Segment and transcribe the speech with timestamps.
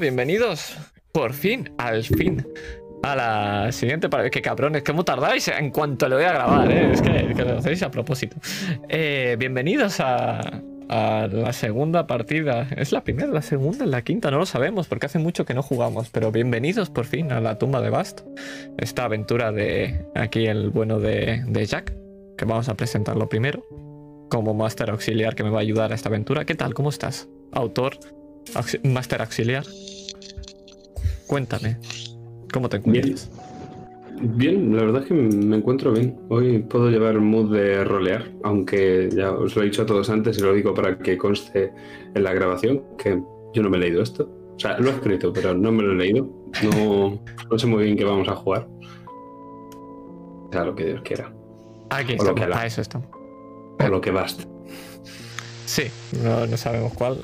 [0.00, 0.76] bienvenidos
[1.12, 2.44] por fin, al fin,
[3.04, 4.30] a la siguiente partida.
[4.30, 6.90] Qué cabrones, que muy tardáis en cuanto lo voy a grabar, ¿eh?
[6.92, 8.36] es que, que lo hacéis a propósito.
[8.88, 10.40] Eh, bienvenidos a,
[10.88, 12.66] a la segunda partida.
[12.76, 14.32] ¿Es la primera, la segunda, la quinta?
[14.32, 17.56] No lo sabemos porque hace mucho que no jugamos, pero bienvenidos por fin a la
[17.56, 18.22] tumba de Bast.
[18.76, 21.94] Esta aventura de aquí el bueno de, de Jack,
[22.36, 23.64] que vamos a presentarlo primero,
[24.30, 26.44] como máster auxiliar que me va a ayudar a esta aventura.
[26.44, 26.74] ¿Qué tal?
[26.74, 27.28] ¿Cómo estás?
[27.52, 27.98] Autor,
[28.54, 29.64] auxi- máster auxiliar.
[31.26, 31.76] Cuéntame,
[32.52, 33.30] ¿cómo te encuentras?
[34.22, 36.18] Bien, la verdad es que me encuentro bien.
[36.28, 40.10] Hoy puedo llevar el mood de rolear, aunque ya os lo he dicho a todos
[40.10, 41.72] antes y lo digo para que conste
[42.14, 43.18] en la grabación, que
[43.54, 44.28] yo no me he leído esto.
[44.56, 46.28] O sea, lo he escrito, pero no me lo he leído.
[46.62, 47.18] No,
[47.50, 48.68] no sé muy bien qué vamos a jugar.
[49.72, 51.32] O sea, lo que Dios quiera.
[51.88, 53.08] Aquí estamos, para eso estamos.
[53.78, 54.44] O lo que basta.
[55.64, 55.84] Sí,
[56.22, 57.18] no, no sabemos cuál.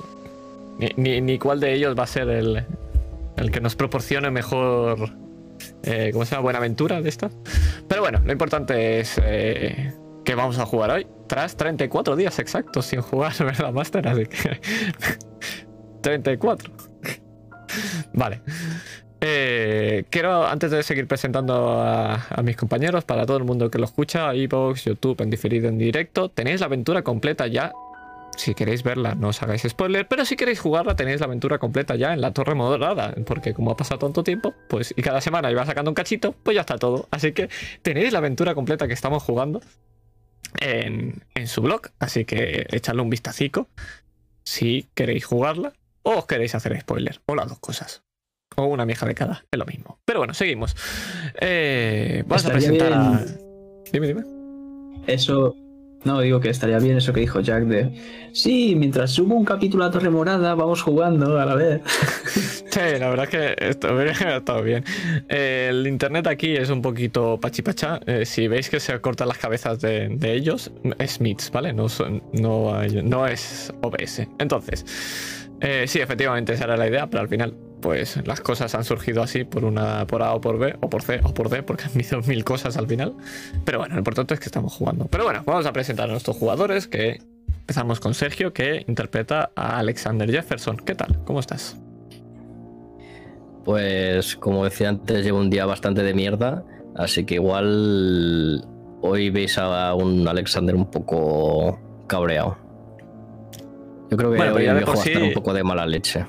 [0.97, 2.65] Ni, ni- cuál de ellos va a ser el,
[3.37, 5.11] el que nos proporcione mejor.
[5.85, 6.43] Eh, ¿Cómo se llama?
[6.43, 7.31] Buena aventura de esta.
[7.89, 9.93] Pero bueno, lo importante es eh,
[10.25, 11.07] que vamos a jugar hoy.
[11.29, 14.07] Tras 34 días exactos sin jugar, ¿verdad, Master?
[14.09, 14.61] Así que.
[16.03, 16.73] 34.
[18.13, 18.41] vale.
[19.21, 23.79] Eh, quiero, antes de seguir presentando a, a mis compañeros, para todo el mundo que
[23.79, 27.73] lo escucha, iVoox, YouTube, en diferido, en directo, tenéis la aventura completa ya
[28.37, 31.97] si queréis verla, no os hagáis spoiler, pero si queréis jugarla, tenéis la aventura completa
[31.97, 35.51] ya en la Torre Moderada, porque como ha pasado tanto tiempo, pues y cada semana
[35.51, 37.09] iba sacando un cachito, pues ya está todo.
[37.11, 37.49] Así que
[37.83, 39.61] tenéis la aventura completa que estamos jugando
[40.61, 43.69] en, en su blog, así que echadle un vistacico
[44.45, 48.05] si queréis jugarla o os queréis hacer spoiler, o las dos cosas.
[48.55, 49.99] O una vieja de cada, es lo mismo.
[50.05, 50.77] Pero bueno, seguimos.
[51.41, 53.25] Eh, vamos a presentar a...
[53.93, 54.23] Dime, dime.
[55.07, 55.55] Eso.
[56.07, 57.91] No, digo que estaría bien eso que dijo Jack de.
[58.31, 61.83] Sí, mientras subo un capítulo a Torre Morada, vamos jugando a la vez.
[62.77, 64.85] Sí, la verdad es que esto hubiera estado bien.
[65.29, 68.01] El internet aquí es un poquito pachipacha.
[68.05, 71.73] Eh, si veis que se cortan las cabezas de, ellos, es MITS, ¿vale?
[71.73, 71.87] No,
[72.35, 74.29] no es OBS.
[74.39, 74.85] Entonces,
[75.61, 79.23] eh, sí, efectivamente esa era la idea, pero al final, pues las cosas han surgido
[79.23, 81.85] así por una por A o por B, o por C o por D, porque
[81.85, 83.15] han habido mil cosas al final.
[83.65, 85.07] Pero bueno, lo importante es que estamos jugando.
[85.07, 89.79] Pero bueno, vamos a presentar a nuestros jugadores, que empezamos con Sergio, que interpreta a
[89.79, 90.77] Alexander Jefferson.
[90.77, 91.19] ¿Qué tal?
[91.25, 91.77] ¿Cómo estás?
[93.65, 98.65] Pues como decía antes, llevo un día bastante de mierda, así que igual
[99.03, 102.66] hoy veis a un Alexander un poco cabreado.
[104.11, 106.27] Yo creo que Bueno, hoy ya de por sí- un poco de mala leche.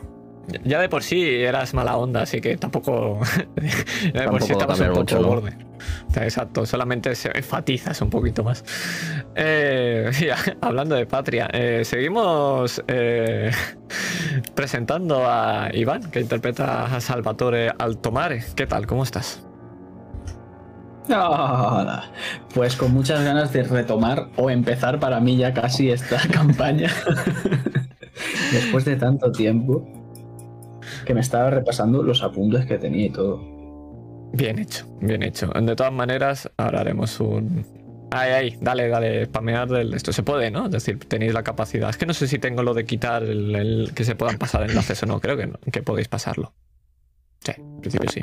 [0.64, 3.20] Ya de por sí eras mala onda, así que tampoco.
[4.14, 5.28] ya de por sí estabas un poco mucho, ¿no?
[5.28, 5.58] borde.
[6.10, 8.64] O sea, exacto, solamente se enfatizas un poquito más.
[9.36, 13.52] Eh, ya, hablando de patria, eh, seguimos eh,
[14.56, 18.44] presentando a Iván, que interpreta a Salvatore Altomare.
[18.56, 18.88] ¿Qué tal?
[18.88, 19.44] ¿Cómo estás?
[21.10, 22.12] Hola.
[22.54, 26.92] Pues con muchas ganas de retomar o empezar para mí ya casi esta campaña.
[28.52, 29.88] Después de tanto tiempo
[31.06, 33.42] que me estaba repasando los apuntes que tenía y todo.
[34.34, 35.48] Bien hecho, bien hecho.
[35.48, 37.66] De todas maneras, ahora haremos un.
[38.12, 40.12] Ay, ay, dale, dale, spamear del esto.
[40.12, 40.66] Se puede, ¿no?
[40.66, 41.90] Es decir, tenéis la capacidad.
[41.90, 45.02] Es que no sé si tengo lo de quitar el, que se puedan pasar enlaces
[45.04, 45.20] o no.
[45.20, 46.54] Creo que que podéis pasarlo.
[47.40, 48.22] Sí, en principio sí.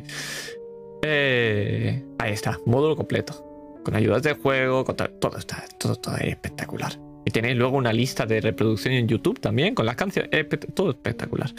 [1.06, 3.80] Eh, ahí está, módulo completo.
[3.84, 6.92] Con ayudas de juego, con to- todo está, todo, todo ahí espectacular.
[7.26, 10.30] Y tenéis luego una lista de reproducción en YouTube también, con las canciones,
[10.74, 11.50] todo espectacular.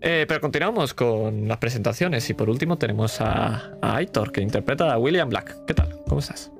[0.00, 4.98] Eh, pero continuamos con las presentaciones y por último tenemos a, Aitor, que interpreta a
[4.98, 5.64] William Black.
[5.66, 6.00] ¿Qué tal?
[6.06, 6.50] ¿Cómo estás?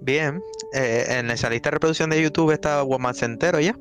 [0.00, 0.40] Bien,
[0.74, 3.74] eh, en esa lista de reproducción de YouTube está Womax entero ya.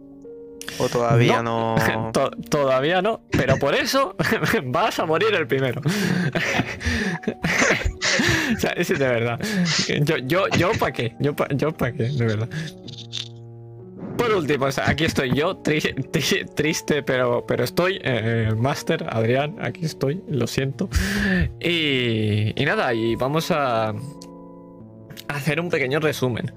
[0.80, 1.76] ¿O todavía no?
[2.14, 4.16] To- todavía no, pero por eso
[4.66, 5.82] vas a morir el primero.
[8.56, 9.40] o sea, es de verdad.
[10.02, 12.50] Yo, yo, yo para qué, yo para yo pa qué, de verdad.
[14.18, 18.00] Por último, o sea, aquí estoy yo, tri- tri- triste, pero, pero estoy.
[18.04, 20.90] eh, Master, Adrián, aquí estoy, lo siento.
[21.60, 23.94] Y, y nada, y vamos a
[25.28, 26.52] hacer un pequeño resumen.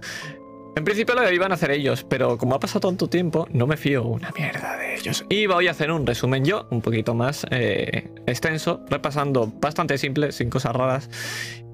[0.76, 3.76] En principio lo iban a hacer ellos, pero como ha pasado tanto tiempo, no me
[3.76, 5.24] fío una mierda de ellos.
[5.28, 10.32] Y voy a hacer un resumen yo, un poquito más eh, extenso, repasando bastante simple,
[10.32, 11.10] sin cosas raras.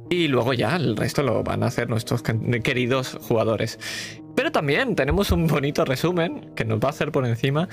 [0.08, 3.78] Y luego ya el resto lo van a hacer nuestros queridos jugadores.
[4.34, 7.68] Pero también tenemos un bonito resumen que nos va a hacer por encima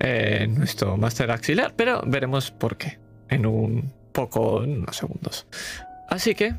[0.00, 2.98] eh, nuestro Master Auxiliar, pero veremos por qué
[3.28, 5.46] en un poco, en unos segundos.
[6.08, 6.54] Así que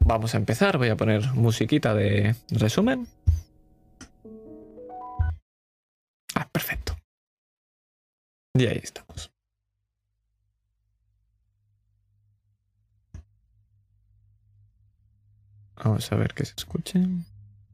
[0.00, 0.78] vamos a empezar.
[0.78, 3.06] Voy a poner musiquita de resumen.
[6.34, 6.96] Ah, perfecto.
[8.54, 9.30] Y ahí estamos.
[15.76, 17.00] Vamos a ver que se escuche.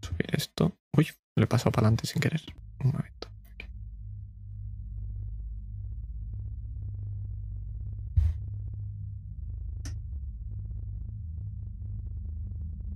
[0.03, 0.77] Subir esto.
[0.97, 2.43] Uy, le he pasado para adelante sin querer.
[2.81, 3.29] Un momento.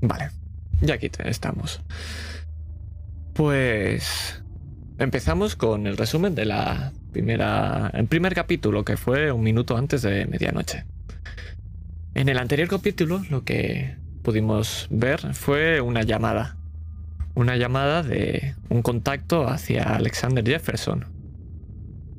[0.00, 0.30] Vale,
[0.82, 1.80] ya aquí estamos.
[3.32, 4.43] Pues
[4.98, 10.02] empezamos con el resumen de la primera, el primer capítulo que fue un minuto antes
[10.02, 10.84] de medianoche.
[12.14, 16.56] En el anterior capítulo lo que pudimos ver fue una llamada.
[17.34, 21.06] Una llamada de un contacto hacia Alexander Jefferson.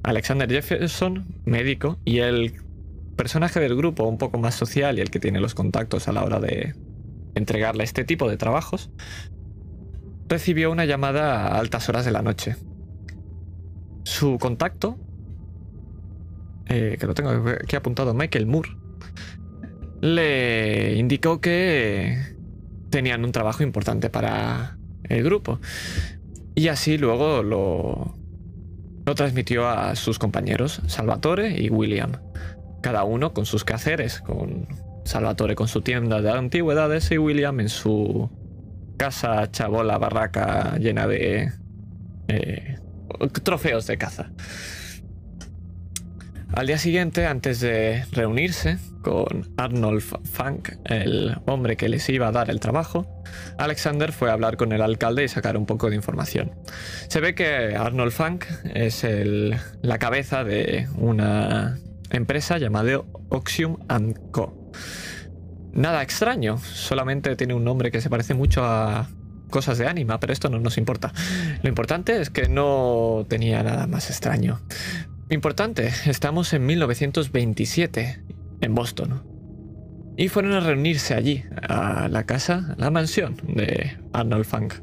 [0.03, 2.53] Alexander Jefferson, médico, y el
[3.15, 6.23] personaje del grupo un poco más social y el que tiene los contactos a la
[6.23, 6.75] hora de
[7.33, 8.89] entregarle este tipo de trabajos,
[10.27, 12.55] recibió una llamada a altas horas de la noche.
[14.03, 14.97] Su contacto,
[16.67, 17.31] eh, que lo tengo
[17.61, 18.69] aquí apuntado, Michael Moore,
[20.01, 22.35] le indicó que
[22.89, 25.59] tenían un trabajo importante para el grupo.
[26.53, 28.15] Y así luego lo,
[29.05, 32.13] lo transmitió a sus compañeros, Salvatore y William.
[32.81, 34.67] Cada uno con sus quehaceres, con
[35.05, 38.29] Salvatore con su tienda de antigüedades y William en su
[38.97, 41.51] casa chabola barraca llena de
[42.27, 42.77] eh,
[43.43, 44.31] trofeos de caza.
[46.53, 52.31] Al día siguiente, antes de reunirse con Arnold Funk, el hombre que les iba a
[52.31, 53.23] dar el trabajo,
[53.57, 56.51] Alexander fue a hablar con el alcalde y sacar un poco de información.
[57.09, 61.77] Se ve que Arnold Funk es el- la cabeza de una
[62.11, 63.77] empresa llamada Oxium
[64.31, 64.64] Co.
[65.75, 69.09] Nada extraño, solamente tiene un nombre que se parece mucho a
[69.49, 71.13] cosas de anima, pero esto no nos importa.
[71.61, 74.61] Lo importante es que no tenía nada más extraño.
[75.29, 78.23] Importante, estamos en 1927,
[78.61, 79.23] en Boston.
[80.17, 84.75] Y fueron a reunirse allí, a la casa, a la mansión de Arnold Funk,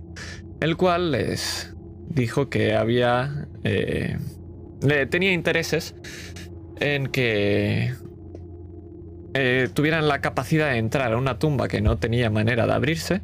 [0.60, 1.74] el cual les
[2.08, 3.46] dijo que había...
[3.64, 4.18] eh,
[4.82, 5.94] le tenía intereses
[6.80, 7.94] en que
[9.34, 13.22] eh, tuvieran la capacidad de entrar a una tumba que no tenía manera de abrirse,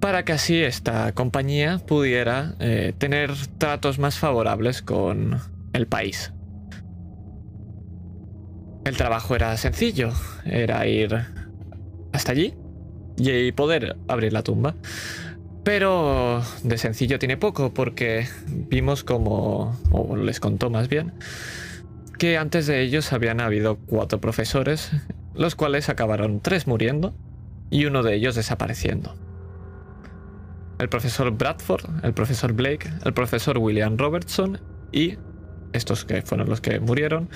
[0.00, 5.40] para que así esta compañía pudiera eh, tener tratos más favorables con
[5.72, 6.32] el país.
[8.84, 10.12] El trabajo era sencillo,
[10.44, 11.24] era ir
[12.12, 12.54] hasta allí
[13.16, 14.76] y poder abrir la tumba.
[15.64, 21.12] Pero de sencillo tiene poco porque vimos como, o les contó más bien,
[22.18, 24.90] que antes de ellos habían habido cuatro profesores,
[25.34, 27.14] los cuales acabaron tres muriendo
[27.70, 29.16] y uno de ellos desapareciendo.
[30.78, 34.60] El profesor Bradford, el profesor Blake, el profesor William Robertson
[34.92, 35.16] y
[35.72, 37.28] estos que fueron los que murieron,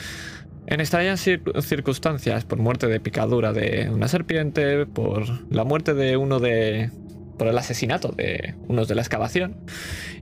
[0.66, 6.16] en extrañas cir- circunstancias, por muerte de picadura de una serpiente, por la muerte de
[6.16, 6.90] uno de...
[7.38, 9.56] por el asesinato de unos de la excavación,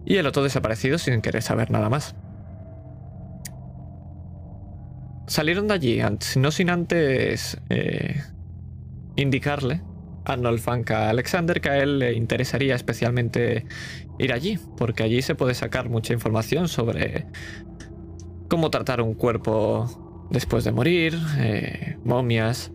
[0.05, 2.15] y el otro desaparecido sin querer saber nada más.
[5.29, 6.01] Salieron de allí,
[6.37, 8.23] no sin antes eh,
[9.15, 9.83] indicarle
[10.25, 13.67] a Arnold Funk a Alexander que a él le interesaría especialmente
[14.19, 17.27] ir allí, porque allí se puede sacar mucha información sobre
[18.49, 22.73] cómo tratar un cuerpo después de morir, eh, momias,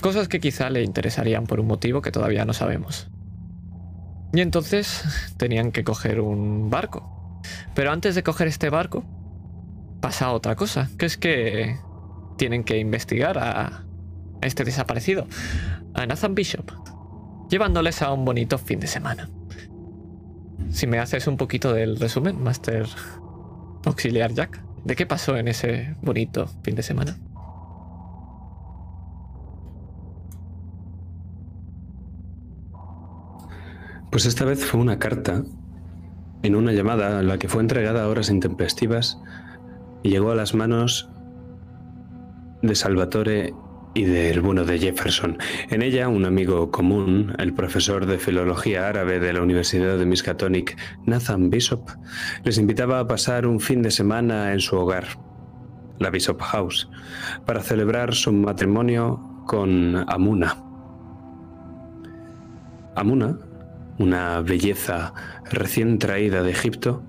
[0.00, 3.08] cosas que quizá le interesarían por un motivo que todavía no sabemos.
[4.32, 5.02] Y entonces
[5.38, 7.40] tenían que coger un barco.
[7.74, 9.04] Pero antes de coger este barco,
[10.00, 11.76] pasa otra cosa, que es que
[12.36, 13.84] tienen que investigar a
[14.42, 15.26] este desaparecido,
[15.94, 16.70] a Nathan Bishop,
[17.48, 19.28] llevándoles a un bonito fin de semana.
[20.70, 22.86] Si me haces un poquito del resumen, Master
[23.84, 27.16] Auxiliar Jack, ¿de qué pasó en ese bonito fin de semana?
[34.10, 35.42] Pues esta vez fue una carta
[36.42, 39.18] en una llamada, la que fue entregada a horas intempestivas
[40.08, 41.08] llegó a las manos
[42.62, 43.54] de Salvatore
[43.94, 45.38] y del bueno de Jefferson.
[45.70, 50.76] En ella, un amigo común, el profesor de filología árabe de la Universidad de Miskatonic,
[51.06, 51.88] Nathan Bishop,
[52.44, 55.06] les invitaba a pasar un fin de semana en su hogar,
[55.98, 56.90] la Bishop House,
[57.46, 60.62] para celebrar su matrimonio con Amuna.
[62.94, 63.38] Amuna,
[63.98, 65.14] una belleza
[65.50, 67.02] recién traída de Egipto,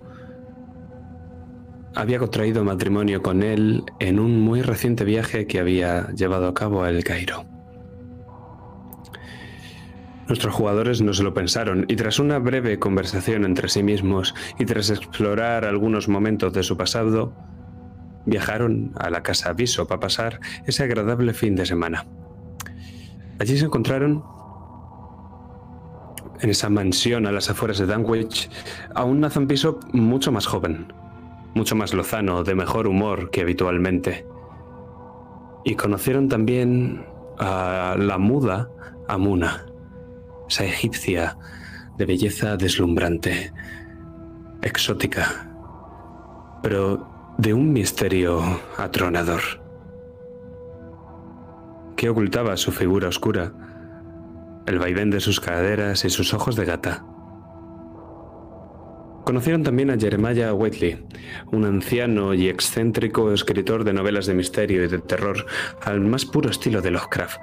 [1.97, 6.83] había contraído matrimonio con él en un muy reciente viaje que había llevado a cabo
[6.83, 7.43] a El Cairo.
[10.27, 14.65] Nuestros jugadores no se lo pensaron y tras una breve conversación entre sí mismos y
[14.65, 17.33] tras explorar algunos momentos de su pasado,
[18.27, 22.05] viajaron a la casa Bishop a pasar ese agradable fin de semana.
[23.39, 24.23] Allí se encontraron
[26.41, 28.51] en esa mansión a las afueras de Danwich,
[28.93, 30.93] a un Nathan Bishop mucho más joven,
[31.57, 34.25] mucho más lozano, de mejor humor que habitualmente.
[35.65, 37.05] Y conocieron también
[37.39, 38.69] a la muda
[39.09, 39.65] Amuna,
[40.47, 41.37] esa egipcia
[41.97, 43.51] de belleza deslumbrante,
[44.61, 45.49] exótica,
[46.61, 48.41] pero de un misterio
[48.77, 49.41] atronador.
[51.95, 53.51] que ocultaba su figura oscura?
[54.67, 57.03] El vaivén de sus caderas y sus ojos de gata.
[59.27, 61.05] Conocieron también a Jeremiah Whitley,
[61.51, 65.45] un anciano y excéntrico escritor de novelas de misterio y de terror
[65.81, 67.37] al más puro estilo de Lovecraft,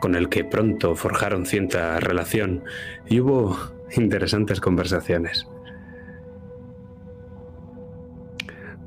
[0.00, 2.64] con el que pronto forjaron cierta relación
[3.06, 3.54] y hubo
[3.94, 5.46] interesantes conversaciones.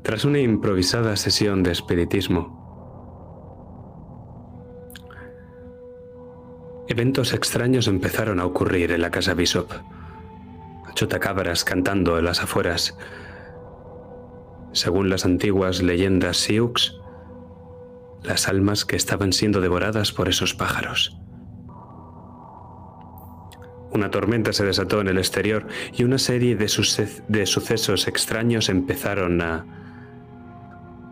[0.01, 2.58] Tras una improvisada sesión de espiritismo,
[6.88, 9.72] eventos extraños empezaron a ocurrir en la casa Bishop.
[11.00, 12.98] Chotacabras cantando en las afueras.
[14.74, 16.74] Según las antiguas leyendas Sioux,
[18.22, 21.18] las almas que estaban siendo devoradas por esos pájaros.
[23.91, 26.68] Una tormenta se desató en el exterior y una serie de,
[27.29, 29.65] de sucesos extraños empezaron a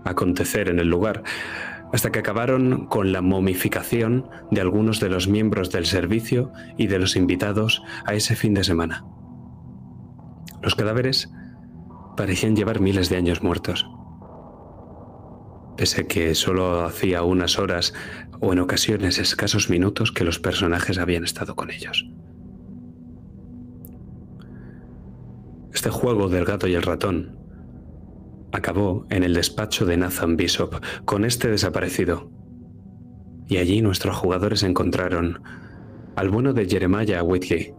[0.04, 1.24] acontecer en el lugar,
[1.94, 7.00] hasta que acabaron con la momificación de algunos de los miembros del servicio y de
[7.00, 9.06] los invitados a ese fin de semana.
[10.62, 11.30] Los cadáveres
[12.16, 13.88] parecían llevar miles de años muertos,
[15.78, 17.94] pese que solo hacía unas horas
[18.40, 22.06] o en ocasiones escasos minutos que los personajes habían estado con ellos.
[25.74, 27.38] Este juego del gato y el ratón
[28.52, 32.32] acabó en el despacho de Nathan Bishop, con este desaparecido.
[33.48, 35.42] Y allí nuestros jugadores encontraron
[36.16, 37.74] al bueno de Jeremiah Whitley,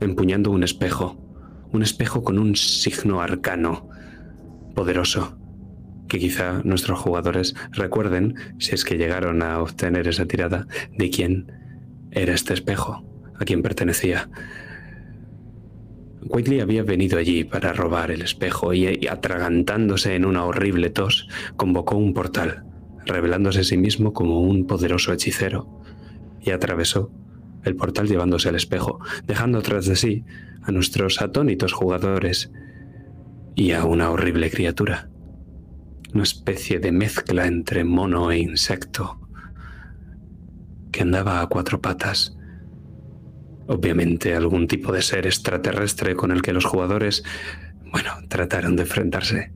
[0.00, 1.21] empuñando un espejo,
[1.72, 3.88] un espejo con un signo arcano,
[4.74, 5.38] poderoso,
[6.08, 11.52] que quizá nuestros jugadores recuerden, si es que llegaron a obtener esa tirada, de quién
[12.10, 13.04] era este espejo,
[13.38, 14.28] a quién pertenecía.
[16.24, 21.96] Whitley había venido allí para robar el espejo y, atragantándose en una horrible tos, convocó
[21.96, 22.64] un portal,
[23.06, 25.80] revelándose a sí mismo como un poderoso hechicero,
[26.40, 27.10] y atravesó
[27.64, 30.24] el portal llevándose al espejo, dejando tras de sí
[30.62, 32.50] a nuestros atónitos jugadores
[33.54, 35.10] y a una horrible criatura,
[36.14, 39.18] una especie de mezcla entre mono e insecto,
[40.90, 42.36] que andaba a cuatro patas,
[43.66, 47.22] Obviamente algún tipo de ser extraterrestre con el que los jugadores,
[47.90, 49.52] bueno, trataron de enfrentarse.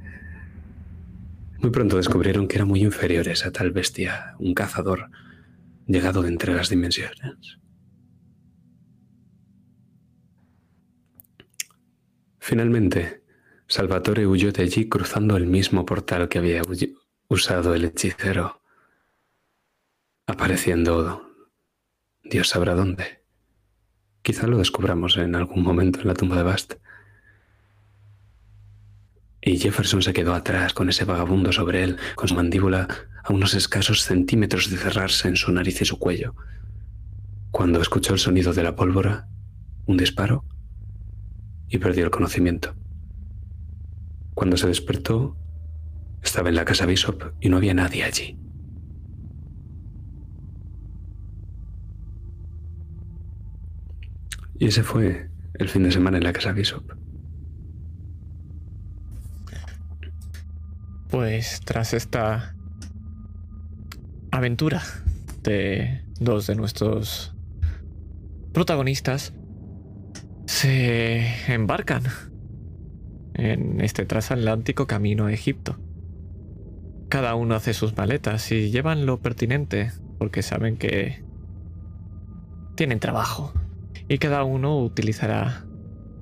[1.58, 5.10] Muy pronto descubrieron que eran muy inferiores a tal bestia, un cazador
[5.86, 7.58] llegado de entre las dimensiones.
[12.48, 13.24] Finalmente,
[13.66, 16.62] Salvatore huyó de allí cruzando el mismo portal que había
[17.26, 18.62] usado el hechicero,
[20.28, 21.28] apareciendo
[22.22, 23.24] Dios sabrá dónde.
[24.22, 26.74] Quizá lo descubramos en algún momento en la tumba de Bast.
[29.40, 32.86] Y Jefferson se quedó atrás con ese vagabundo sobre él, con su mandíbula
[33.24, 36.36] a unos escasos centímetros de cerrarse en su nariz y su cuello.
[37.50, 39.26] Cuando escuchó el sonido de la pólvora,
[39.86, 40.44] un disparo,
[41.68, 42.74] y perdió el conocimiento.
[44.34, 45.36] Cuando se despertó,
[46.22, 48.38] estaba en la casa Bishop y no había nadie allí.
[54.58, 56.92] Y ese fue el fin de semana en la casa Bishop.
[61.08, 62.54] Pues tras esta
[64.30, 64.82] aventura
[65.42, 67.34] de dos de nuestros
[68.52, 69.32] protagonistas,
[70.46, 72.04] se embarcan
[73.34, 75.76] en este transatlántico camino a Egipto.
[77.08, 81.24] Cada uno hace sus maletas y llevan lo pertinente porque saben que
[82.74, 83.52] tienen trabajo
[84.08, 85.64] y cada uno utilizará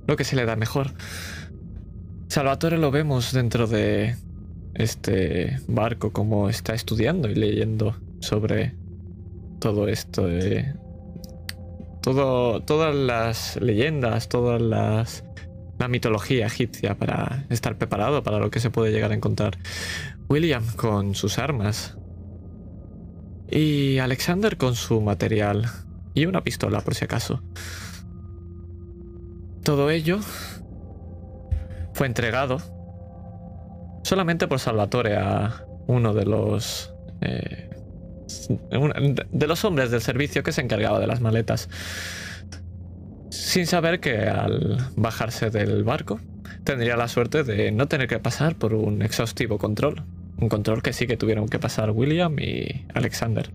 [0.06, 0.92] lo que se le da mejor.
[2.28, 4.16] Salvatore lo vemos dentro de
[4.74, 8.74] este barco como está estudiando y leyendo sobre
[9.60, 10.28] todo esto
[12.04, 15.24] todo, todas las leyendas, todas las
[15.78, 19.56] la mitología egipcia para estar preparado para lo que se puede llegar a encontrar.
[20.28, 21.96] William con sus armas
[23.50, 25.64] y Alexander con su material
[26.12, 27.42] y una pistola por si acaso.
[29.62, 30.20] Todo ello
[31.94, 32.58] fue entregado
[34.02, 37.70] solamente por Salvatore a uno de los eh,
[39.32, 41.68] de los hombres del servicio que se encargaba de las maletas.
[43.30, 46.20] sin saber que al bajarse del barco
[46.62, 50.04] tendría la suerte de no tener que pasar por un exhaustivo control.
[50.38, 53.50] Un control que sí que tuvieron que pasar William y Alexander.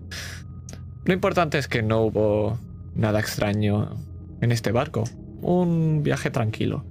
[1.04, 2.58] Lo importante es que no hubo
[2.94, 3.96] nada extraño
[4.40, 5.04] en este barco.
[5.42, 6.84] Un viaje tranquilo.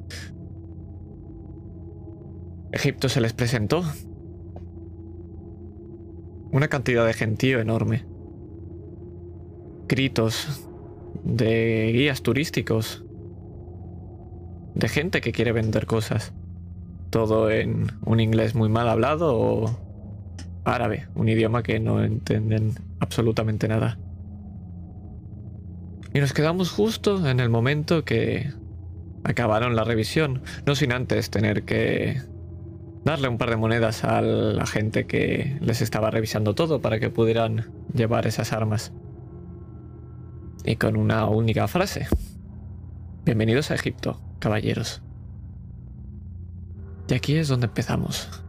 [2.71, 3.83] Egipto se les presentó.
[6.51, 8.05] Una cantidad de gentío enorme.
[9.87, 10.67] Gritos
[11.23, 13.03] de guías turísticos.
[14.73, 16.33] De gente que quiere vender cosas.
[17.11, 19.79] Todo en un inglés muy mal hablado o
[20.63, 23.97] árabe, un idioma que no entienden absolutamente nada.
[26.13, 28.51] Y nos quedamos justo en el momento que
[29.23, 32.21] acabaron la revisión, no sin antes tener que
[33.09, 37.09] darle un par de monedas a la gente que les estaba revisando todo para que
[37.09, 38.93] pudieran llevar esas armas.
[40.63, 42.07] Y con una única frase.
[43.25, 45.01] Bienvenidos a Egipto, caballeros.
[47.07, 48.43] Y aquí es donde empezamos.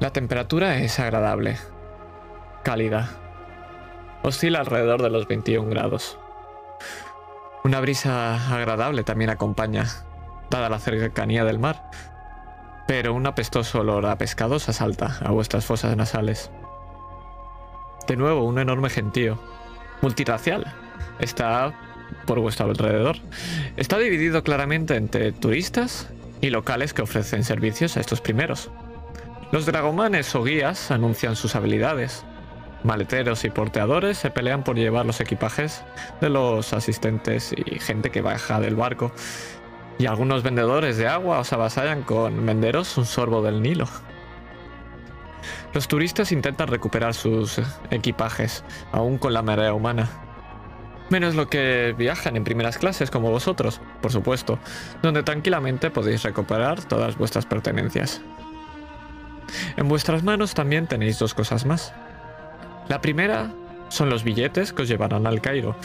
[0.00, 1.56] La temperatura es agradable,
[2.62, 3.10] cálida.
[4.22, 6.20] Oscila alrededor de los 21 grados.
[7.64, 9.86] Una brisa agradable también acompaña,
[10.50, 11.90] dada la cercanía del mar,
[12.86, 16.52] pero un apestoso olor a pescados asalta a vuestras fosas nasales.
[18.06, 19.40] De nuevo, un enorme gentío,
[20.00, 20.72] multiracial,
[21.18, 21.74] está
[22.24, 23.16] por vuestro alrededor.
[23.76, 26.08] Está dividido claramente entre turistas
[26.40, 28.70] y locales que ofrecen servicios a estos primeros.
[29.50, 32.26] Los dragomanes o guías anuncian sus habilidades.
[32.84, 35.82] Maleteros y porteadores se pelean por llevar los equipajes
[36.20, 39.10] de los asistentes y gente que baja del barco.
[39.98, 43.88] Y algunos vendedores de agua os avasallan con venderos un sorbo del Nilo.
[45.72, 47.58] Los turistas intentan recuperar sus
[47.90, 50.08] equipajes, aún con la marea humana.
[51.08, 54.58] Menos lo que viajan en primeras clases como vosotros, por supuesto,
[55.02, 58.20] donde tranquilamente podéis recuperar todas vuestras pertenencias.
[59.76, 61.92] En vuestras manos también tenéis dos cosas más.
[62.88, 63.50] La primera
[63.88, 65.76] son los billetes que os llevarán al Cairo,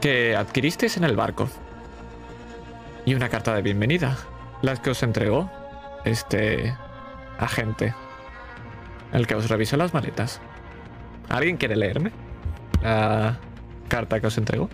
[0.00, 1.48] que adquiristeis en el barco.
[3.04, 4.16] Y una carta de bienvenida,
[4.62, 5.50] la que os entregó
[6.04, 6.74] este
[7.38, 7.94] agente,
[9.12, 10.40] el que os revisó las maletas.
[11.28, 12.12] ¿Alguien quiere leerme
[12.82, 13.38] la
[13.88, 14.68] carta que os entregó?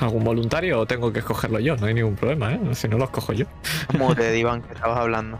[0.00, 1.76] ¿Algún voluntario o tengo que escogerlo yo?
[1.76, 2.60] No hay ningún problema, ¿eh?
[2.72, 3.46] Si no lo escojo yo.
[3.98, 5.38] Mute, Iván, que estabas hablando.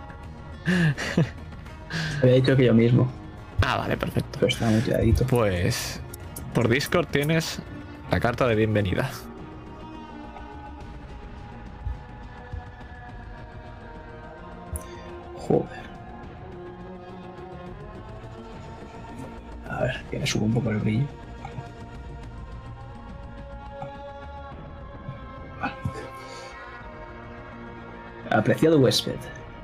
[2.23, 3.11] Había dicho que yo mismo,
[3.64, 4.31] Ah, vale, perfecto.
[4.40, 4.83] pero estaba muy.
[5.29, 6.01] Pues
[6.55, 7.61] por Discord tienes
[8.11, 9.11] la carta de bienvenida.
[15.37, 15.88] Joder.
[19.71, 21.07] A ver, que me subo un poco el brillo.
[28.38, 29.16] Apreciado huésped,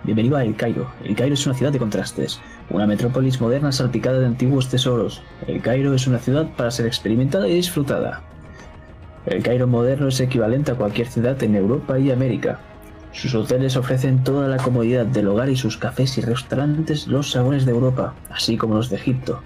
[0.03, 0.91] bienvenido a El Cairo.
[1.05, 5.23] El Cairo es una ciudad de contrastes, una metrópolis moderna salpicada de antiguos tesoros.
[5.47, 8.25] El Cairo es una ciudad para ser experimentada y disfrutada.
[9.27, 12.59] El Cairo moderno es equivalente a cualquier ciudad en Europa y América.
[13.13, 17.67] Sus hoteles ofrecen toda la comodidad del hogar y sus cafés y restaurantes los sabores
[17.67, 19.41] de Europa, así como los de Egipto.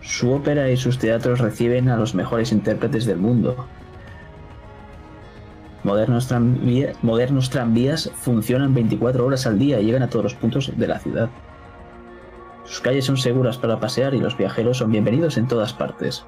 [0.00, 3.66] Su ópera y sus teatros reciben a los mejores intérpretes del mundo.
[5.84, 6.28] Modernos,
[7.02, 11.00] modernos tranvías funcionan 24 horas al día y llegan a todos los puntos de la
[11.00, 11.28] ciudad.
[12.64, 16.24] Sus calles son seguras para pasear y los viajeros son bienvenidos en todas partes.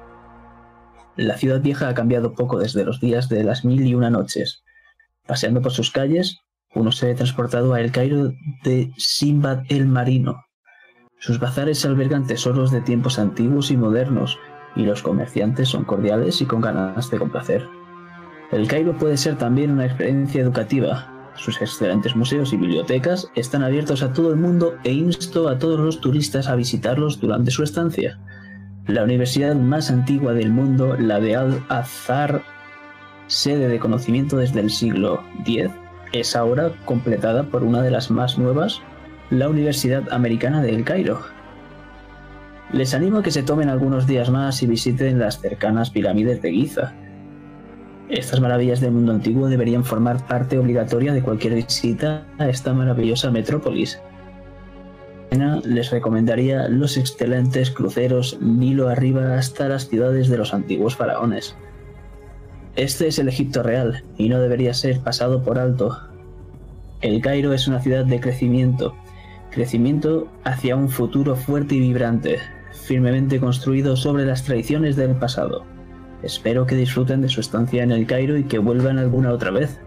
[1.15, 4.63] La ciudad vieja ha cambiado poco desde los días de las mil y una noches.
[5.25, 6.39] Paseando por sus calles,
[6.73, 8.33] uno se ve transportado a El Cairo
[8.65, 10.43] de Simbad el Marino.
[11.19, 14.37] Sus bazares albergan tesoros de tiempos antiguos y modernos,
[14.75, 17.84] y los comerciantes son cordiales y con ganas de complacer.
[18.51, 21.11] El Cairo puede ser también una experiencia educativa.
[21.35, 25.79] Sus excelentes museos y bibliotecas están abiertos a todo el mundo e insto a todos
[25.79, 28.19] los turistas a visitarlos durante su estancia.
[28.87, 32.43] La universidad más antigua del mundo, la de Al-Azhar,
[33.27, 35.71] sede de conocimiento desde el siglo X,
[36.13, 38.81] es ahora completada por una de las más nuevas,
[39.31, 41.19] la Universidad Americana de El Cairo.
[42.71, 46.51] Les animo a que se tomen algunos días más y visiten las cercanas pirámides de
[46.51, 46.93] Giza.
[48.09, 53.31] Estas maravillas del mundo antiguo deberían formar parte obligatoria de cualquier visita a esta maravillosa
[53.31, 53.99] metrópolis.
[55.65, 61.55] Les recomendaría los excelentes cruceros Nilo arriba hasta las ciudades de los antiguos faraones.
[62.75, 65.97] Este es el Egipto real y no debería ser pasado por alto.
[67.01, 68.95] El Cairo es una ciudad de crecimiento,
[69.49, 72.37] crecimiento hacia un futuro fuerte y vibrante,
[72.71, 75.65] firmemente construido sobre las tradiciones del pasado.
[76.25, 79.77] Espero que disfruten de su estancia en el Cairo y que vuelvan alguna otra vez.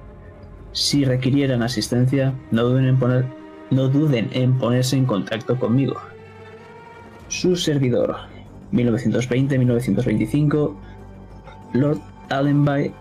[0.71, 3.25] Si requirieran asistencia, no duden en, poner,
[3.73, 5.97] no duden en ponerse en contacto conmigo.
[7.27, 8.15] Su servidor,
[8.73, 10.77] 1920-1925,
[11.73, 11.99] Lord
[12.29, 12.93] Allenby,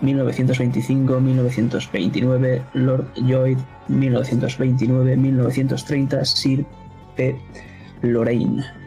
[0.00, 6.64] 1925-1929, Lord Lloyd, 1929-1930, Sir
[7.16, 7.36] P.
[8.02, 8.83] Lorraine.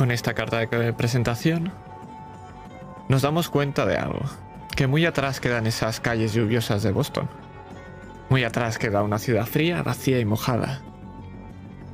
[0.00, 1.70] Con esta carta de presentación,
[3.10, 4.22] nos damos cuenta de algo.
[4.74, 7.28] Que muy atrás quedan esas calles lluviosas de Boston.
[8.30, 10.80] Muy atrás queda una ciudad fría, vacía y mojada.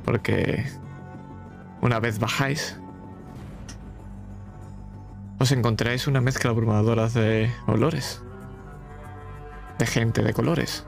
[0.05, 0.63] Porque
[1.81, 2.79] una vez bajáis,
[5.37, 8.23] os encontráis una mezcla abrumadora de olores.
[9.79, 10.86] De gente de colores.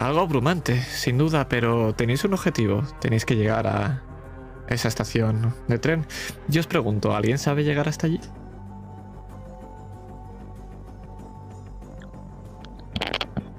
[0.00, 2.82] Algo abrumante, sin duda, pero tenéis un objetivo.
[3.00, 4.00] Tenéis que llegar a
[4.66, 6.06] esa estación de tren.
[6.48, 8.18] Yo os pregunto, ¿alguien sabe llegar hasta allí?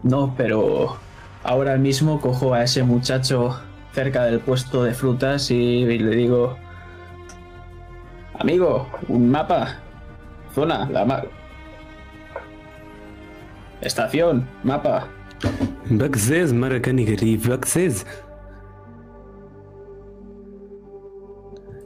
[0.02, 0.98] No, pero
[1.44, 3.62] ahora mismo cojo a ese muchacho
[3.94, 6.58] cerca del puesto de frutas y le digo,
[8.40, 9.78] amigo, un mapa,
[10.56, 11.22] zona, la ma
[13.82, 15.08] estación, mapa.
[15.98, 18.06] Backstairs, Mara Canigri, Backstairs.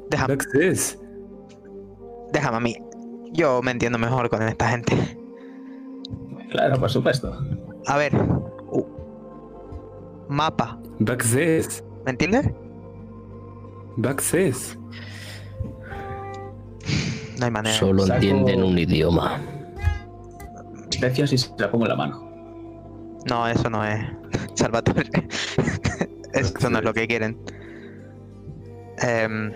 [0.09, 0.35] Déjame.
[0.35, 0.97] Backstairs.
[2.31, 2.75] Déjame a mí.
[3.33, 4.95] Yo me entiendo mejor con esta gente.
[6.51, 7.35] Claro, por supuesto.
[7.87, 8.15] A ver.
[8.71, 8.85] Uh.
[10.29, 10.79] Mapa.
[10.99, 11.83] Backstairs.
[12.05, 12.49] ¿Me entiendes?
[13.97, 14.77] Backstairs.
[17.39, 17.75] No hay manera.
[17.75, 19.39] Solo entienden un idioma.
[20.89, 22.24] Especias y se la pongo en la mano.
[23.25, 24.05] No, eso no es.
[24.55, 25.03] Salvatore.
[26.33, 27.37] eso no es lo que quieren.
[28.99, 29.51] Em,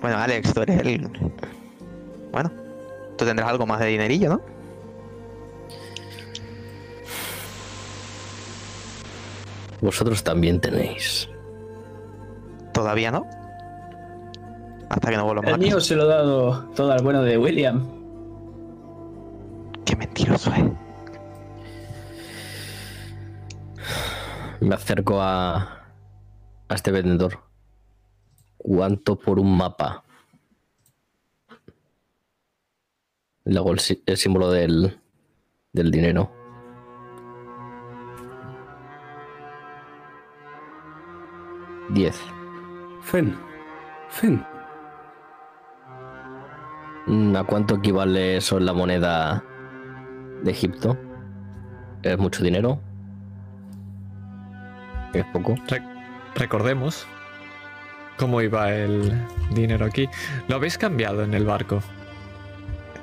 [0.00, 1.08] bueno, Alex, tú eres el.
[2.32, 2.52] Bueno,
[3.16, 4.56] tú tendrás algo más de dinerillo, ¿no?
[9.80, 11.28] Vosotros también tenéis.
[12.72, 13.26] Todavía no.
[14.88, 17.86] Hasta que no vuelva El mío se lo he dado todo al bueno de William.
[19.84, 20.85] Qué mentiroso es.
[24.60, 25.84] me acerco a,
[26.68, 27.40] a este vendedor.
[28.58, 30.04] ¿Cuánto por un mapa?
[33.44, 34.98] Le hago el, el símbolo del,
[35.72, 36.32] del dinero.
[41.90, 42.20] Diez.
[43.02, 43.38] Fen.
[44.08, 44.44] Fen.
[47.06, 49.44] Mm, ¿A cuánto equivale eso en la moneda
[50.42, 50.98] de Egipto?
[52.02, 52.80] ¿Es mucho dinero?
[55.18, 55.54] ¿Es poco?
[55.68, 55.82] Re-
[56.34, 57.06] recordemos
[58.16, 59.12] cómo iba el
[59.52, 60.08] dinero aquí.
[60.48, 61.82] Lo habéis cambiado en el barco.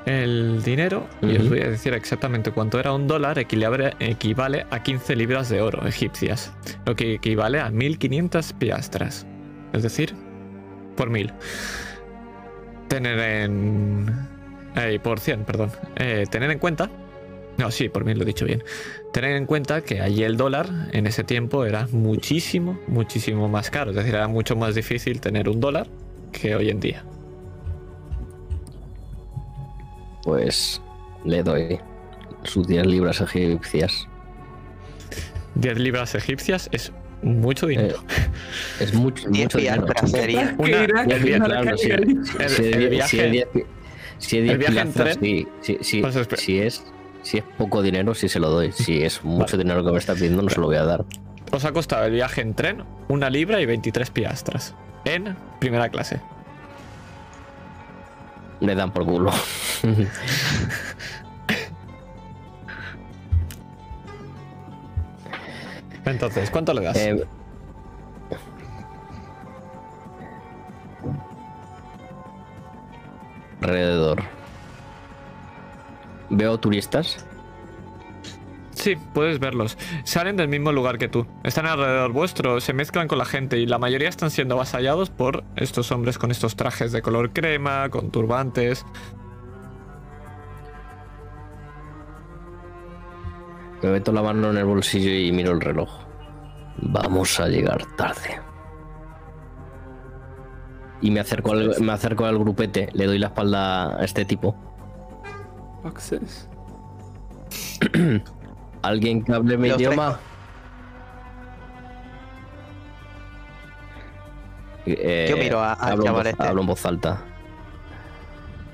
[0.06, 5.16] El dinero, y os voy a decir exactamente cuánto era un dólar, equivale a 15
[5.16, 6.52] libras de oro egipcias,
[6.86, 9.26] lo que equivale a 1500 piastras.
[9.72, 10.14] Es decir,
[10.98, 11.32] por mil.
[12.90, 14.28] Tener en.
[14.76, 15.72] eh, por 100, perdón.
[15.96, 16.90] Eh, tener en cuenta.
[17.58, 18.64] No, sí, por mil lo he dicho bien.
[19.12, 23.92] Tener en cuenta que allí el dólar en ese tiempo era muchísimo, muchísimo más caro.
[23.92, 25.88] Es decir, era mucho más difícil tener un dólar
[26.32, 27.04] que hoy en día.
[30.24, 30.82] Pues
[31.26, 31.80] le doy
[32.44, 34.08] sus 10 libras egipcias.
[35.56, 38.04] 10 libras egipcias es mucho dinero.
[38.80, 39.86] Es mucho, 10 mucho dinero.
[41.78, 41.92] Si
[42.40, 43.18] es die- si
[44.20, 44.58] si 10
[46.02, 46.84] Pues si, es,
[47.24, 48.72] si es poco dinero, sí se lo doy.
[48.72, 51.04] Si es mucho dinero que me está pidiendo, no se lo voy a dar.
[51.52, 54.76] Os ha costado el viaje en tren una libra y 23 piastras.
[55.06, 56.22] En primera clase.
[58.60, 59.32] Le dan por culo.
[66.06, 66.98] Entonces, ¿cuánto le das?
[66.98, 67.26] Eh,
[73.62, 74.24] alrededor.
[76.36, 77.26] Veo turistas.
[78.72, 79.78] Sí, puedes verlos.
[80.04, 81.28] Salen del mismo lugar que tú.
[81.44, 85.44] Están alrededor vuestro, se mezclan con la gente y la mayoría están siendo avasallados por
[85.56, 88.84] estos hombres con estos trajes de color crema, con turbantes.
[93.84, 95.90] Me meto la mano en el bolsillo y miro el reloj.
[96.78, 98.42] Vamos a llegar tarde.
[101.00, 104.73] Y me acerco al, me acerco al grupete, le doy la espalda a este tipo.
[105.86, 106.48] Access.
[108.82, 110.20] ¿Alguien que hable mi Los idioma?
[114.86, 116.44] Eh, Yo miro a- al hablo, en voz, este.
[116.44, 117.22] hablo en voz alta.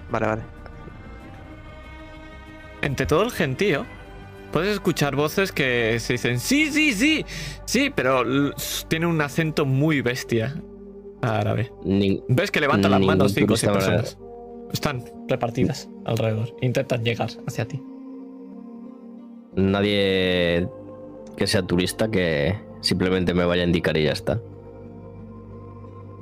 [0.10, 0.41] Vale, vale.
[2.82, 3.86] Entre todo el gentío,
[4.52, 7.26] puedes escuchar voces que se dicen sí, sí, sí,
[7.65, 8.24] sí, pero
[8.88, 10.56] tiene un acento muy bestia
[11.22, 11.72] árabe.
[11.84, 14.17] Ni- Ves que levantan las manos cinco o seis personas.
[14.71, 16.55] Están repartidas alrededor.
[16.62, 17.82] Intentan llegar hacia ti.
[19.55, 20.67] nadie
[21.38, 24.39] que sea turista que simplemente me vaya a indicar y ya está.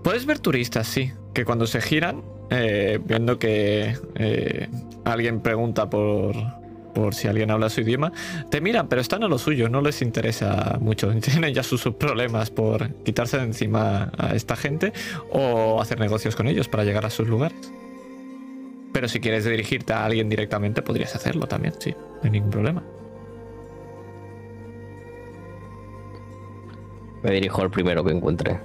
[0.04, 4.70] Puedes ver turistas, sí, que cuando se giran, eh, viendo que eh,
[5.04, 6.36] alguien pregunta por,
[6.94, 8.12] por si alguien habla su idioma,
[8.50, 11.12] te miran, pero están a lo suyo, no les interesa mucho.
[11.20, 14.94] Tienen ya sus, sus problemas por quitarse de encima a esta gente
[15.32, 17.72] o hacer negocios con ellos para llegar a sus lugares.
[18.94, 22.84] Pero si quieres dirigirte a alguien directamente, podrías hacerlo también, sí, no hay ningún problema.
[27.24, 28.60] Me dirijo al primero que encuentre.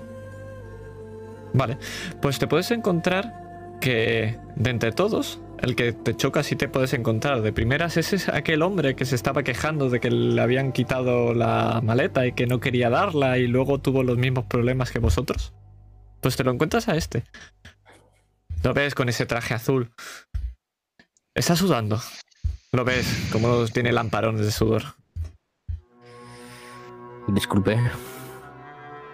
[1.55, 1.79] Vale,
[2.21, 6.93] pues te puedes encontrar que de entre todos, el que te choca si te puedes
[6.93, 10.73] encontrar de primeras ese es aquel hombre que se estaba quejando de que le habían
[10.73, 14.99] quitado la maleta y que no quería darla y luego tuvo los mismos problemas que
[14.99, 15.53] vosotros.
[16.21, 17.25] Pues te lo encuentras a este.
[18.63, 19.93] Lo ves con ese traje azul.
[21.35, 22.01] Está sudando.
[22.73, 24.83] Lo ves como tiene lamparones de sudor.
[27.29, 27.79] Disculpe.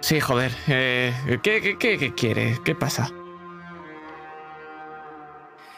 [0.00, 0.52] Sí, joder.
[0.68, 2.58] eh, ¿qué, qué, qué, qué quiere?
[2.64, 3.10] ¿Qué pasa?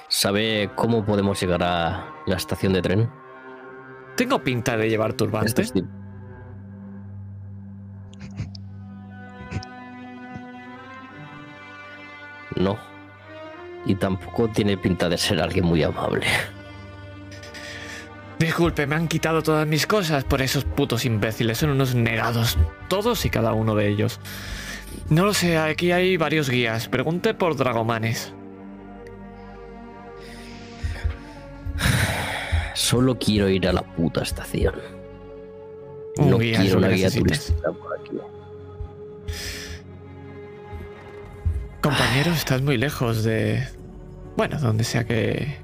[0.08, 3.10] ¿Sabe cómo podemos llegar a la estación de tren?
[4.16, 5.62] ¿Tengo pinta de llevar turbante?
[5.62, 5.86] Tip-
[12.56, 12.78] No.
[13.86, 16.26] Y tampoco tiene pinta de ser alguien muy amable.
[18.38, 21.58] Disculpe, me han quitado todas mis cosas por esos putos imbéciles.
[21.58, 22.56] Son unos negados.
[22.88, 24.18] Todos y cada uno de ellos.
[25.08, 26.88] No lo sé, aquí hay varios guías.
[26.88, 28.32] Pregunte por dragomanes.
[32.74, 34.74] Solo quiero ir a la puta estación.
[36.16, 37.46] Un no guía quiero una guía necesitas.
[37.46, 38.16] turística por aquí.
[41.82, 43.66] Compañero, estás muy lejos de...
[44.36, 45.56] Bueno, donde sea que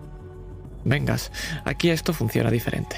[0.85, 1.31] vengas.
[1.64, 2.96] Aquí esto funciona diferente.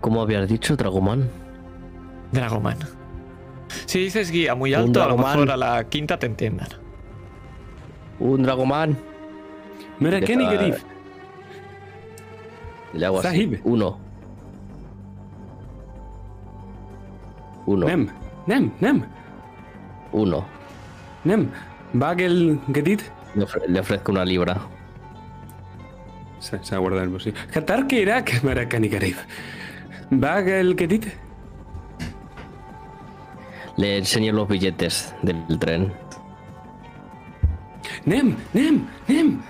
[0.00, 1.28] ¿Cómo habías dicho, Dragoman?
[2.32, 2.78] Dragoman.
[3.86, 6.68] Si dices guía muy alto, a lo mejor a la quinta te entiendan.
[8.18, 8.96] Un Dragoman.
[10.46, 10.82] Deja- Garif.
[12.94, 13.28] Le hago así.
[13.28, 13.60] Sahib.
[13.64, 13.98] Uno.
[17.70, 17.86] Uno.
[17.86, 18.10] Nem,
[18.46, 19.04] Nem, Nem,
[20.12, 20.44] Uno.
[21.22, 21.52] Nem.
[21.92, 23.12] Bagel Gedit.
[23.34, 24.56] Le, ofre- le ofrezco una libra.
[26.38, 27.36] Se, se ha guardado en el bolsillo.
[27.52, 29.18] Qatar que Irak, mira, Kenny Garif.
[30.10, 31.06] Bagel Gedit.
[33.76, 35.92] Le enseño los billetes del tren.
[38.04, 39.40] Nem, Nem, Nem.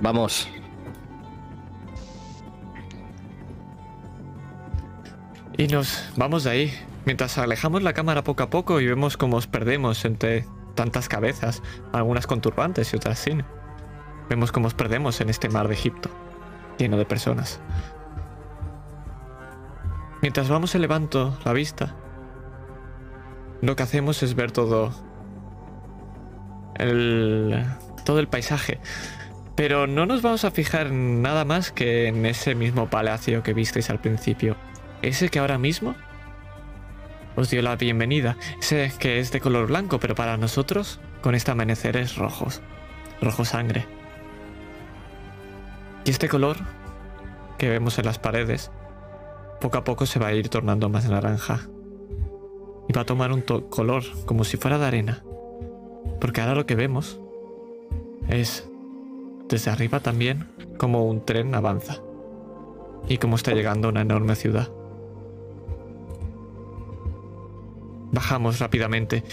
[0.00, 0.48] Vamos.
[5.60, 9.36] Y nos vamos de ahí, mientras alejamos la cámara poco a poco y vemos cómo
[9.36, 13.44] os perdemos entre tantas cabezas, algunas con turbantes y otras sin.
[14.30, 16.08] Vemos cómo os perdemos en este mar de Egipto,
[16.78, 17.60] lleno de personas.
[20.22, 21.94] Mientras vamos elevando la vista,
[23.60, 24.94] lo que hacemos es ver todo
[26.76, 27.66] el
[28.06, 28.80] todo el paisaje.
[29.56, 33.90] Pero no nos vamos a fijar nada más que en ese mismo palacio que visteis
[33.90, 34.56] al principio.
[35.02, 35.94] Ese que ahora mismo
[37.36, 38.36] os dio la bienvenida.
[38.60, 42.60] Ese que es de color blanco, pero para nosotros con este amanecer es rojos.
[43.22, 43.86] Rojo sangre.
[46.04, 46.56] Y este color
[47.56, 48.70] que vemos en las paredes,
[49.60, 51.60] poco a poco se va a ir tornando más naranja.
[52.88, 55.22] Y va a tomar un color como si fuera de arena.
[56.20, 57.20] Porque ahora lo que vemos
[58.28, 58.68] es
[59.48, 61.98] desde arriba también como un tren avanza.
[63.08, 64.70] Y como está llegando a una enorme ciudad.
[68.12, 69.24] Bajamos rápidamente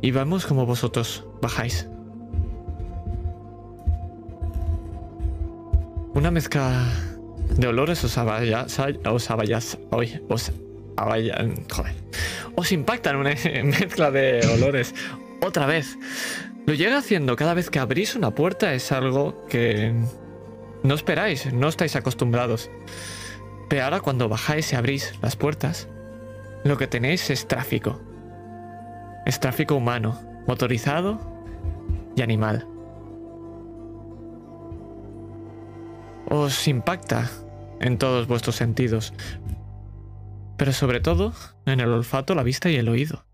[0.00, 1.88] y vemos como vosotros bajáis.
[6.14, 6.86] Una mezcla
[7.56, 8.66] de olores os avalla,
[9.06, 10.52] os avallas, hoy, os
[10.96, 11.94] avallan, joder,
[12.56, 13.30] os impactan una
[13.64, 14.94] mezcla de olores
[15.40, 15.96] otra vez.
[16.66, 19.94] Lo llega haciendo cada vez que abrís una puerta es algo que
[20.82, 22.70] no esperáis, no estáis acostumbrados.
[23.68, 25.88] Pero ahora cuando bajáis y abrís las puertas,
[26.64, 28.00] lo que tenéis es tráfico.
[29.26, 31.20] Es tráfico humano, motorizado
[32.16, 32.66] y animal.
[36.28, 37.30] Os impacta
[37.80, 39.12] en todos vuestros sentidos,
[40.56, 41.32] pero sobre todo
[41.66, 43.24] en el olfato, la vista y el oído.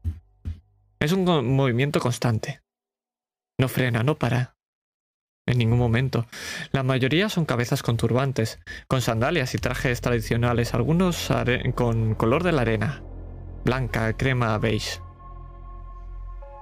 [0.98, 2.62] Es un movimiento constante.
[3.58, 4.56] No frena, no para.
[5.46, 6.26] En ningún momento.
[6.72, 11.28] La mayoría son cabezas con turbantes, con sandalias y trajes tradicionales, algunos
[11.74, 13.02] con color de la arena,
[13.64, 15.00] blanca, crema, beige.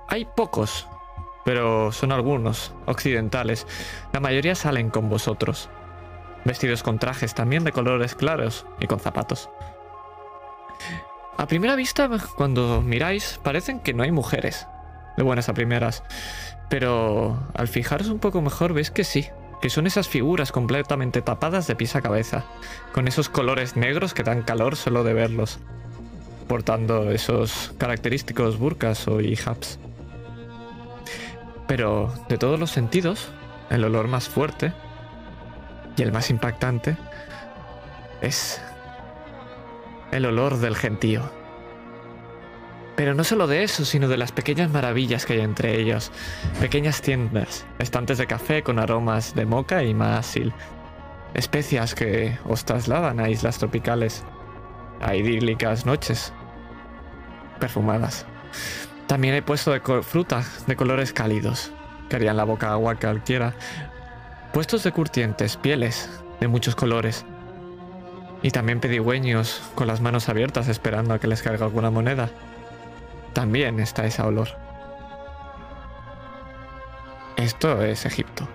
[0.08, 0.86] Hay pocos,
[1.44, 3.66] pero son algunos, occidentales.
[4.12, 5.68] La mayoría salen con vosotros,
[6.44, 9.50] vestidos con trajes también de colores claros y con zapatos.
[11.36, 14.66] A primera vista, cuando miráis, parecen que no hay mujeres,
[15.16, 16.02] de buenas a primeras.
[16.68, 19.28] Pero al fijaros un poco mejor veis que sí,
[19.60, 22.44] que son esas figuras completamente tapadas de pies a cabeza,
[22.92, 25.58] con esos colores negros que dan calor solo de verlos,
[26.48, 29.78] portando esos característicos burkas o hijabs.
[31.66, 33.28] Pero de todos los sentidos,
[33.70, 34.72] el olor más fuerte
[35.96, 36.96] y el más impactante
[38.20, 38.60] es
[40.12, 41.22] el olor del gentío.
[42.96, 46.12] Pero no solo de eso, sino de las pequeñas maravillas que hay entre ellos.
[46.60, 50.52] Pequeñas tiendas, estantes de café con aromas de moca y maasil.
[51.34, 54.22] Especias que os trasladan a islas tropicales,
[55.00, 56.32] a idílicas noches
[57.58, 58.26] perfumadas.
[59.06, 61.72] También hay puesto de fruta de colores cálidos,
[62.08, 63.54] que harían la boca agua cualquiera.
[64.52, 66.08] Puestos de curtientes, pieles
[66.40, 67.24] de muchos colores.
[68.42, 72.30] Y también pedigüeños con las manos abiertas esperando a que les caiga alguna moneda
[73.34, 74.48] también está ese olor.
[77.36, 78.48] Esto es Egipto.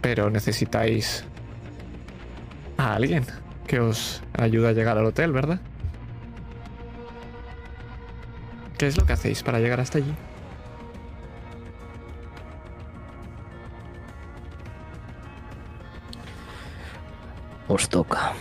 [0.00, 1.24] Pero necesitáis
[2.78, 3.26] a alguien
[3.68, 5.60] que os ayude a llegar al hotel, ¿verdad?
[8.78, 10.14] ¿Qué es lo que hacéis para llegar hasta allí?
[17.68, 18.32] Os toca.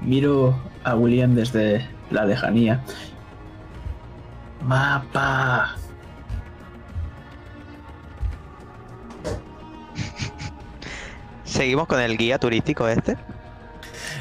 [0.00, 2.84] Miro a William desde la lejanía.
[4.62, 5.74] Mapa.
[11.54, 13.16] ¿Seguimos con el guía turístico este?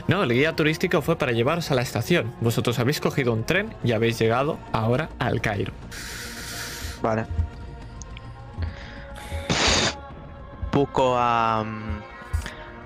[0.07, 2.31] No, el guía turístico fue para llevaros a la estación.
[2.41, 5.73] Vosotros habéis cogido un tren y habéis llegado ahora al Cairo.
[7.01, 7.25] Vale.
[10.71, 11.65] Busco a...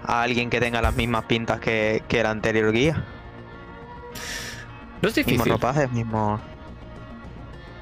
[0.06, 3.04] A alguien que tenga las mismas pintas que, que el anterior guía.
[5.02, 5.40] No es difícil.
[5.40, 6.40] Mismo ropaje, mismo.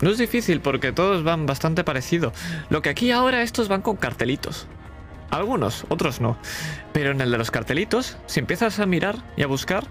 [0.01, 2.33] No es difícil porque todos van bastante parecido.
[2.69, 4.67] Lo que aquí ahora estos van con cartelitos.
[5.31, 6.37] Algunos, otros no.
[6.93, 9.83] Pero en el de los cartelitos, si empiezas a mirar y a buscar,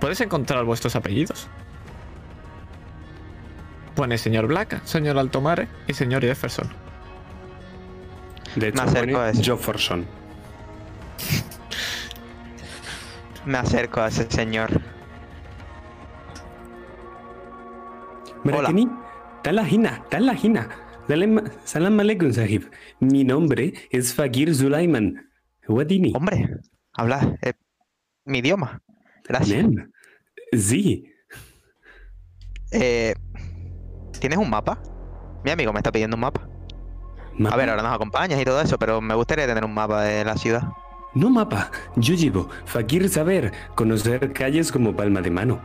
[0.00, 1.48] puedes encontrar vuestros apellidos.
[3.94, 6.68] Pone señor Black, señor Altomare y señor Jefferson.
[8.56, 9.42] De hecho, Me acerco pone a ese.
[9.42, 10.06] Jefferson.
[13.46, 14.80] Me acerco a ese señor.
[18.44, 18.88] Marakani,
[19.42, 20.68] Talahina, Talahina.
[20.68, 20.83] Salam
[21.64, 22.64] salam alaikum, sahib.
[23.00, 25.28] Mi nombre es Fakir Zulaiman.
[25.68, 26.12] Wadini.
[26.14, 26.60] Hombre,
[26.92, 27.52] habla eh,
[28.24, 28.80] mi idioma.
[29.24, 29.64] Gracias.
[29.64, 29.90] Nem.
[30.52, 31.10] Sí.
[32.70, 33.14] Eh,
[34.20, 34.80] ¿Tienes un mapa?
[35.44, 36.48] Mi amigo me está pidiendo un mapa.
[37.50, 40.24] A ver, ahora nos acompañas y todo eso, pero me gustaría tener un mapa de
[40.24, 40.62] la ciudad.
[41.14, 41.70] No mapa.
[41.96, 45.60] Yo llevo Fakir saber, conocer calles como palma de mano.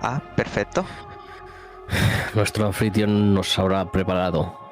[0.00, 0.84] Ah, perfecto.
[2.34, 4.69] Nuestro anfitrión nos habrá preparado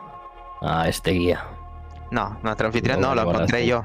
[0.60, 1.44] a este guía.
[2.10, 3.84] No, nuestro anfitrión No, no, lo encontré yo.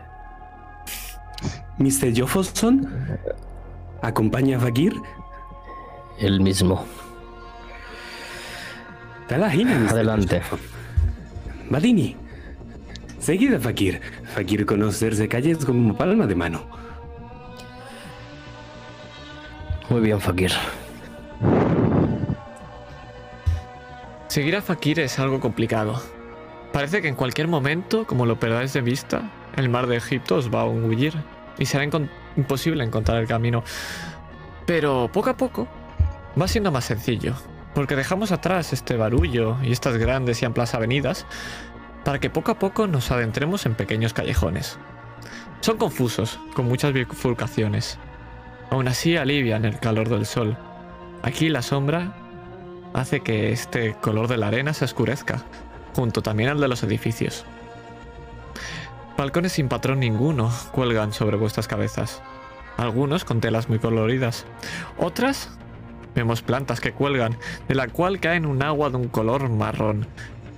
[1.78, 2.14] Mr.
[2.14, 2.88] Jefferson,
[4.02, 4.96] ¿acompaña a Fakir?
[6.20, 6.86] El mismo.
[9.28, 9.90] Talahina, Mr.
[9.90, 10.42] Adelante.
[11.70, 12.16] Badini.
[13.20, 14.02] Seguida, Fakir.
[14.36, 16.62] Fakir conocerse calles como palma de mano.
[19.90, 20.52] Muy bien, Fakir.
[24.28, 26.02] Seguir a Fakir es algo complicado.
[26.74, 30.54] Parece que en cualquier momento, como lo perdáis de vista, el mar de Egipto os
[30.54, 31.14] va a engullir
[31.60, 31.88] y será
[32.36, 33.64] imposible encontrar el camino.
[34.66, 35.68] Pero poco a poco
[36.40, 37.36] va siendo más sencillo.
[37.74, 41.26] porque dejamos atrás este barullo y estas grandes y amplias avenidas
[42.06, 44.78] para que poco a poco nos adentremos en pequeños callejones.
[45.62, 47.98] Son confusos, con muchas bifurcaciones.
[48.70, 50.58] Aún así alivian el calor del sol.
[51.24, 52.14] Aquí la sombra
[52.94, 55.44] hace que este color de la arena se oscurezca,
[55.94, 57.46] junto también al de los edificios.
[59.18, 62.22] Balcones sin patrón ninguno cuelgan sobre vuestras cabezas.
[62.78, 64.46] Algunos con telas muy coloridas.
[64.98, 65.50] Otras
[66.16, 67.38] vemos plantas que cuelgan,
[67.68, 70.08] de la cual caen un agua de un color marrón,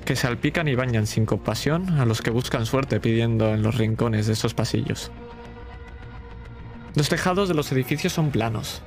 [0.06, 4.28] que salpican y bañan sin compasión a los que buscan suerte pidiendo en los rincones
[4.28, 5.12] de esos pasillos.
[6.96, 8.82] Los tejados de los edificios son planos.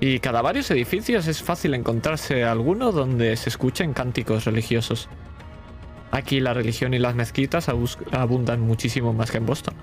[0.00, 5.08] Y cada varios edificios es fácil encontrarse alguno donde se escuchen cánticos religiosos.
[6.10, 9.74] Aquí la religión y las mezquitas abundan muchísimo más que en Boston.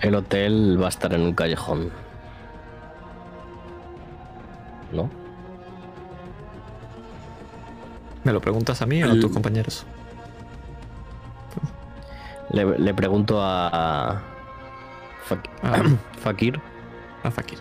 [0.00, 1.90] El hotel va a estar en un callejón.
[4.92, 5.10] ¿No?
[8.24, 9.84] ¿Me lo preguntas a mí o a tus compañeros?
[12.50, 14.22] Le, le pregunto a.
[15.28, 15.82] Fak- Ah,
[16.22, 16.60] Fakir.
[17.22, 17.58] a Fakir.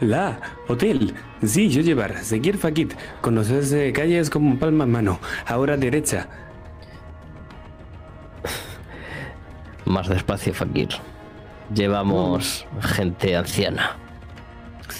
[0.00, 0.38] La,
[0.68, 1.14] hotel.
[1.42, 2.18] Sí, yo llevar.
[2.18, 2.92] Seguir Fakit.
[3.22, 5.18] Conocerse calles como palma en mano.
[5.46, 6.28] Ahora derecha.
[9.86, 10.88] Más despacio, Fakir.
[11.74, 13.96] Llevamos gente anciana.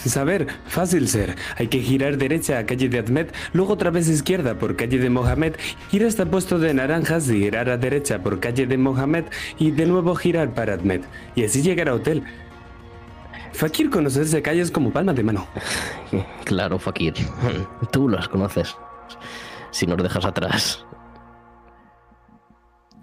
[0.04, 1.36] Saber, fácil ser.
[1.56, 5.10] Hay que girar derecha a calle de Admet, luego otra vez izquierda por calle de
[5.10, 5.56] Mohamed,
[5.92, 9.24] ir hasta puesto de naranjas y girar a derecha por calle de Mohamed
[9.58, 11.04] y de nuevo girar para Admet.
[11.34, 12.22] Y así llegar a hotel.
[13.52, 15.46] Fakir conocerse calles como palma de mano.
[16.44, 17.14] Claro, Fakir.
[17.90, 18.76] Tú las conoces.
[19.72, 20.86] Si nos dejas atrás.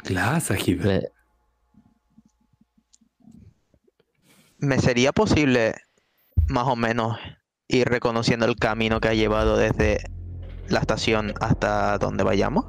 [0.09, 0.85] La Sahib.
[0.85, 1.09] Eh,
[4.59, 5.75] ¿Me sería posible
[6.53, 7.17] más o menos
[7.67, 9.99] ir reconociendo el camino que ha llevado desde
[10.69, 12.65] la estación hasta donde vayamos?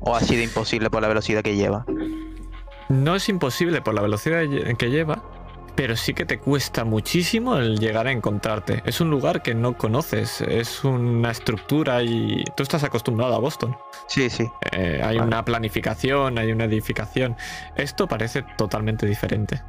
[0.00, 1.84] ¿O ha sido imposible por la velocidad que lleva?
[2.88, 4.42] No es imposible por la velocidad
[4.78, 5.22] que lleva,
[5.74, 8.82] pero sí que te cuesta muchísimo el llegar a encontrarte.
[8.86, 13.76] Es un lugar que no conoces, es una estructura y tú estás acostumbrado a Boston.
[14.06, 14.48] Sí, sí.
[14.72, 15.28] Eh, hay Vale.
[15.28, 17.36] una planificación, hay una edificación.
[17.76, 19.60] Esto parece totalmente diferente.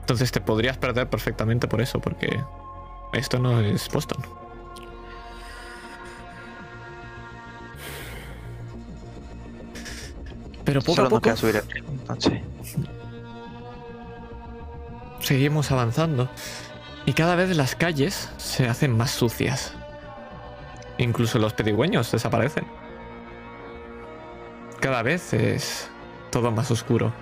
[0.00, 2.38] Entonces te podrías perder perfectamente por eso, porque
[3.14, 4.22] esto no es Boston.
[10.64, 12.40] Pero poco Solo a poco subir el ritmo, entonces.
[15.20, 16.28] seguimos avanzando
[17.06, 19.74] y cada vez las calles se hacen más sucias.
[20.98, 22.64] Incluso los pedigüeños desaparecen.
[24.80, 25.90] Cada vez es
[26.30, 27.12] todo más oscuro.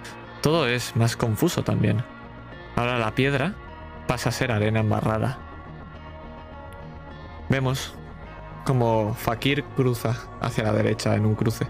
[0.40, 2.03] Todo es más confuso también.
[2.76, 3.55] Ahora la piedra
[4.07, 5.38] pasa a ser arena embarrada.
[7.53, 7.92] Vemos
[8.64, 11.66] como Fakir cruza hacia la derecha en un cruce.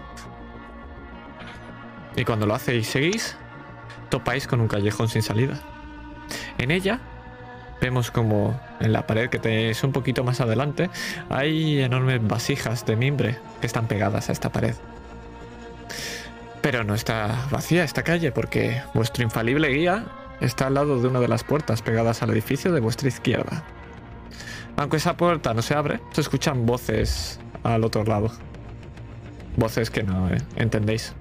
[2.15, 3.35] Y cuando lo hacéis seguís,
[4.09, 5.59] topáis con un callejón sin salida.
[6.57, 7.01] En ella
[7.81, 10.89] vemos como en la pared que tenéis un poquito más adelante
[11.29, 14.75] hay enormes vasijas de mimbre que están pegadas a esta pared.
[16.61, 20.05] Pero no está vacía esta calle porque vuestro infalible guía
[20.39, 23.65] está al lado de una de las puertas pegadas al edificio de vuestra izquierda.
[24.75, 28.31] Aunque esa puerta no se abre, se escuchan voces al otro lado.
[29.55, 31.13] Voces que no eh, entendéis.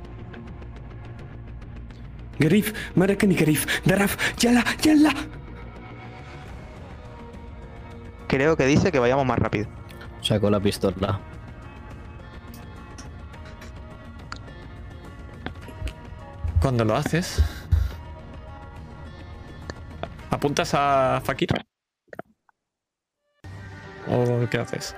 [2.39, 5.15] Garif, Marakani Garif, Daraf, Yala, Yala.
[8.27, 9.69] Creo que dice que vayamos más rápido.
[10.23, 11.21] Saco la pistola.
[16.63, 17.43] Cuando lo haces,
[20.31, 21.49] apuntas a Fakir.
[24.09, 24.95] ¿O qué haces?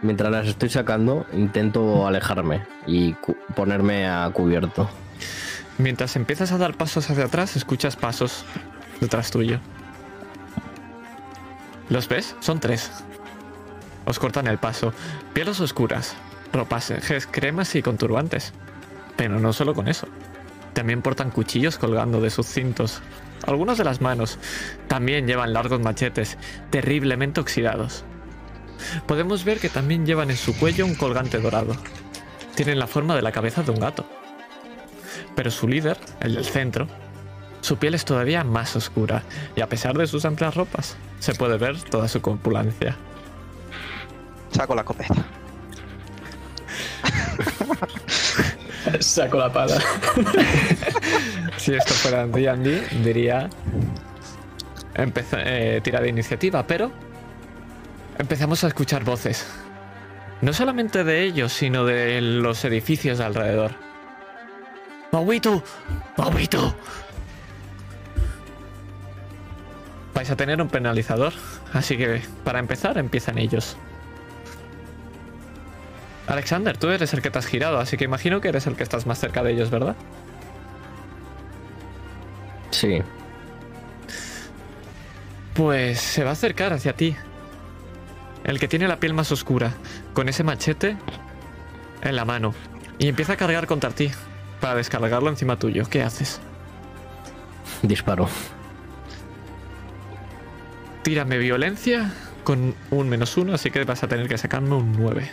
[0.00, 3.14] Mientras las estoy sacando, intento alejarme y
[3.54, 4.88] ponerme a cubierto.
[5.78, 8.44] Mientras empiezas a dar pasos hacia atrás, escuchas pasos
[9.00, 9.58] detrás tuyo.
[11.88, 12.36] ¿Los ves?
[12.40, 12.90] Son tres.
[14.04, 14.92] Os cortan el paso.
[15.32, 16.14] Pieles oscuras,
[16.52, 18.52] ropajes, cremas y conturbantes.
[19.16, 20.06] Pero no solo con eso.
[20.74, 23.02] También portan cuchillos colgando de sus cintos.
[23.46, 24.38] Algunos de las manos.
[24.88, 26.38] También llevan largos machetes,
[26.70, 28.04] terriblemente oxidados.
[29.06, 31.76] Podemos ver que también llevan en su cuello un colgante dorado.
[32.54, 34.06] Tienen la forma de la cabeza de un gato.
[35.34, 36.88] Pero su líder, el del centro,
[37.60, 39.22] su piel es todavía más oscura
[39.56, 42.96] y a pesar de sus amplias ropas, se puede ver toda su corpulencia.
[44.52, 45.24] Saco la escopeta.
[49.00, 49.78] Saco la pala.
[51.56, 53.50] Si esto fuera D&D, diría...
[54.94, 56.92] empeza- eh, tira de iniciativa, pero...
[58.18, 59.44] Empezamos a escuchar voces.
[60.40, 63.72] No solamente de ellos, sino de los edificios de alrededor.
[65.10, 65.62] ¡Mauito!
[66.16, 66.74] ¡Mauito!
[70.14, 71.32] Vais a tener un penalizador,
[71.72, 73.76] así que para empezar empiezan ellos.
[76.28, 78.82] Alexander, tú eres el que te has girado, así que imagino que eres el que
[78.82, 79.96] estás más cerca de ellos, ¿verdad?
[82.70, 83.02] Sí.
[85.54, 87.16] Pues se va a acercar hacia ti.
[88.44, 89.72] El que tiene la piel más oscura,
[90.12, 90.98] con ese machete
[92.02, 92.54] en la mano.
[92.98, 94.10] Y empieza a cargar contra ti
[94.60, 95.84] para descargarlo encima tuyo.
[95.88, 96.40] ¿Qué haces?
[97.82, 98.28] Disparo.
[101.02, 102.12] Tírame violencia
[102.44, 105.30] con un menos uno, así que vas a tener que sacarme un 9.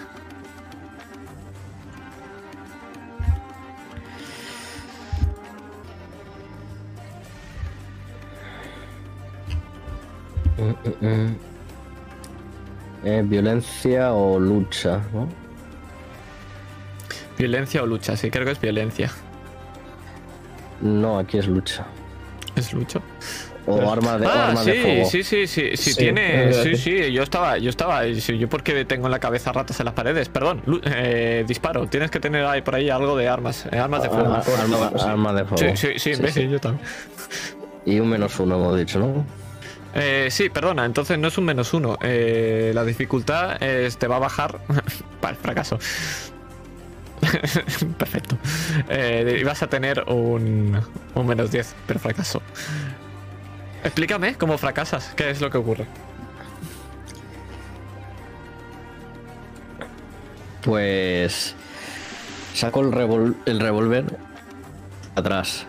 [10.66, 11.36] Mm, mm, mm.
[13.05, 15.28] Eh, violencia o lucha, ¿no?
[17.38, 19.11] Violencia o lucha, sí, creo que es violencia.
[20.82, 21.86] No, aquí es lucha.
[22.55, 22.99] Es lucha.
[23.68, 25.09] O arma de, o ah, arma sí, de fuego.
[25.09, 26.53] sí, sí, sí, sí, Sí, tiene.
[26.63, 28.03] Sí, sí, yo estaba, yo estaba.
[28.13, 30.30] sí, Yo porque tengo en la cabeza ratas en las paredes.
[30.30, 31.88] Perdón, eh, disparo.
[31.88, 34.34] Tienes que tener ahí por ahí algo de armas, eh, armas de fuego.
[34.34, 34.43] Arma,
[34.88, 35.76] arma- arma de fuego.
[35.76, 36.88] Sí, sí, sí, imbécil, yo también.
[37.86, 39.26] Y un menos uno hemos dicho, ¿no?
[39.95, 41.97] Eh, sí, perdona, entonces no es un menos uno.
[42.01, 44.59] Eh, la dificultad es, te va a bajar.
[45.21, 45.79] Vale, fracaso.
[47.97, 48.37] Perfecto.
[48.89, 50.79] Eh, vas a tener un,
[51.15, 52.41] un menos 10, pero fracaso.
[53.83, 55.85] Explícame cómo fracasas, qué es lo que ocurre.
[60.63, 61.55] Pues
[62.53, 64.17] saco el, revol- el revólver
[65.15, 65.67] atrás.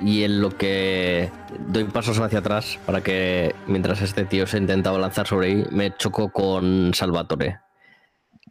[0.00, 1.30] Y en lo que
[1.68, 5.94] doy pasos hacia atrás para que mientras este tío se intentaba lanzar sobre ahí, me
[5.96, 7.60] choco con Salvatore.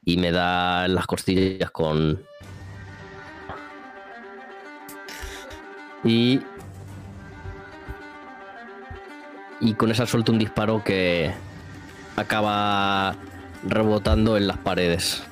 [0.05, 2.23] Y me da las costillas con...
[6.03, 6.41] Y...
[9.61, 11.33] Y con esa suelto un disparo que
[12.15, 13.15] acaba
[13.67, 15.23] rebotando en las paredes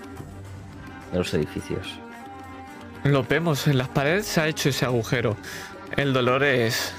[1.12, 2.00] de los edificios.
[3.04, 5.38] Lo vemos, en las paredes se ha hecho ese agujero.
[5.98, 6.94] El dolor es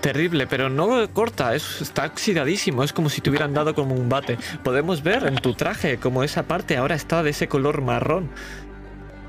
[0.00, 4.08] terrible, pero no corta, es- está oxidadísimo, es como si te hubieran dado como un
[4.08, 4.38] bate.
[4.62, 8.28] Podemos ver en tu traje como esa parte ahora está de ese color marrón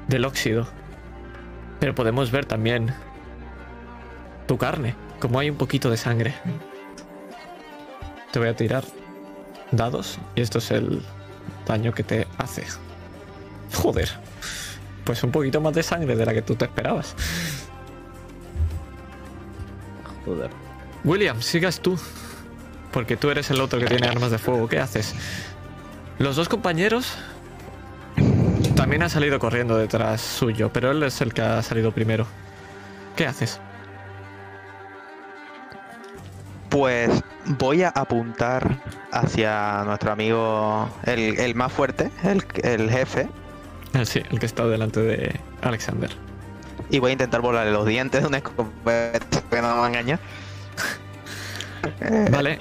[0.07, 0.67] del óxido.
[1.79, 2.93] Pero podemos ver también
[4.47, 6.33] tu carne, como hay un poquito de sangre.
[8.31, 8.83] Te voy a tirar
[9.71, 11.01] dados y esto es el
[11.65, 12.65] daño que te hace.
[13.73, 14.09] Joder.
[15.05, 17.15] Pues un poquito más de sangre de la que tú te esperabas.
[20.27, 20.49] Joder.
[21.03, 21.97] William, sigas tú.
[22.91, 24.67] Porque tú eres el otro que tiene armas de fuego.
[24.67, 25.15] ¿Qué haces?
[26.19, 27.17] Los dos compañeros
[28.75, 32.25] también han salido corriendo detrás suyo, pero él es el que ha salido primero.
[33.15, 33.59] ¿Qué haces?
[36.69, 37.09] Pues
[37.45, 43.29] voy a apuntar hacia nuestro amigo, el, el más fuerte, el, el jefe,
[43.93, 46.11] Ah, sí, el que está delante de Alexander.
[46.89, 49.87] Y voy a intentar volarle los dientes de una escopeta que no me va a
[49.87, 50.19] engañar.
[52.31, 52.59] Vale,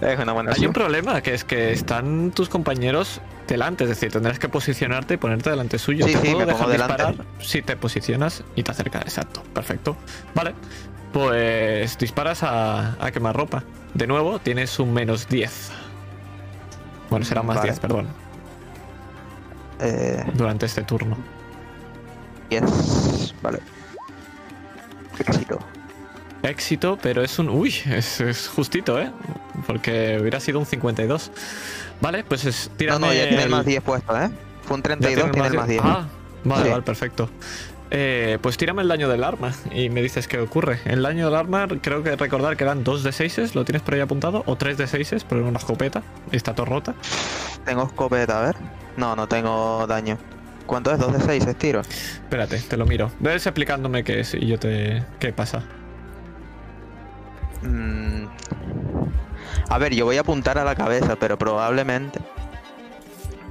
[0.00, 4.12] Es una buena hay un problema, que es que están tus compañeros delante, es decir,
[4.12, 6.06] tendrás que posicionarte y ponerte delante suyo.
[6.06, 6.94] Sí, sí, me pongo delante.
[6.96, 9.96] disparar si te posicionas y te acercas, exacto, perfecto.
[10.34, 10.54] Vale,
[11.12, 13.62] pues disparas a, a quemarropa.
[13.94, 15.70] De nuevo, tienes un menos 10.
[17.08, 17.68] Bueno, será más Vale.
[17.70, 18.08] 10, perdón,
[19.80, 21.16] Eh, durante este turno.
[22.48, 23.58] 10, vale.
[25.18, 25.58] Éxito.
[26.42, 27.48] Éxito, pero es un...
[27.48, 29.10] Uy, es, es justito, ¿eh?
[29.66, 31.30] Porque hubiera sido un 52.
[32.00, 32.68] Vale, pues es...
[32.70, 34.30] No, Tírame no, ya tiene el el- más 10 puesto, ¿eh?
[34.62, 35.80] Fue un Ya 32, tiene el más 10.
[35.84, 36.06] Ah,
[36.44, 36.70] vale, Sí.
[36.70, 37.30] vale, perfecto.
[37.90, 40.80] Eh, pues tírame el daño del arma y me dices qué ocurre.
[40.84, 43.94] El daño del arma, creo que recordar que eran 2 de 6, ¿lo tienes por
[43.94, 44.42] ahí apuntado?
[44.46, 46.94] O 3 de 6, pero en una escopeta está todo rota.
[47.64, 48.56] Tengo escopeta, a ver.
[48.96, 50.18] No, no tengo daño.
[50.66, 50.98] ¿Cuánto es?
[50.98, 51.80] 2 de 6 es tiro.
[51.80, 53.10] Espérate, te lo miro.
[53.20, 55.02] Ves explicándome qué es y yo te.
[55.20, 55.62] qué pasa.
[57.62, 58.26] Mm.
[59.68, 62.20] A ver, yo voy a apuntar a la cabeza, pero probablemente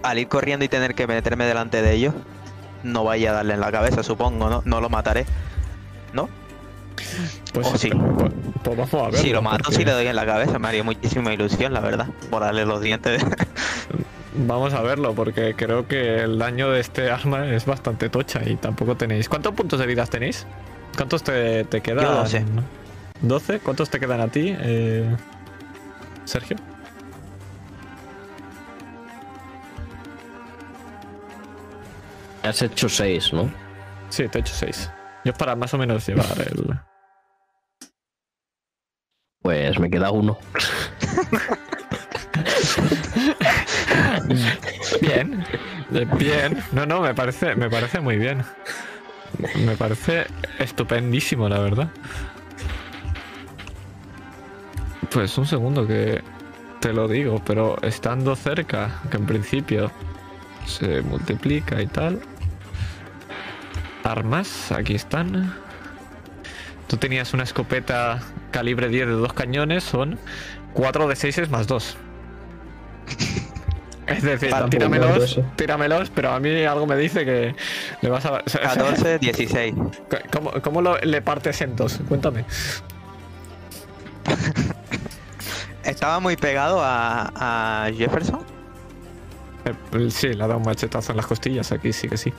[0.04, 2.14] al ir corriendo y tener que meterme delante de ellos,
[2.84, 4.62] no vaya a darle en la cabeza, supongo, ¿no?
[4.66, 5.26] No lo mataré.
[6.14, 6.30] ¿No?
[7.54, 7.90] Pues, Oh, sí.
[7.90, 8.32] pues-
[8.64, 9.16] pues vamos a ver.
[9.20, 12.08] si lo mato, si le doy en la cabeza, me haría muchísima ilusión, la verdad.
[12.30, 13.24] Volarle los dientes.
[14.38, 18.56] vamos a verlo, porque creo que el daño de este arma es bastante tocha y
[18.56, 19.30] tampoco tenéis.
[19.30, 20.46] ¿Cuántos puntos de vida tenéis?
[20.96, 22.06] ¿Cuántos te, te quedan?
[22.06, 22.46] Yo 12.
[23.24, 23.60] ¿12?
[23.62, 25.16] ¿Cuántos te quedan a ti, eh,
[26.26, 26.58] Sergio?
[32.44, 33.52] Has hecho 6, ¿no?
[34.10, 34.92] Sí, te he hecho 6.
[35.26, 36.80] Yo es para más o menos llevar el.
[39.42, 40.38] Pues me queda uno.
[45.02, 45.46] Bien,
[46.18, 46.64] bien.
[46.72, 48.44] No, no, me parece, me parece muy bien.
[49.66, 50.26] Me parece
[50.60, 51.90] estupendísimo, la verdad.
[55.12, 56.22] Pues un segundo que
[56.80, 59.92] te lo digo, pero estando cerca, que en principio
[60.66, 62.22] se multiplica y tal.
[64.04, 65.54] Armas, aquí están.
[66.88, 68.22] Tú tenías una escopeta
[68.52, 70.20] calibre 10 de dos cañones, son
[70.74, 71.98] 4 de 6 más 2.
[74.08, 75.44] Es decir, tíramelos, eso.
[75.56, 77.56] tíramelos, pero a mí algo me dice que
[78.02, 78.34] le vas a...
[78.46, 79.74] o sea, 14, 16.
[80.32, 82.00] ¿Cómo, cómo lo- le partes en dos?
[82.08, 82.46] Cuéntame.
[85.84, 87.32] Estaba muy pegado a,
[87.86, 88.42] a Jefferson.
[89.66, 92.34] Eh, sí, le ha dado un machetazo en las costillas, aquí sí que sí.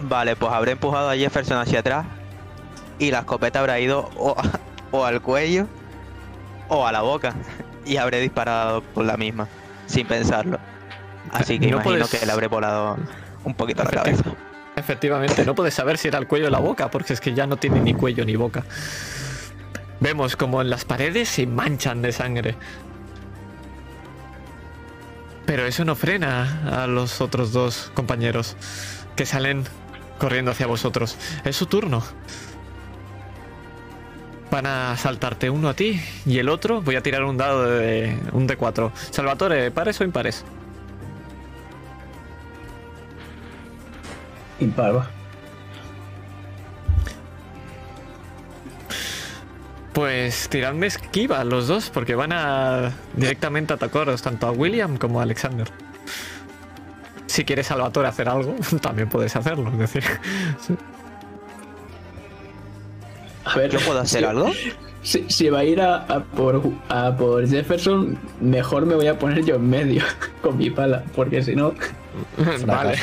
[0.00, 2.06] Vale, pues habré empujado a Jefferson hacia atrás.
[2.98, 4.36] Y la escopeta habrá ido o,
[4.90, 5.66] o al cuello
[6.68, 7.34] o a la boca.
[7.84, 9.48] Y habré disparado con la misma,
[9.88, 10.60] sin pensarlo.
[11.32, 12.96] Así que No imagino puedes- que le habré volado
[13.44, 14.22] un poquito la cabeza.
[14.76, 17.48] Efectivamente, no puedes saber si era el cuello o la boca, porque es que ya
[17.48, 18.62] no tiene ni cuello ni boca.
[19.98, 22.54] Vemos como en las paredes se manchan de sangre.
[25.46, 28.56] Pero eso no frena a los otros dos compañeros
[29.16, 29.64] que salen
[30.18, 31.16] corriendo hacia vosotros.
[31.44, 32.04] Es su turno.
[34.50, 36.80] Van a saltarte uno a ti y el otro.
[36.80, 38.90] Voy a tirar un dado de un D4.
[39.10, 40.44] Salvatore, ¿pares o impares?
[44.60, 45.10] Impar, va.
[49.92, 55.24] Pues tiradme esquiva los dos, porque van a directamente atacaros tanto a William como a
[55.24, 55.68] Alexander.
[57.26, 59.70] Si quieres Salvatore hacer algo, también puedes hacerlo.
[59.72, 60.04] Es decir.
[63.52, 64.50] A ver, ¿Yo puedo hacer si- algo?
[65.02, 69.18] Si, si va a ir a, a por, a por Jefferson, mejor me voy a
[69.18, 70.02] poner yo en medio
[70.42, 71.72] con mi pala, porque si no.
[72.66, 72.96] vale.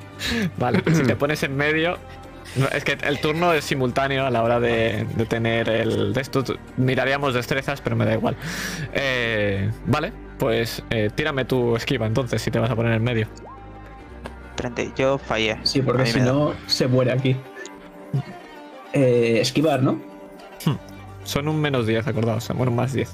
[0.58, 1.98] vale, si te pones en medio.
[2.56, 6.12] no, es que el turno es simultáneo a la hora de, de tener el.
[6.14, 6.44] De esto
[6.76, 8.36] miraríamos destrezas, pero me da igual.
[8.94, 13.26] Eh, vale, pues eh, tírame tu esquiva entonces, si te vas a poner en medio.
[14.54, 14.94] 30.
[14.96, 15.58] Yo fallé.
[15.64, 16.26] Sí, porque si da.
[16.26, 17.36] no, se muere aquí.
[18.92, 19.98] Eh, esquivar, ¿no?
[21.24, 23.10] Son un menos 10, acordaos, bueno, más 10.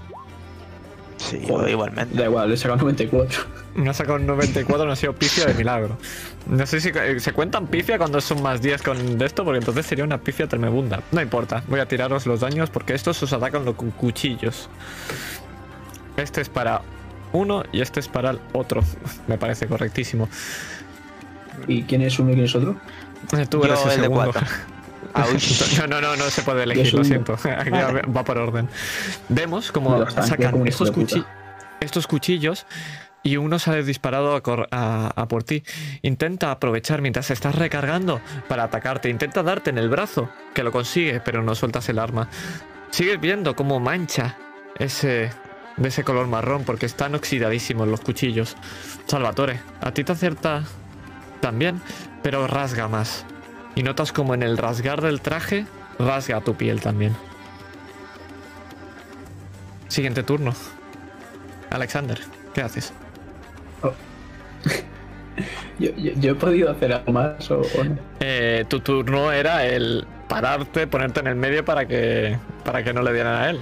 [1.18, 1.70] Sí, Joder.
[1.70, 2.16] igualmente.
[2.16, 3.40] Da igual, le he sacado 94.
[3.74, 5.98] Me ha sacado un 94, no ha sido pifia de milagro.
[6.46, 9.58] No sé si eh, se cuentan pifia cuando son más 10 con de esto, porque
[9.58, 11.02] entonces sería una pifia tremenda.
[11.12, 14.70] No importa, voy a tiraros los daños porque estos os atacan lo- con cuchillos.
[16.16, 16.80] Este es para
[17.32, 18.82] uno y este es para el otro.
[19.28, 20.28] Me parece correctísimo.
[21.66, 22.76] ¿Y quién es uno y quién es otro?
[23.36, 24.30] Eh, Tú Yo eres el el de segundo.
[24.32, 24.46] 4.
[25.14, 27.34] No, no, no, no se puede elegir, lo siento.
[27.58, 28.68] Aquí va, por orden.
[29.28, 30.66] Vemos como estanqueo sacan
[31.80, 32.66] estos, cuchillos
[33.22, 35.62] y uno sale disparado a, cor- a- a por ti.
[36.02, 39.08] Intenta aprovechar mientras estás recargando para atacarte.
[39.10, 42.28] Intenta darte en el brazo, que lo consigue, pero no sueltas el arma.
[42.90, 44.36] Sigues viendo cómo mancha
[44.78, 45.30] ese
[45.76, 48.56] de ese color marrón porque están oxidadísimos los cuchillos.
[49.06, 50.64] Salvatore, a ti te acierta
[51.40, 51.80] también,
[52.22, 53.24] pero rasga más.
[53.78, 55.64] Y notas como en el rasgar del traje
[56.00, 57.14] rasga tu piel también.
[59.86, 60.52] Siguiente turno.
[61.70, 62.18] Alexander,
[62.54, 62.92] ¿qué haces?
[65.78, 67.96] Yo, yo- yo he podido hacer algo más o, o no.
[68.18, 73.00] Eh, tu turno era el pararte, ponerte en el medio para que para que no
[73.02, 73.60] le dieran a él.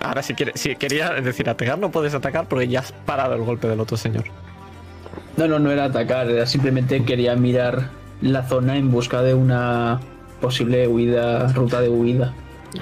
[0.00, 3.42] Ahora si quiere, si quería decir atacar no puedes atacar porque ya has parado el
[3.42, 4.24] golpe del otro señor.
[5.36, 7.90] No, no, no era atacar, era simplemente quería mirar
[8.22, 10.00] la zona en busca de una
[10.40, 12.32] posible huida, ruta de huida.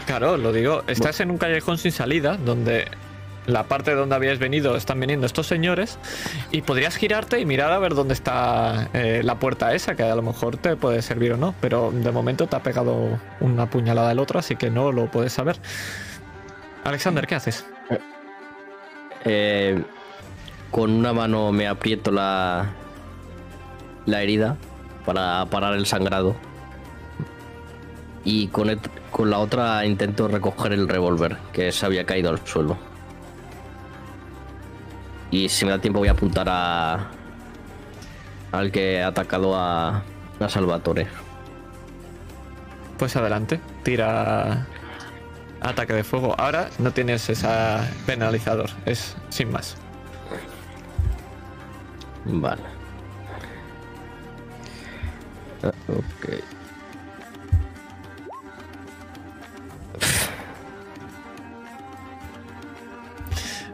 [0.06, 2.86] Claro, lo digo, estás en un callejón sin salida donde
[3.46, 5.98] la parte donde habías venido están viniendo estos señores
[6.52, 10.14] y podrías girarte y mirar a ver dónde está eh, la puerta esa, que a
[10.14, 14.12] lo mejor te puede servir o no, pero de momento te ha pegado una puñalada
[14.12, 15.56] el otro, así que no lo puedes saber.
[16.84, 17.64] Alexander, ¿qué haces?
[19.24, 19.82] Eh,
[20.70, 22.70] con una mano me aprieto la,
[24.06, 24.56] la herida
[25.10, 26.36] para parar el sangrado.
[28.22, 28.80] Y con,
[29.10, 32.76] con la otra intento recoger el revólver que se había caído al suelo.
[35.32, 37.10] Y si me da tiempo voy a apuntar a...
[38.52, 40.04] Al que ha atacado a,
[40.38, 41.08] a Salvatore.
[42.96, 44.64] Pues adelante, tira
[45.60, 46.36] ataque de fuego.
[46.38, 49.76] Ahora no tienes esa penalizador, es sin más.
[52.26, 52.79] Vale.
[55.62, 56.28] Ah, ok.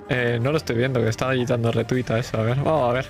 [0.08, 2.38] Eh, no lo estoy viendo, que estaba editando retweet a eso.
[2.38, 3.06] A ver, vamos a ver.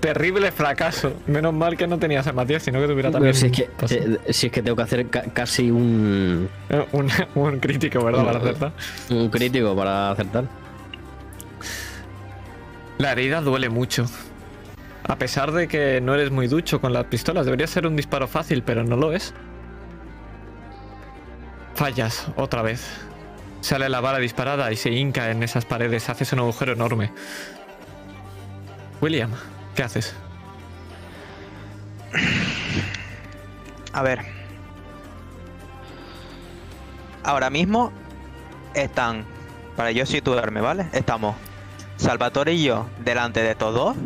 [0.00, 1.12] Terrible fracaso.
[1.26, 3.34] Menos mal que no tenías a Matías, sino que tuviera también.
[3.34, 3.94] Pero si es que, paso.
[3.94, 8.24] eh, si es que tengo que hacer ca- casi un, Eh, un, un crítico, ¿verdad?
[8.24, 8.72] Para acertar.
[9.10, 10.44] un crítico para acertar.
[12.98, 14.06] La herida duele mucho.
[15.04, 18.28] A pesar de que no eres muy ducho con las pistolas, debería ser un disparo
[18.28, 19.34] fácil, pero no lo es.
[21.74, 22.86] Fallas otra vez.
[23.60, 26.08] Sale la bala disparada y se hinca en esas paredes.
[26.08, 27.12] Haces un agujero enorme.
[29.00, 29.30] William,
[29.74, 30.14] ¿qué haces?
[33.92, 34.20] A ver.
[37.24, 37.92] Ahora mismo
[38.74, 39.24] están,
[39.76, 40.86] para yo situarme, ¿vale?
[40.92, 41.36] Estamos
[41.96, 43.96] Salvatore y yo delante de todos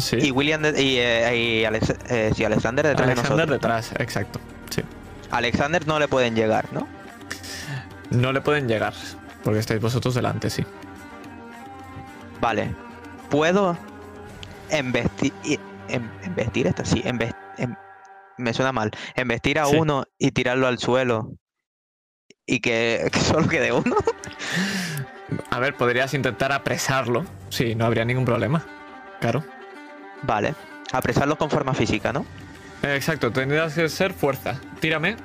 [0.00, 0.16] Sí.
[0.20, 4.40] y William de- y, eh, y Alex- eh, sí, Alexander detrás de Alexander detrás, exacto.
[4.70, 4.82] Sí.
[5.30, 6.88] Alexander no le pueden llegar, ¿no?
[8.10, 8.94] No le pueden llegar,
[9.44, 10.64] porque estáis vosotros delante, sí.
[12.40, 12.74] Vale.
[13.28, 13.76] ¿Puedo
[14.70, 15.32] embestir...
[15.88, 16.84] ¿Embestir esta?
[16.84, 17.18] Sí, em-
[18.38, 18.90] me suena mal.
[19.16, 19.76] Embestir a Sí.
[19.76, 21.32] uno y tirarlo al suelo
[22.46, 23.96] y que, que solo quede uno.
[25.50, 27.24] A ver, podrías intentar apresarlo.
[27.50, 28.64] Sí, no habría ningún problema.
[29.20, 29.44] Claro.
[30.22, 30.54] Vale.
[30.92, 32.24] Apresarlos con forma física, ¿no?
[32.82, 34.60] Eh, Exacto, tendrías que ser fuerza.
[34.80, 35.16] Tírame.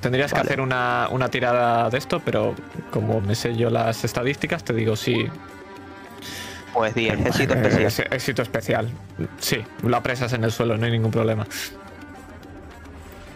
[0.00, 2.54] Tendrías que hacer una, una tirada de esto, pero
[2.90, 5.26] como me sé yo las estadísticas, te digo sí.
[6.72, 7.84] Pues 10, éxito Eh, especial.
[7.86, 8.90] es- éxito especial.
[9.38, 11.46] Sí, lo apresas en el suelo, no hay ningún problema.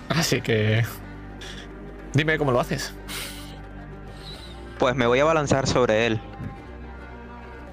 [0.09, 0.85] Así que.
[2.13, 2.95] Dime cómo lo haces.
[4.79, 6.21] Pues me voy a balanzar sobre él.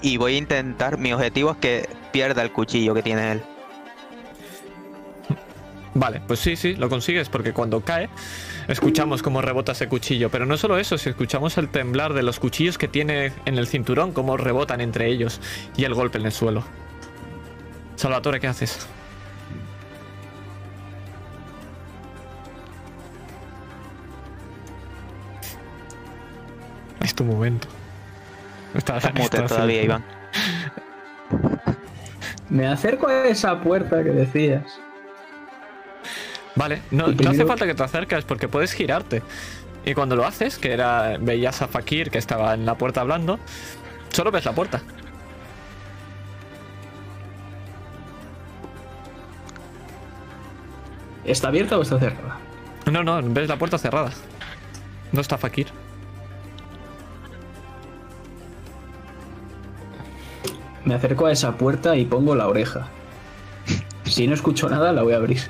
[0.02, 0.98] Y voy a intentar.
[0.98, 3.42] Mi objetivo es que pierda el cuchillo que tiene él.
[5.94, 8.10] Vale, pues sí, sí, lo consigues porque cuando cae
[8.68, 10.30] escuchamos cómo rebota ese cuchillo.
[10.30, 13.68] Pero no solo eso, si escuchamos el temblar de los cuchillos que tiene en el
[13.68, 15.42] cinturón, cómo rebotan entre ellos
[15.76, 16.64] y el golpe en el suelo.
[17.96, 18.88] Salvatore, ¿qué haces?
[27.02, 27.68] Es tu momento.
[28.74, 30.06] Estás, Estás todavía, Iván.
[32.52, 34.78] Me acerco a esa puerta que decías.
[36.54, 39.24] Vale, no, hace falta que te acerques porque puedes girarte.
[39.86, 43.40] Y cuando lo haces, que era veías a Fakir que estaba en la puerta hablando,
[44.10, 44.82] solo ves la puerta.
[51.24, 52.38] ¿Está abierta o está cerrada?
[52.92, 54.12] No, no, ves la puerta cerrada.
[55.14, 55.68] No está Fakir.
[60.86, 62.88] Me acerco a esa puerta y pongo la oreja.
[64.04, 65.42] Si no escucho nada, la voy a abrir.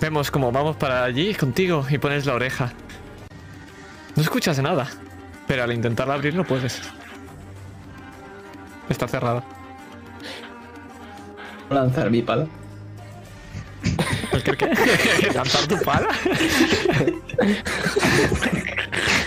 [0.00, 2.72] Vemos como vamos para allí contigo y pones la oreja.
[4.16, 4.88] No escuchas nada,
[5.46, 6.82] pero al intentar abrir no puedes.
[8.88, 9.44] Está cerrada.
[11.70, 12.46] Lanzar mi pala.
[15.34, 16.08] ¿Lanzar tu pala?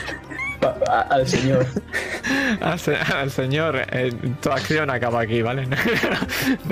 [0.87, 1.65] A- al señor.
[2.61, 4.11] Al, se- al señor, eh,
[4.41, 5.67] tu acción acaba aquí, ¿vale?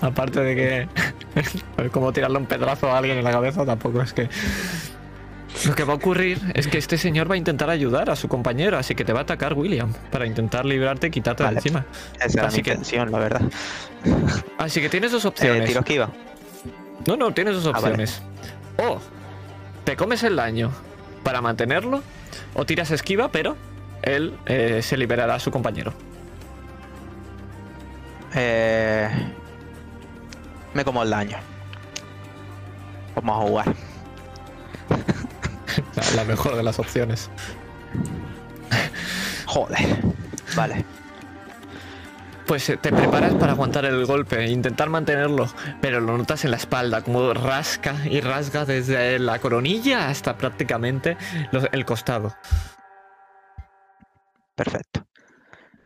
[0.00, 1.88] No, aparte de que.
[1.90, 4.28] como tirarle un pedrazo a alguien en la cabeza, tampoco es que.
[5.66, 8.28] Lo que va a ocurrir es que este señor va a intentar ayudar a su
[8.28, 11.86] compañero, así que te va a atacar William para intentar librarte y quitarte de encima.
[12.20, 13.42] Esa era Así mi que- intención, la verdad.
[14.58, 15.66] Así que tienes dos Eh, opciones.
[15.66, 16.10] tiro esquiva.
[17.06, 17.88] No, no, tienes dos Ah, vale.
[18.04, 18.22] opciones.
[18.76, 19.00] O
[19.84, 20.70] te comes el daño
[21.26, 22.04] para mantenerlo,
[22.54, 23.56] o tiras esquiva, pero
[24.02, 25.92] él eh, se liberará a su compañero.
[28.32, 29.08] Eh,
[30.72, 31.36] me como el daño.
[33.16, 33.74] Vamos a jugar.
[35.96, 37.28] La, la mejor de las opciones.
[39.46, 39.98] Joder.
[40.54, 40.84] Vale.
[42.46, 45.48] Pues eh, te preparas para aguantar el golpe intentar mantenerlo,
[45.80, 51.16] pero lo notas en la espalda, como rasca y rasga desde la coronilla hasta prácticamente
[51.50, 52.36] los- el costado.
[54.54, 55.06] Perfecto.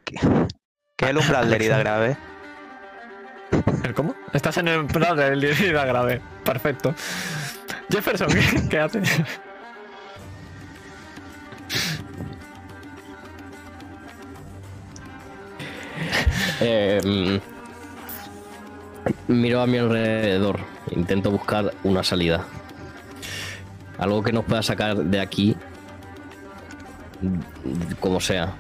[0.05, 0.17] ¿Qué,
[0.97, 2.17] qué es el umbral de herida grave?
[3.83, 4.15] ¿El cómo?
[4.33, 6.21] Estás en el plan de herida grave.
[6.45, 6.95] Perfecto.
[7.91, 9.23] Jefferson, ¿qué, qué haces?
[16.61, 17.41] Eh,
[19.29, 20.61] miro a mi alrededor.
[20.91, 22.45] Intento buscar una salida.
[23.99, 25.57] Algo que nos pueda sacar de aquí.
[28.01, 28.55] Como sea.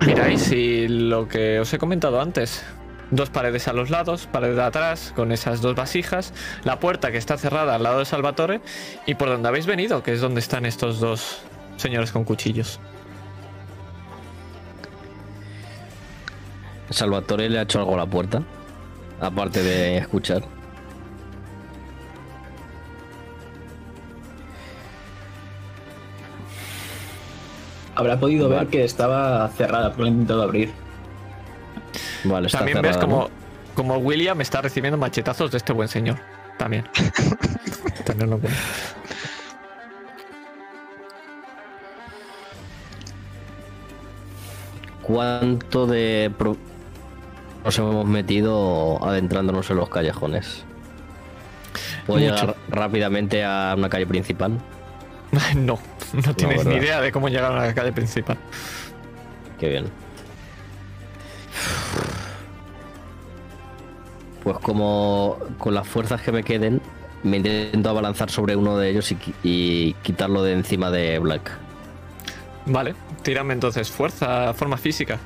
[0.00, 2.64] Miráis y lo que os he comentado antes.
[3.10, 7.18] Dos paredes a los lados, pared de atrás, con esas dos vasijas, la puerta que
[7.18, 8.60] está cerrada al lado de Salvatore
[9.06, 11.38] y por donde habéis venido, que es donde están estos dos
[11.76, 12.80] señores con cuchillos.
[16.96, 18.42] Salvatore le ha hecho algo a la puerta.
[19.20, 20.42] Aparte de escuchar.
[27.94, 30.70] Habrá podido ver que estaba cerrada, porque lo he intentado abrir.
[32.24, 33.30] Vale, está También ves como, ¿no?
[33.74, 36.18] como William está recibiendo machetazos de este buen señor.
[36.58, 36.84] También.
[38.04, 38.58] Tenerlo en cuenta.
[45.02, 46.56] ¿Cuánto de pro-
[47.66, 50.64] nos hemos metido adentrándonos en los callejones?
[52.06, 52.34] ¿Puedo Mucho.
[52.34, 54.58] llegar rápidamente a una calle principal?
[55.56, 55.78] No,
[56.12, 58.38] no tienes ni idea de cómo llegar a la calle principal.
[59.58, 59.86] Qué bien.
[64.44, 66.80] Pues como con las fuerzas que me queden,
[67.24, 71.50] me intento abalanzar sobre uno de ellos y, y quitarlo de encima de Black.
[72.66, 75.18] Vale, tírame entonces fuerza, forma física.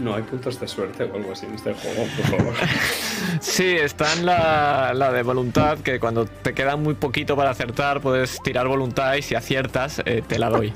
[0.00, 2.54] No hay puntos de suerte o algo así en este juego, por favor.
[3.40, 8.00] Sí, está en la, la de voluntad, que cuando te queda muy poquito para acertar,
[8.00, 10.72] puedes tirar voluntad y si aciertas, eh, te la doy.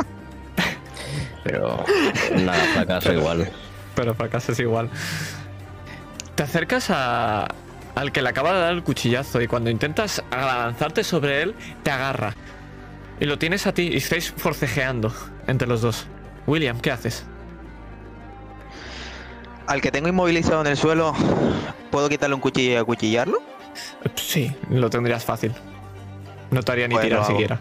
[1.44, 1.84] Pero
[2.36, 3.50] nada, fracaso igual.
[3.94, 4.88] Pero fracasas igual.
[6.34, 7.46] Te acercas a,
[7.94, 11.90] al que le acaba de dar el cuchillazo y cuando intentas avanzarte sobre él, te
[11.90, 12.34] agarra.
[13.20, 15.12] Y lo tienes a ti y estáis forcejeando
[15.46, 16.06] entre los dos.
[16.46, 17.24] William, ¿qué haces?
[19.66, 21.14] Al que tengo inmovilizado en el suelo,
[21.90, 23.38] ¿puedo quitarle un cuchillo y acuchillarlo?
[24.14, 25.52] Sí, lo tendrías fácil.
[26.50, 27.60] No te haría ni Pues tirar siquiera.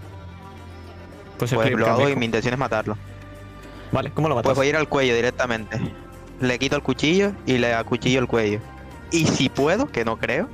[1.38, 2.98] Pues, Pues lo hago y mi intención es matarlo.
[3.92, 4.50] Vale, ¿cómo lo matas?
[4.50, 5.80] Pues voy a ir al cuello directamente.
[6.40, 8.60] Le quito el cuchillo y le acuchillo el cuello.
[9.12, 10.50] Y si puedo, que no creo,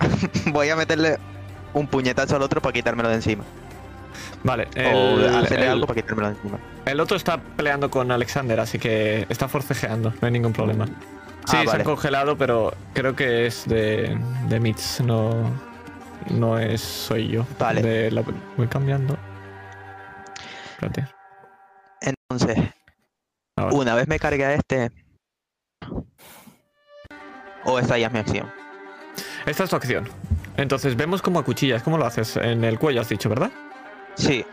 [0.46, 1.18] voy a meterle
[1.74, 3.44] un puñetazo al otro para quitármelo de encima.
[4.42, 6.58] Vale, o el, hacerle el- algo para quitármelo de encima.
[6.84, 10.86] el otro está peleando con Alexander, así que está forcejeando, no hay ningún problema.
[10.86, 10.92] Sí,
[11.56, 11.78] Ah, se vale.
[11.80, 15.30] han congelado, pero creo que es de, de Mitz, no,
[16.30, 17.46] no es soy yo.
[17.58, 17.82] Vale.
[17.82, 18.22] De la-
[18.56, 19.16] voy cambiando.
[20.72, 21.06] Espérate.
[22.00, 22.58] Entonces,
[23.56, 23.74] Ahora.
[23.76, 24.90] una vez me cargue a este.
[27.64, 28.50] O esa ya es mi acción.
[29.46, 30.08] Esta es tu acción.
[30.56, 31.82] Entonces vemos cómo acuchillas.
[31.82, 32.36] ¿Cómo lo haces?
[32.36, 33.50] En el cuello has dicho, ¿verdad?
[34.16, 34.44] Sí,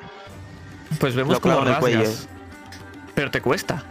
[1.00, 2.28] Pues vemos Lo cómo rasgas.
[3.16, 3.84] Pero te cuesta.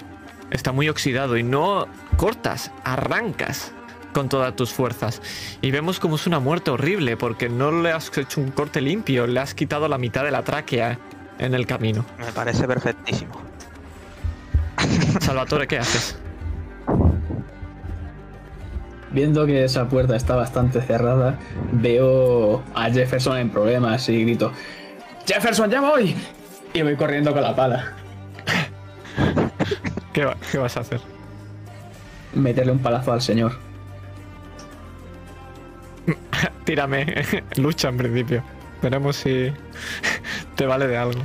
[0.50, 3.72] Está muy oxidado y no cortas, arrancas
[4.12, 5.22] con todas tus fuerzas.
[5.62, 9.26] Y vemos como es una muerte horrible porque no le has hecho un corte limpio,
[9.26, 10.98] le has quitado la mitad de la tráquea
[11.38, 12.04] en el camino.
[12.18, 13.32] me parece perfectísimo.
[15.20, 16.18] Salvatore, ¿qué haces?
[19.10, 21.38] Viendo que esa puerta está bastante cerrada,
[21.72, 24.52] veo a Jefferson en problemas y grito:
[25.26, 26.14] ¡Jefferson, ya voy!
[26.74, 27.92] Y voy corriendo con la pala.
[30.12, 31.00] ¿Qué, va- qué vas a hacer?
[32.34, 33.52] Meterle un palazo al señor.
[36.64, 37.06] Tírame,
[37.56, 38.42] lucha en principio.
[38.82, 39.52] Veremos si
[40.56, 41.20] te vale de algo.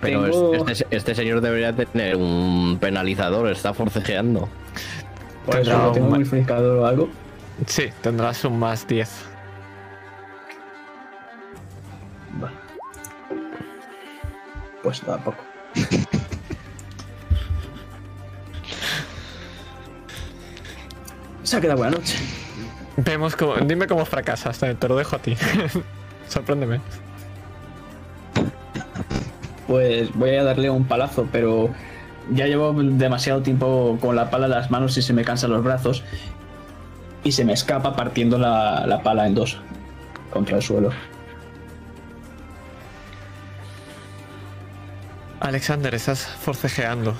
[0.00, 4.48] Pero Tengo- este, este señor debería tener un penalizador, está forcejeando.
[5.46, 7.08] Por Tendrá un- modificador o algo.
[7.66, 9.10] Sí, tendrás un más 10.
[14.82, 15.38] Pues tampoco.
[21.42, 22.18] Se ha quedado buena noche.
[22.96, 23.56] Vemos cómo.
[23.56, 25.36] Dime cómo fracasas, te lo dejo a ti.
[26.28, 26.80] Sorpréndeme.
[29.66, 31.70] Pues voy a darle un palazo, pero
[32.30, 35.62] ya llevo demasiado tiempo con la pala en las manos y se me cansan los
[35.62, 36.02] brazos.
[37.24, 39.60] Y se me escapa partiendo la, la pala en dos
[40.32, 40.90] contra el suelo.
[45.42, 47.14] Alexander, estás forcejeando.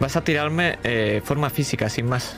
[0.00, 2.36] Vas a tirarme eh, forma física, sin más.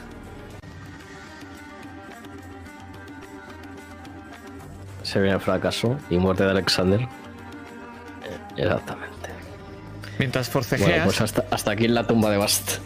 [5.02, 7.00] Se viene fracaso y muerte de Alexander.
[7.02, 7.08] Eh,
[8.56, 9.30] Exactamente.
[10.18, 12.78] Mientras Bueno, forcejeas, pues hasta, hasta aquí en la tumba de Bast.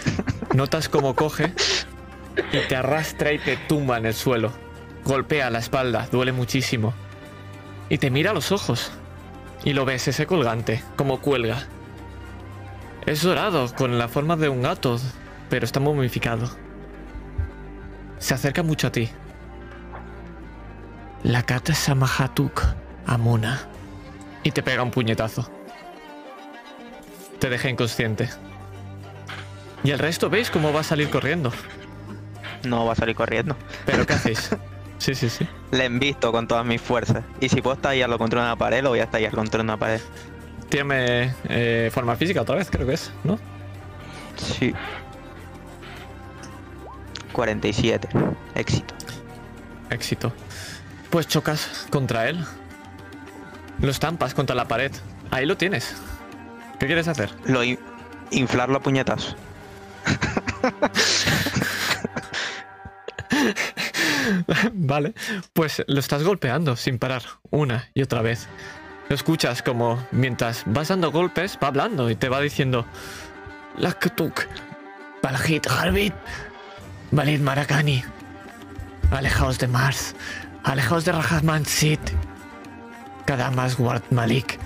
[0.54, 1.52] notas cómo coge
[2.52, 4.52] y te arrastra y te tumba en el suelo.
[5.04, 6.94] Golpea la espalda, duele muchísimo.
[7.88, 8.92] y te mira a los ojos.
[9.64, 11.66] Y lo ves, ese colgante, como cuelga.
[13.06, 15.00] Es dorado, con la forma de un gato,
[15.48, 16.50] pero está momificado.
[18.18, 19.08] Se acerca mucho a ti.
[21.22, 22.62] La Kata Samahatuk
[23.06, 23.66] Amuna.
[24.42, 25.50] Y te pega un puñetazo.
[27.38, 28.28] Te deja inconsciente.
[29.82, 31.50] Y el resto veis cómo va a salir corriendo.
[32.64, 33.56] No va a salir corriendo.
[33.86, 34.50] ¿Pero qué hacéis?
[34.98, 35.46] Sí, sí, sí.
[35.70, 37.24] Le envisto con todas mis fuerzas.
[37.40, 40.00] Y si puedo estallarlo contra una pared, lo voy a estallar contra una pared.
[40.68, 43.38] Tiene eh, forma física otra vez, creo que es, ¿no?
[44.36, 44.72] Sí.
[47.32, 48.08] 47.
[48.54, 48.94] Éxito.
[49.90, 50.32] Éxito.
[51.10, 52.44] Pues chocas contra él.
[53.80, 54.92] Lo estampas contra la pared.
[55.30, 55.94] Ahí lo tienes.
[56.78, 57.30] ¿Qué quieres hacer?
[57.44, 57.78] Lo in-
[58.30, 59.36] inflarlo a puñetazos.
[64.72, 65.14] vale.
[65.52, 68.48] Pues lo estás golpeando sin parar, una y otra vez.
[69.08, 72.86] Lo escuchas como mientras vas dando golpes, va hablando y te va diciendo:
[73.76, 74.46] Laktuk,
[75.22, 76.14] Balhit Harbit,
[77.10, 78.02] Valid Marakani,
[79.10, 80.14] alejaos de Mars,
[80.62, 82.00] alejaos de Rahman Sid,
[83.26, 84.58] Kadamas Ward Malik.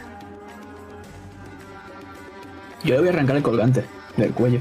[2.84, 3.84] Yo le voy a arrancar el colgante
[4.16, 4.60] del cuello.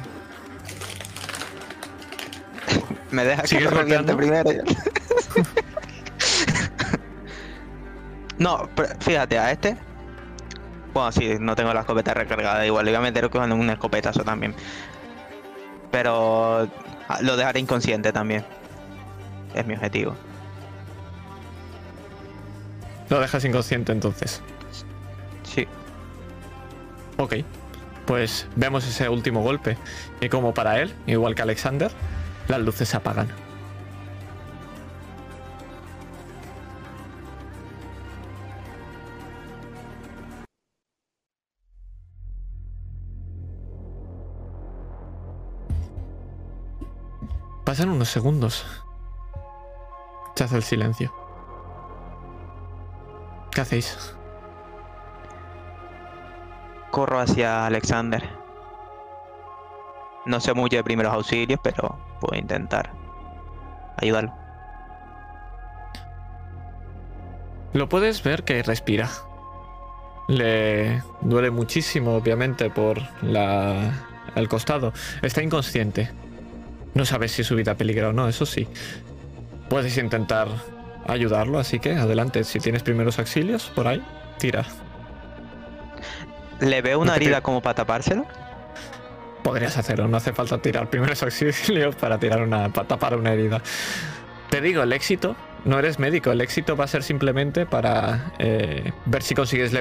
[3.12, 4.18] Me deja que ¿Sigues lo reviente golpeando?
[4.18, 4.64] primero.
[8.38, 9.78] no, pero fíjate, a este.
[10.94, 12.66] Bueno, sí, no tengo la escopeta recargada.
[12.66, 14.56] Igual le voy a meter con un escopetazo también.
[15.92, 16.68] Pero
[17.08, 18.46] ah, lo dejaré inconsciente también.
[19.54, 20.16] Es mi objetivo.
[23.10, 24.42] Lo dejas inconsciente entonces.
[25.44, 25.66] Sí.
[27.18, 27.36] Ok.
[28.06, 29.78] Pues vemos ese último golpe.
[30.20, 31.92] Y como para él, igual que Alexander,
[32.48, 33.28] las luces se apagan.
[47.66, 48.66] Pasan unos segundos.
[50.36, 51.14] Se hace el silencio.
[53.52, 54.16] ¿Qué hacéis?
[56.92, 58.37] Corro hacia Alexander.
[60.28, 62.92] No sé mucho de primeros auxilios, pero puedo intentar
[63.98, 64.34] ayudarlo.
[67.74, 69.10] Lo puedes ver que respira.
[70.28, 73.94] Le duele muchísimo, obviamente, por la,
[74.36, 74.94] el costado.
[75.22, 76.12] Está inconsciente.
[76.94, 78.68] No sabes si su vida peligra o no, eso sí.
[79.70, 80.48] Puedes intentar
[81.08, 82.44] ayudarlo, así que adelante.
[82.44, 84.04] Si tienes primeros auxilios por ahí,
[84.40, 84.66] tira.
[86.60, 88.26] ¿Le veo una herida como para tapárselo?
[89.48, 93.62] Podrías hacerlo, no hace falta tirar primeros auxilios para tirar una para tapar una herida.
[94.50, 98.92] Te digo, el éxito, no eres médico, el éxito va a ser simplemente para eh,
[99.06, 99.72] ver si consigues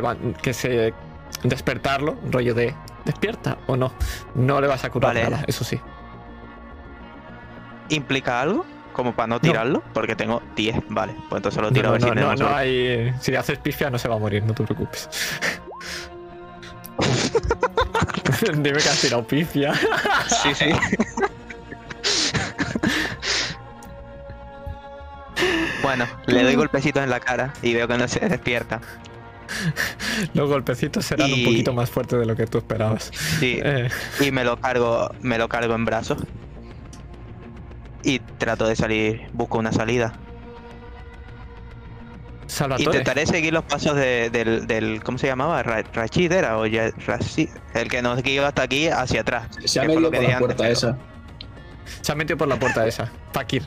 [0.41, 0.95] que se
[1.43, 3.93] despertarlo, rollo de despierta o no.
[4.37, 5.31] No le vas a curar Vale.
[5.31, 5.81] nada, eso sí.
[7.89, 8.65] ¿Implica algo?
[8.93, 11.13] Como para no tirarlo, porque tengo 10, vale.
[11.29, 12.61] Pues entonces lo No, tiro a no, ver si no, no, tenemos no suerte.
[13.11, 13.15] hay.
[13.21, 15.09] Si le haces pifia no se va a morir, no te preocupes.
[18.53, 19.73] Dime que has tirado pifia.
[20.43, 20.67] Sí, sí.
[25.83, 28.81] bueno, le doy golpecitos en la cara y veo que no se despierta.
[30.35, 33.11] Los golpecitos serán un poquito más fuertes de lo que tú esperabas.
[33.39, 33.89] Sí, Eh,
[34.21, 36.19] y me lo cargo, me lo cargo en brazos.
[38.03, 40.15] Y trato de salir, busco una salida.
[42.47, 42.85] Salvatore.
[42.85, 45.63] Intentaré seguir los pasos de- del, del, ¿cómo se llamaba?
[45.63, 49.49] Ra- Rachid era o ya, Rashid, el que nos guió hasta aquí hacia atrás.
[49.65, 50.99] Se ha metido por la antes, puerta pero- esa.
[52.03, 53.11] Se ha metido por la puerta esa.
[53.33, 53.63] Fakir.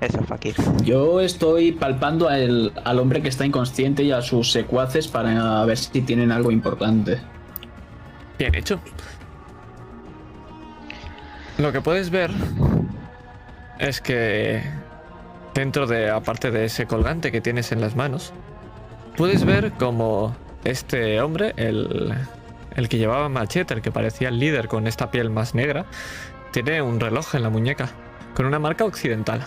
[0.00, 0.54] Eso, Fakir.
[0.82, 5.78] Yo estoy palpando al, al hombre que está inconsciente y a sus secuaces para ver
[5.78, 7.20] si tienen algo importante.
[8.38, 8.80] Bien hecho.
[11.58, 12.30] Lo que puedes ver
[13.78, 14.62] es que
[15.54, 18.32] dentro de, aparte de ese colgante que tienes en las manos,
[19.16, 22.14] puedes ver como este hombre, el,
[22.76, 25.86] el que llevaba machete, el que parecía el líder con esta piel más negra,
[26.52, 27.90] tiene un reloj en la muñeca
[28.34, 29.44] con una marca occidental.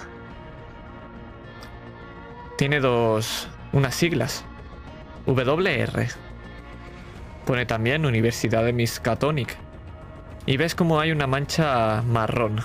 [2.57, 4.45] Tiene dos, unas siglas,
[5.25, 6.07] WR.
[7.45, 9.57] Pone también Universidad de Miskatonic.
[10.45, 12.61] Y ves como hay una mancha marrón.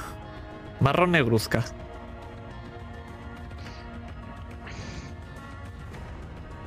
[0.81, 1.65] Marrón negruzca.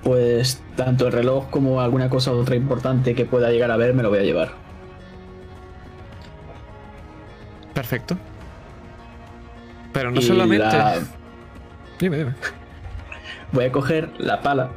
[0.03, 4.03] Pues tanto el reloj como alguna cosa otra importante que pueda llegar a ver me
[4.03, 4.51] lo voy a llevar.
[7.73, 8.17] Perfecto.
[9.93, 10.65] Pero no Y solamente.
[10.65, 10.99] la-
[11.99, 12.33] Dime, dime.
[13.51, 14.71] Voy a coger la pala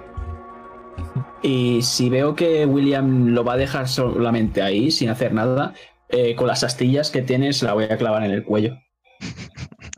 [1.42, 5.72] Y si veo que William lo va a dejar solamente ahí, sin hacer nada,
[6.08, 8.76] eh, con las astillas que tienes la voy a clavar en el cuello.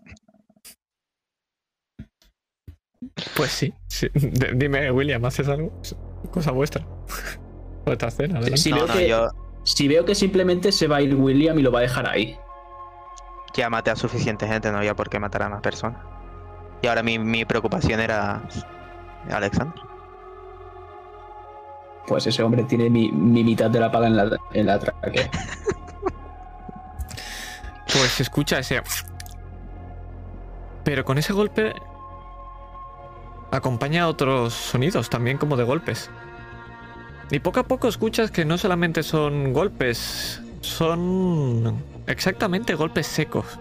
[3.37, 3.73] Pues sí.
[3.89, 4.09] sí.
[4.55, 5.73] Dime, William, ¿haces algo?
[6.31, 6.85] Cosa vuestra.
[7.87, 8.41] Otra cena.
[8.57, 9.29] Si no, veo no, que- yo
[9.65, 12.37] Si veo que simplemente se va a ir William y lo va a dejar ahí.
[13.55, 15.99] ya maté a suficiente gente, no había por qué matar a más personas.
[16.83, 18.43] Y ahora mi, mi preocupación era
[19.31, 19.75] Alexander.
[22.07, 25.31] Pues ese hombre tiene mi, mi mitad de la paga en la, en la tráquea.
[27.93, 28.83] Pues escucha ese.
[30.85, 31.75] Pero con ese golpe.
[33.51, 36.11] Acompaña otros sonidos también como de golpes.
[37.31, 43.59] Y poco a poco escuchas que no solamente son golpes, son exactamente golpes secos.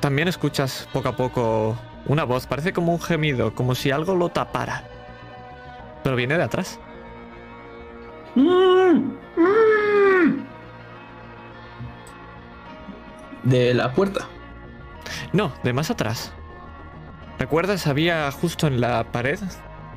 [0.00, 4.28] También escuchas poco a poco una voz, parece como un gemido, como si algo lo
[4.28, 4.84] tapara.
[6.04, 6.78] Pero viene de atrás.
[13.42, 14.26] De la puerta.
[15.32, 16.32] No, de más atrás.
[17.38, 17.86] ¿Recuerdas?
[17.86, 19.38] Había justo en la pared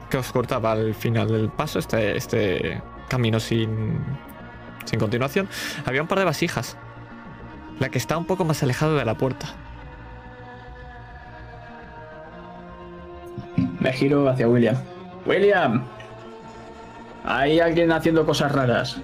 [0.09, 3.97] que os cortaba al final del paso, este, este camino sin,
[4.85, 5.49] sin continuación.
[5.85, 6.77] Había un par de vasijas.
[7.79, 9.47] La que está un poco más alejada de la puerta.
[13.79, 14.75] Me giro hacia William.
[15.25, 15.83] William.
[17.23, 18.99] Hay alguien haciendo cosas raras.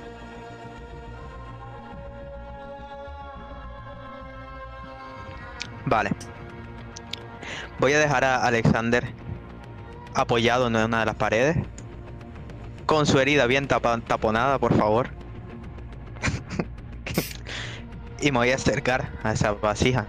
[5.85, 6.11] Vale.
[7.80, 9.13] Voy a dejar a Alexander
[10.15, 11.57] apoyado en una de las paredes.
[12.88, 15.09] Con su herida bien taponada, por favor.
[18.21, 20.07] y me voy a acercar a esa vasija.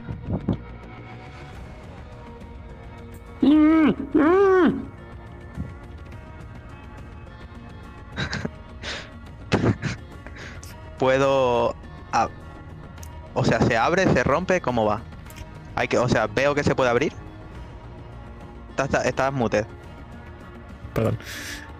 [10.98, 11.76] Puedo...
[13.34, 15.00] O sea, se abre, se rompe, ¿cómo va?
[15.76, 17.12] Hay que, o sea, veo que se puede abrir
[18.84, 19.32] estás, estás.
[20.94, 21.18] Perdón.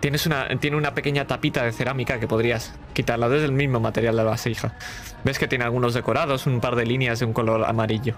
[0.01, 4.17] Tienes una, tiene una pequeña tapita de cerámica que podrías quitarla desde el mismo material
[4.17, 4.75] de la vasija.
[5.25, 8.15] Ves que tiene algunos decorados, un par de líneas de un color amarillo.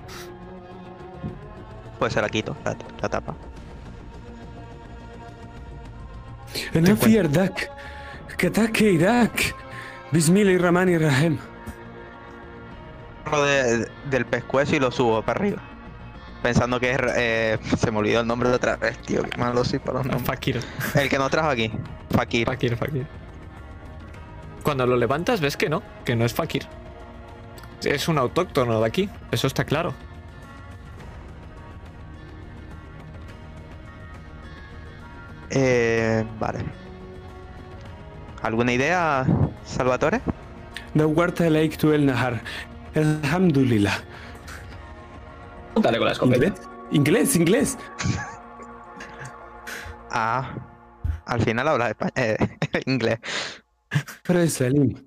[1.99, 3.35] Pues se la quito, la, la tapa.
[6.75, 9.55] E Irak,
[10.13, 11.39] Bismillah e Rahman e Rahim.
[13.31, 15.70] De, del pescuezo y lo subo para arriba
[16.42, 17.00] Pensando que es.
[17.16, 19.24] eh, se me olvidó el nombre de otra vez, tío.
[19.24, 20.28] Qué malo soy para los nombres.
[20.28, 20.60] Fakir.
[20.96, 21.72] El que nos trajo aquí.
[22.12, 22.46] Fakir.
[22.46, 23.08] Fakir, Fakir.
[24.64, 26.66] Cuando lo levantas ves que no, que no es Fakir.
[27.84, 29.94] Es un autóctono de aquí, eso está claro.
[35.50, 36.60] Eh, vale.
[38.42, 39.26] ¿Alguna idea,
[39.66, 40.22] Salvatore?
[40.96, 42.38] دورت عليك طول النهار
[42.98, 43.94] الحمد لله
[45.77, 46.55] Dale con la escopeta.
[46.91, 47.79] Inglés, inglés.
[50.11, 52.37] ah, al final habla eh,
[52.87, 53.19] inglés.
[54.25, 55.07] Pero es Salim.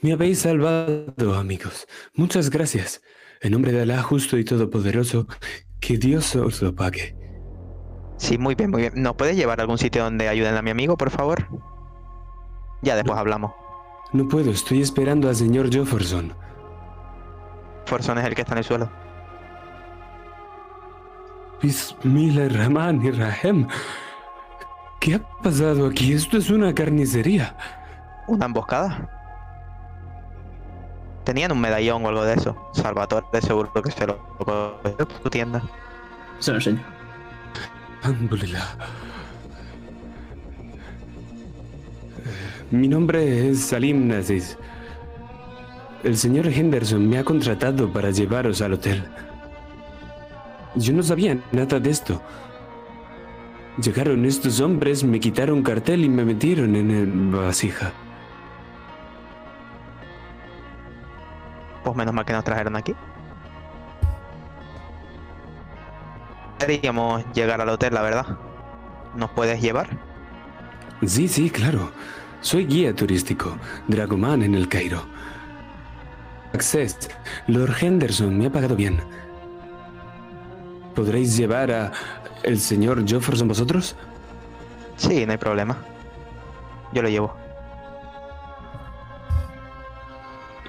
[0.00, 1.86] Me habéis salvado, amigos.
[2.14, 3.02] Muchas gracias.
[3.40, 5.26] En nombre de Alá, justo y todopoderoso,
[5.80, 7.16] que Dios os lo pague.
[8.16, 8.92] Sí, muy bien, muy bien.
[8.96, 11.48] ¿Nos puede llevar a algún sitio donde ayuden a mi amigo, por favor?
[12.82, 13.52] Ya después hablamos.
[14.12, 16.34] No puedo, estoy esperando al señor Jefferson.
[17.84, 18.90] Jefferson es el que está en el suelo.
[21.62, 23.68] Bismillahirrahmanirrahim.
[24.98, 26.12] ¿Qué ha pasado aquí?
[26.12, 27.54] Esto es una carnicería.
[28.26, 29.08] ¿Una emboscada?
[31.22, 32.56] Tenían un medallón o algo de eso.
[32.72, 35.62] Salvatore, de seguro que se lo cogió por tu tienda.
[36.40, 36.82] Se lo enseño.
[38.02, 38.76] Alhamdulillah.
[42.72, 44.58] Mi nombre es Salim Naziz.
[46.02, 49.04] El señor Henderson me ha contratado para llevaros al hotel.
[50.74, 52.22] Yo no sabía nada de esto.
[53.82, 57.92] Llegaron estos hombres, me quitaron cartel y me metieron en el vasija.
[61.82, 62.94] Pues menos mal que nos trajeron aquí.
[66.58, 68.26] Queríamos llegar al hotel, la verdad.
[69.16, 69.88] ¿Nos puedes llevar?
[71.04, 71.90] Sí, sí, claro.
[72.40, 73.56] Soy guía turístico,
[73.88, 75.04] Dragoman en el Cairo.
[76.54, 77.10] Access,
[77.46, 79.00] Lord Henderson me ha pagado bien.
[80.94, 81.92] ¿Podréis llevar a
[82.42, 83.96] el señor Jefferson vosotros?
[84.96, 85.78] Sí, no hay problema.
[86.92, 87.34] Yo lo llevo.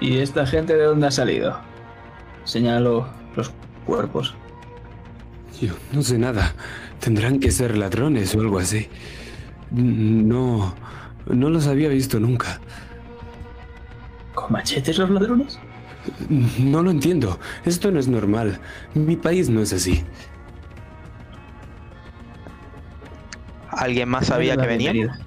[0.00, 1.58] ¿Y esta gente de dónde ha salido?
[2.44, 3.52] Señalo los
[3.86, 4.34] cuerpos.
[5.60, 6.52] Yo no sé nada.
[7.00, 8.88] Tendrán que ser ladrones o algo así.
[9.70, 10.74] No,
[11.26, 12.60] no los había visto nunca.
[14.34, 15.58] ¿Con machetes los ladrones?
[16.58, 17.38] No lo entiendo.
[17.64, 18.60] Esto no es normal.
[18.94, 20.04] Mi país no es así.
[23.70, 25.18] ¿Alguien más sabía que bienvenida.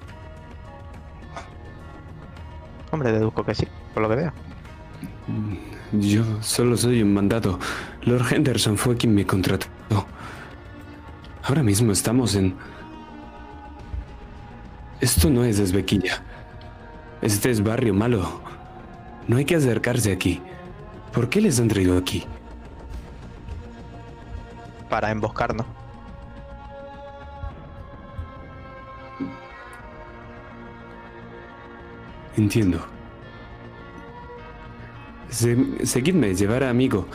[2.90, 4.32] Hombre, deduzco que sí, por lo que veo.
[5.92, 7.58] Yo solo soy un mandato.
[8.02, 9.66] Lord Henderson fue quien me contrató.
[11.42, 12.54] Ahora mismo estamos en...
[15.00, 16.22] Esto no es Esbequilla.
[17.22, 18.40] Este es barrio malo.
[19.28, 20.40] No hay que acercarse aquí.
[21.12, 22.24] ¿Por qué les han traído aquí?
[24.88, 25.66] Para emboscarnos.
[32.36, 32.80] Entiendo.
[35.28, 37.06] Se- seguidme, llevar a amigo,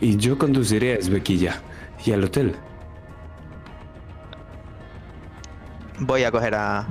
[0.00, 1.60] y yo conduciré a Esbequilla
[2.04, 2.56] y al hotel.
[6.00, 6.86] Voy a coger a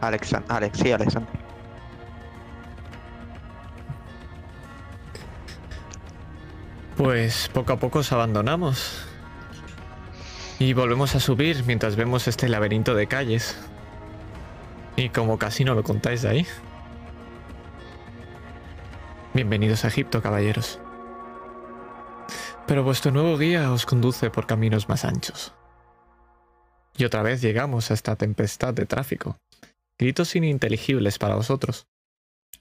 [0.00, 1.41] Alexan Alex, sí, Alexander.
[7.02, 9.04] Pues poco a poco os abandonamos.
[10.60, 13.58] Y volvemos a subir mientras vemos este laberinto de calles.
[14.94, 16.46] Y como casi no lo contáis de ahí.
[19.34, 20.78] Bienvenidos a Egipto, caballeros.
[22.68, 25.54] Pero vuestro nuevo guía os conduce por caminos más anchos.
[26.96, 29.38] Y otra vez llegamos a esta tempestad de tráfico.
[29.98, 31.88] Gritos ininteligibles para vosotros.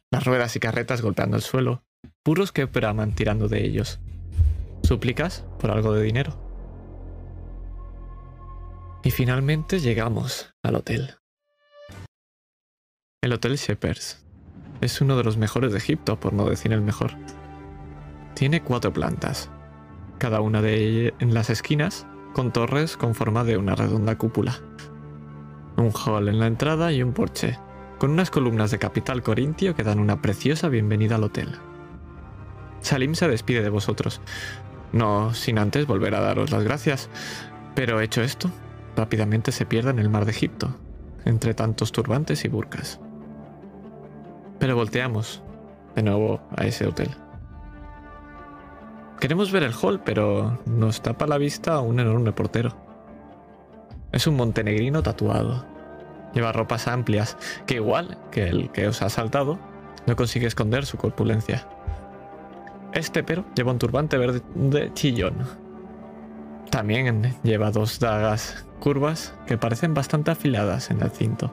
[0.09, 1.83] Las ruedas y carretas golpeando el suelo.
[2.23, 3.99] Puros que braman tirando de ellos.
[4.91, 6.33] Súplicas por algo de dinero.
[9.05, 11.15] Y finalmente llegamos al hotel.
[13.23, 14.25] El Hotel Shepherds.
[14.81, 17.11] Es uno de los mejores de Egipto, por no decir el mejor.
[18.33, 19.49] Tiene cuatro plantas,
[20.17, 24.59] cada una de ellas en las esquinas, con torres con forma de una redonda cúpula.
[25.77, 27.57] Un hall en la entrada y un porche,
[27.97, 31.57] con unas columnas de capital corintio que dan una preciosa bienvenida al hotel.
[32.81, 34.21] Salim se despide de vosotros,
[34.91, 37.09] no sin antes volver a daros las gracias,
[37.75, 38.51] pero hecho esto,
[38.95, 40.75] rápidamente se pierde en el mar de Egipto,
[41.25, 42.99] entre tantos turbantes y burcas.
[44.59, 45.41] Pero volteamos
[45.95, 47.09] de nuevo a ese hotel.
[49.19, 52.75] Queremos ver el hall, pero nos tapa la vista un enorme portero.
[54.11, 55.65] Es un montenegrino tatuado.
[56.33, 57.37] Lleva ropas amplias,
[57.67, 59.59] que igual que el que os ha asaltado,
[60.07, 61.67] no consigue esconder su corpulencia.
[62.93, 64.41] Este pero lleva un turbante verde
[64.93, 65.35] chillón.
[66.69, 71.51] También lleva dos dagas curvas que parecen bastante afiladas en el cinto.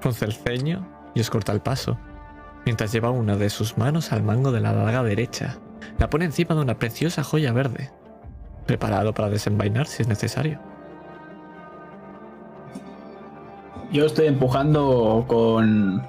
[0.00, 1.98] Frunce el ceño y os corta el paso,
[2.64, 5.58] mientras lleva una de sus manos al mango de la daga derecha.
[5.98, 7.90] La pone encima de una preciosa joya verde,
[8.66, 10.60] preparado para desenvainar si es necesario.
[13.92, 16.02] Yo estoy empujando con,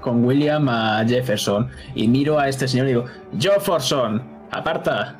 [0.00, 3.04] con William a Jefferson y miro a este señor y digo,
[3.38, 5.16] Jefferson, aparta.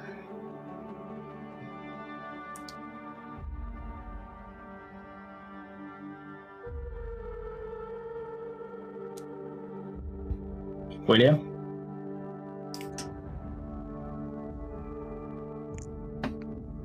[11.06, 11.40] William.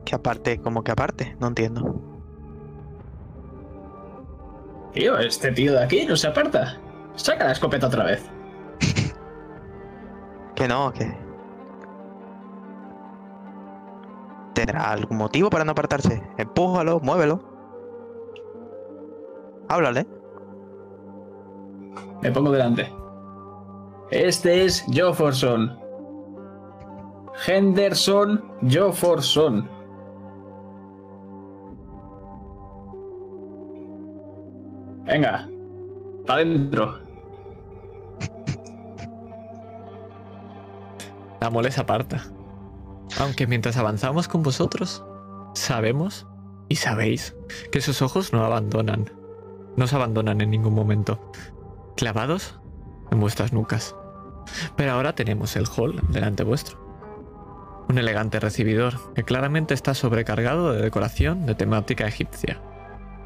[0.05, 2.13] Que aparte, como que aparte, no entiendo.
[4.93, 6.79] Tío, este tío de aquí no se aparta.
[7.15, 8.29] Saca la escopeta otra vez.
[10.55, 11.11] Que no, que.
[14.53, 16.21] ¿Tendrá algún motivo para no apartarse?
[16.37, 17.41] Empújalo, muévelo.
[19.67, 20.05] Háblale.
[22.21, 22.87] Me pongo delante.
[24.11, 25.75] Este es Jefferson.
[27.47, 29.67] Henderson Jefferson.
[35.05, 35.49] Venga,
[36.25, 37.02] para adentro.
[41.43, 42.23] La mole aparta.
[43.19, 45.03] Aunque mientras avanzamos con vosotros,
[45.53, 46.25] sabemos
[46.69, 47.35] y sabéis
[47.69, 49.11] que sus ojos no abandonan.
[49.75, 51.19] No se abandonan en ningún momento.
[51.97, 52.61] Clavados
[53.11, 53.93] en vuestras nucas.
[54.77, 56.77] Pero ahora tenemos el hall delante vuestro.
[57.89, 62.61] Un elegante recibidor que claramente está sobrecargado de decoración de temática egipcia.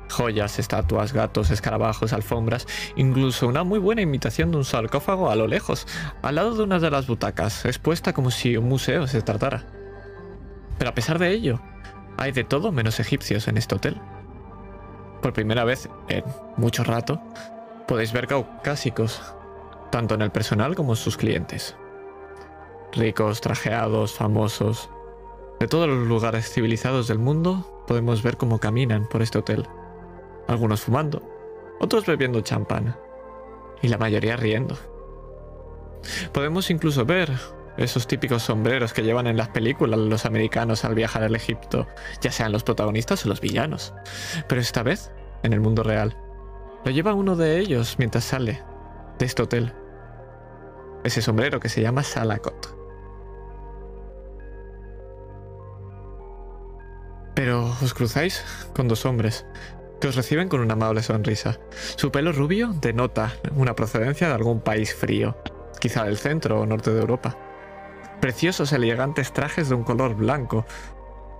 [0.09, 5.47] Joyas, estatuas, gatos, escarabajos, alfombras, incluso una muy buena imitación de un sarcófago a lo
[5.47, 5.87] lejos,
[6.21, 9.65] al lado de una de las butacas, expuesta como si un museo se tratara.
[10.77, 11.59] Pero a pesar de ello,
[12.17, 13.99] hay de todo menos egipcios en este hotel.
[15.21, 16.23] Por primera vez en
[16.55, 17.21] mucho rato,
[17.87, 19.21] podéis ver caucásicos,
[19.91, 21.75] tanto en el personal como en sus clientes.
[22.93, 24.89] Ricos, trajeados, famosos.
[25.59, 29.67] De todos los lugares civilizados del mundo, podemos ver cómo caminan por este hotel.
[30.47, 31.21] Algunos fumando,
[31.79, 32.95] otros bebiendo champán
[33.81, 34.77] y la mayoría riendo.
[36.31, 37.31] Podemos incluso ver
[37.77, 41.87] esos típicos sombreros que llevan en las películas los americanos al viajar al Egipto,
[42.21, 43.93] ya sean los protagonistas o los villanos.
[44.47, 45.11] Pero esta vez,
[45.43, 46.17] en el mundo real,
[46.83, 48.63] lo lleva uno de ellos mientras sale
[49.19, 49.73] de este hotel.
[51.03, 52.75] Ese sombrero que se llama Salakot.
[57.35, 58.43] Pero os cruzáis
[58.75, 59.45] con dos hombres
[59.99, 61.59] que os reciben con una amable sonrisa.
[61.95, 65.37] Su pelo rubio denota una procedencia de algún país frío,
[65.79, 67.37] quizá del centro o norte de Europa.
[68.21, 70.65] Preciosos elegantes trajes de un color blanco,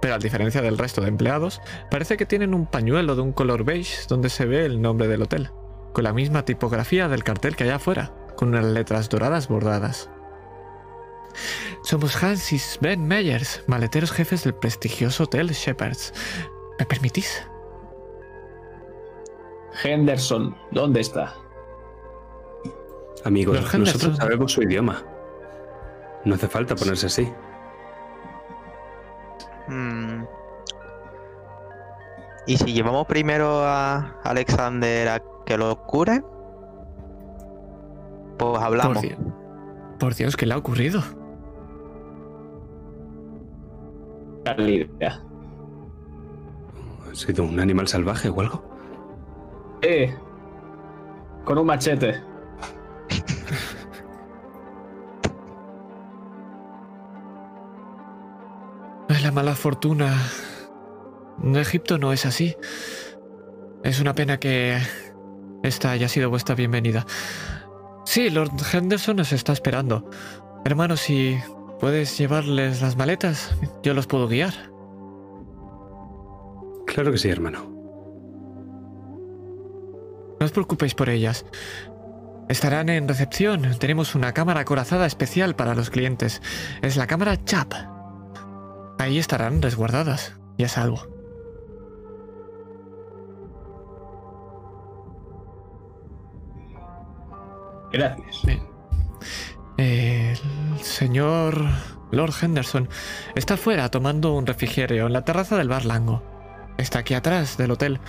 [0.02, 3.64] pero a diferencia del resto de empleados, parece que tienen un pañuelo de un color
[3.64, 5.50] beige donde se ve el nombre del hotel,
[5.94, 10.10] con la misma tipografía del cartel que hay afuera, con unas letras doradas bordadas.
[11.84, 16.14] Somos Hans y Sven Meyers, maleteros jefes del prestigioso Hotel Shepherds.
[16.80, 17.44] ¿Me permitís?
[19.84, 21.34] Henderson, ¿dónde está?
[23.26, 23.82] Amigos, Henderson.
[23.82, 25.04] nosotros sabemos su idioma.
[26.26, 27.32] No hace falta ponerse así.
[29.68, 30.24] Mm.
[32.46, 36.24] ¿Y si llevamos primero a Alexander a que lo cure?
[38.38, 38.98] Pues hablamos.
[38.98, 39.18] Por, Di-
[40.00, 41.02] por Dios, ¿qué le ha ocurrido?
[47.10, 48.64] ¿Ha sido un animal salvaje o algo?
[49.82, 50.14] Eh.
[51.46, 52.22] Con un machete.
[59.10, 60.14] Ay, La mala fortuna.
[61.42, 62.56] En Egipto no es así.
[63.84, 64.78] Es una pena que
[65.64, 67.06] esta haya sido vuestra bienvenida.
[68.06, 70.10] Sí, Lord Henderson nos está esperando.
[70.66, 71.38] Hermano, si
[71.80, 74.54] puedes llevarles las maletas, yo los puedo guiar.
[76.86, 77.77] Claro que sí, hermano.
[80.40, 81.46] No os preocupéis por ellas.
[82.50, 83.78] Estarán en recepción.
[83.80, 86.42] Tenemos una cámara acorazada especial para los clientes.
[86.82, 87.74] Es la cámara Chap.
[89.00, 91.08] Ahí estarán resguardadas y a salvo.
[97.92, 98.42] Gracias.
[98.44, 98.62] Bien.
[99.78, 100.38] El
[100.82, 101.62] señor
[102.12, 102.90] Lord Henderson
[103.36, 106.24] está fuera tomando un refrigerio en la terraza del bar Lango.
[106.78, 108.00] Está aquí atrás del hotel.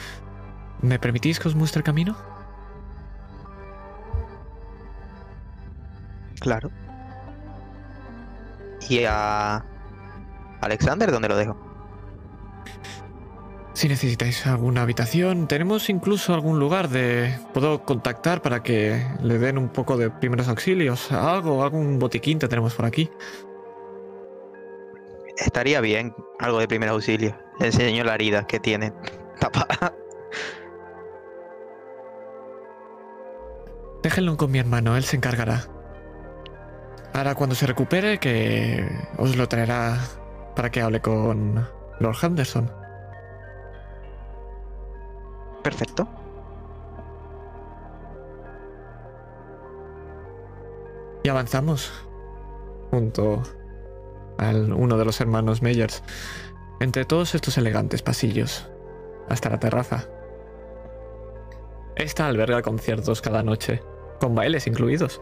[0.80, 2.16] ¿Me permitís que os muestre el camino?
[6.40, 6.70] Claro.
[8.88, 9.64] ¿Y a
[10.60, 11.56] Alexander dónde lo dejo?
[13.74, 17.38] Si necesitáis alguna habitación, tenemos incluso algún lugar de...
[17.54, 22.48] Puedo contactar para que le den un poco de primeros auxilios, algo, algún botiquín que
[22.48, 23.08] tenemos por aquí.
[25.36, 27.38] Estaría bien algo de primer auxilio.
[27.60, 28.92] Le enseño la herida que tiene
[29.40, 29.94] tapada.
[34.02, 35.64] Déjenlo con mi hermano, él se encargará.
[37.12, 39.98] Ahora cuando se recupere, que os lo traerá
[40.54, 41.66] para que hable con
[41.98, 42.70] Lord Henderson.
[45.62, 46.08] Perfecto.
[51.24, 51.92] Y avanzamos
[52.90, 53.42] junto
[54.38, 56.02] al uno de los hermanos Meyers
[56.80, 58.68] entre todos estos elegantes pasillos
[59.28, 60.06] hasta la terraza.
[61.96, 63.82] Esta alberga conciertos cada noche,
[64.20, 65.20] con bailes incluidos.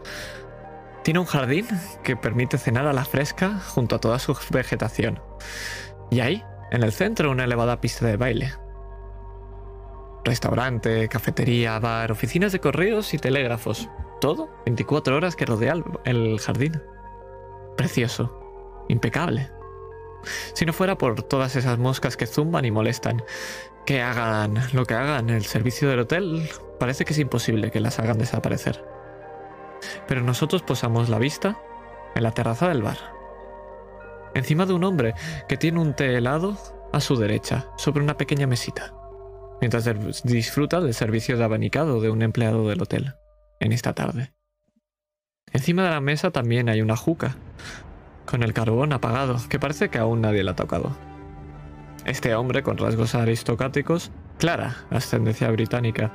[1.03, 1.67] Tiene un jardín
[2.03, 5.21] que permite cenar a la fresca junto a toda su vegetación.
[6.11, 8.53] Y ahí, en el centro, una elevada pista de baile.
[10.25, 13.89] Restaurante, cafetería, bar, oficinas de correos y telégrafos.
[14.19, 16.81] Todo 24 horas que rodea el, jardín.
[17.77, 18.85] Precioso.
[18.89, 19.49] Impecable.
[20.53, 23.23] Si no fuera por todas esas moscas que zumban y molestan.
[23.87, 26.47] Que hagan lo que hagan el servicio del hotel,
[26.79, 28.85] parece que es imposible que las hagan desaparecer.
[30.07, 31.57] Pero nosotros posamos la vista
[32.13, 32.97] en la terraza del bar.
[34.35, 35.15] Encima de un hombre
[35.49, 36.55] que tiene un té helado
[36.93, 38.93] a su derecha, sobre una pequeña mesita
[39.59, 39.89] mientras
[40.23, 43.15] disfruta del servicio de abanicado de un empleado del hotel
[43.59, 44.33] en esta tarde.
[45.51, 47.37] Encima de la mesa también hay una juca,
[48.25, 50.95] con el carbón apagado, que parece que aún nadie la ha tocado.
[52.07, 56.13] Este hombre, con rasgos aristocráticos, clara ascendencia británica,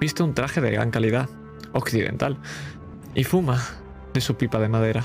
[0.00, 1.28] viste un traje de gran calidad,
[1.72, 2.38] occidental,
[3.14, 3.62] y fuma
[4.14, 5.04] de su pipa de madera.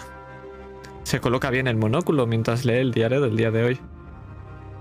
[1.04, 3.80] Se coloca bien el monóculo mientras lee el diario del día de hoy.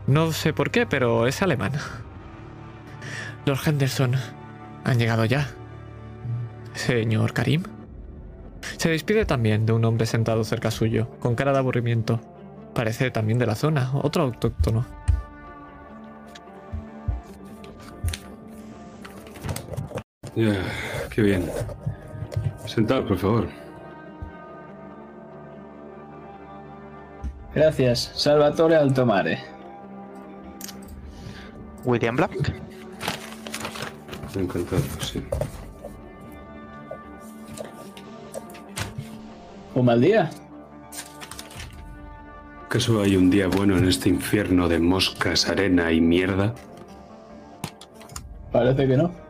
[0.07, 1.73] No sé por qué, pero es alemán.
[3.45, 4.13] Lord Henderson,
[4.85, 5.49] han llegado ya.
[6.75, 7.65] Señor Karim.
[8.77, 12.21] Se despide también de un hombre sentado cerca suyo, con cara de aburrimiento.
[12.77, 14.87] Parece también de la zona, otro autóctono.
[20.37, 20.55] Ya,
[21.11, 21.51] qué bien.
[22.67, 23.49] Sentad, por favor.
[27.55, 29.39] Gracias, Salvatore Altomare.
[31.85, 32.55] William Black.
[34.37, 35.25] Encantado, sí.
[39.75, 40.31] Un mal día.
[42.67, 46.55] ¿Acaso hay un día bueno en este infierno de moscas, arena y mierda?
[48.53, 49.28] Parece que no.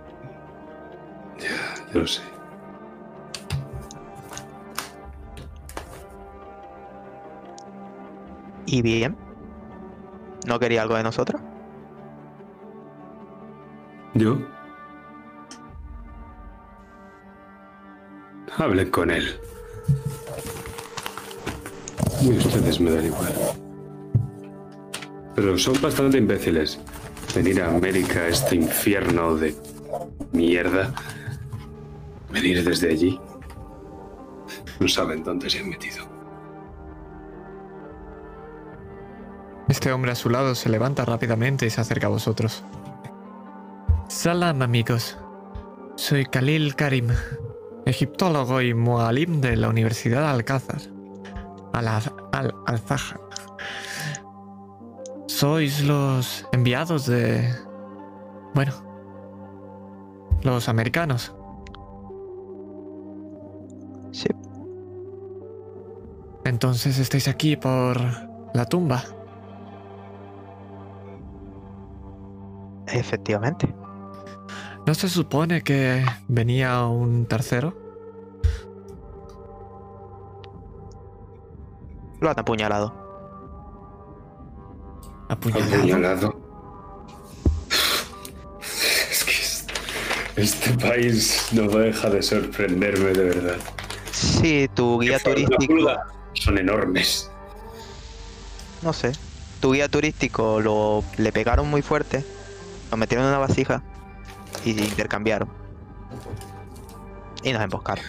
[1.93, 2.23] Yo lo sé.
[8.67, 9.17] ¿Y bien?
[10.47, 11.41] ¿No quería algo de nosotros?
[14.15, 14.39] ¿Yo?
[18.59, 19.39] Hablen con él.
[22.21, 23.33] Y ustedes me dan igual.
[25.35, 26.79] Pero son bastante imbéciles.
[27.35, 29.55] Venir a América, a este infierno de
[30.33, 30.93] mierda.
[32.41, 33.21] Venir desde allí.
[34.79, 36.05] No saben dónde se han metido.
[39.69, 42.63] Este hombre a su lado se levanta rápidamente y se acerca a vosotros.
[44.09, 45.19] Salam amigos.
[45.97, 47.09] Soy Khalil Karim,
[47.85, 50.81] egiptólogo y mualim de la Universidad de Alcázar.
[51.73, 53.21] Al al Alzahar.
[55.27, 57.53] Sois los enviados de...
[58.55, 58.73] Bueno.
[60.43, 61.35] Los americanos.
[66.49, 68.01] Entonces estáis aquí por
[68.55, 69.05] la tumba.
[72.87, 73.73] Efectivamente.
[74.87, 77.77] ¿No se supone que venía un tercero?
[82.21, 82.95] Lo han apuñalado.
[85.29, 85.75] Apuñalado.
[85.77, 86.41] Apuñalado.
[89.11, 89.67] Es que es-
[90.37, 93.57] este país no deja de sorprenderme de verdad.
[94.13, 95.75] Sí, tu guía turístico.
[96.41, 97.31] Son enormes.
[98.83, 99.13] No sé.
[99.61, 102.25] Tu guía turístico lo le pegaron muy fuerte.
[102.91, 103.83] Lo metieron en una vasija.
[104.65, 105.49] Y intercambiaron.
[107.43, 108.05] Y nos emboscaron.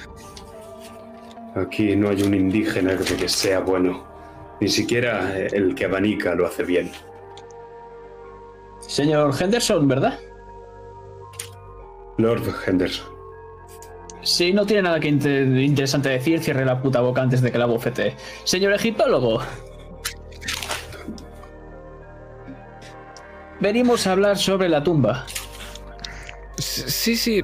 [1.56, 4.04] Aquí no hay un indígena que que sea bueno.
[4.62, 6.92] Ni siquiera el que abanica lo hace bien.
[8.82, 10.20] Señor Henderson, ¿verdad?
[12.18, 13.19] Lord Henderson.
[14.22, 17.58] Si no tiene nada que inter- interesante decir, cierre la puta boca antes de que
[17.58, 18.16] la bofete.
[18.44, 19.40] Señor egiptólogo.
[23.60, 25.26] Venimos a hablar sobre la tumba.
[26.58, 27.42] Sí, sí,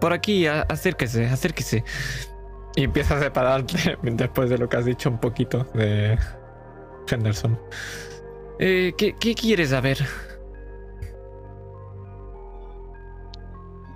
[0.00, 1.84] por aquí, acérquese, acérquese.
[2.76, 6.18] Y empieza a separarte después de lo que has dicho un poquito de
[7.10, 7.58] Henderson.
[8.58, 9.98] Eh, ¿qué, qué quieres saber?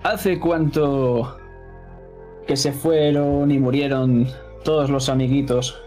[0.03, 1.39] ¿Hace cuánto
[2.47, 4.29] que se fueron y murieron
[4.65, 5.81] todos los amiguitos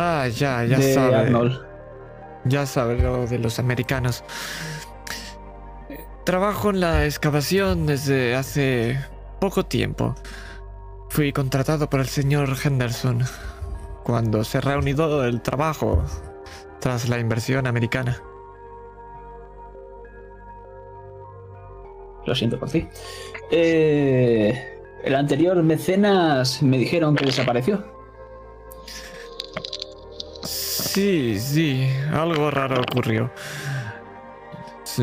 [0.00, 1.16] Ah, ya, ya de sabe.
[1.16, 1.60] Arnold?
[2.44, 4.22] Ya sabe lo de los americanos.
[6.24, 8.96] Trabajo en la excavación desde hace
[9.40, 10.14] poco tiempo.
[11.08, 13.24] Fui contratado por el señor Henderson
[14.04, 16.04] cuando se reunió el trabajo
[16.80, 18.22] tras la inversión americana.
[22.24, 22.86] Lo siento por ti.
[23.50, 27.84] Eh, el anterior mecenas me dijeron que desapareció.
[30.42, 33.30] Sí, sí, algo raro ocurrió.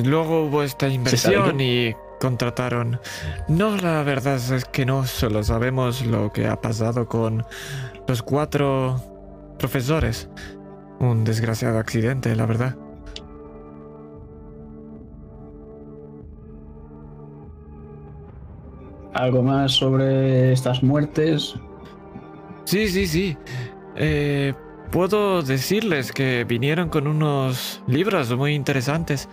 [0.03, 2.99] Luego hubo esta inversión y contrataron.
[3.47, 7.45] No, la verdad es que no, solo sabemos lo que ha pasado con
[8.07, 9.01] los cuatro
[9.57, 10.29] profesores.
[10.99, 12.75] Un desgraciado accidente, la verdad.
[19.15, 21.55] ¿Algo más sobre estas muertes?
[22.65, 23.37] Sí, sí, sí.
[23.95, 24.53] Eh,
[24.91, 29.29] puedo decirles que vinieron con unos libros muy interesantes.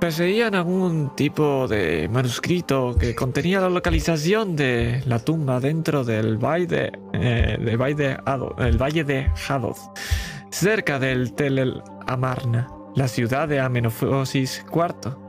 [0.00, 6.92] Poseían algún tipo de manuscrito que contenía la localización de la tumba dentro del valle,
[7.12, 9.78] eh, de Hado- el valle de Hadoth,
[10.50, 15.25] cerca del Tel el Amarna, la ciudad de Amenofis IV.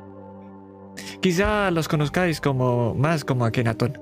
[1.22, 4.00] Quizá los conozcáis como más como Akenatón.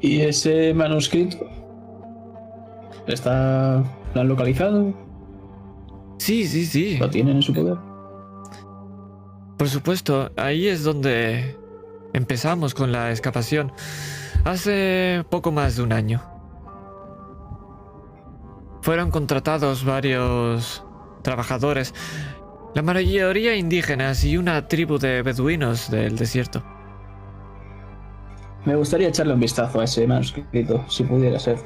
[0.00, 1.38] ¿Y ese manuscrito?
[3.06, 3.84] ¿Está
[4.14, 4.94] lo han localizado?
[6.18, 6.96] Sí, sí, sí.
[6.98, 7.76] ¿Lo tienen en su poder?
[9.56, 11.56] Por supuesto, ahí es donde
[12.12, 13.72] empezamos con la excavación.
[14.44, 16.22] Hace poco más de un año.
[18.82, 20.82] Fueron contratados varios
[21.22, 21.94] trabajadores
[22.74, 26.62] La mayoría indígenas y una tribu de beduinos del desierto.
[28.64, 31.58] Me gustaría echarle un vistazo a ese manuscrito, si pudiera ser.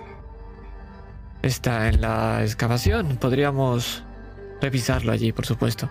[1.43, 3.17] Está en la excavación.
[3.17, 4.05] Podríamos
[4.63, 5.91] revisarlo allí, por supuesto.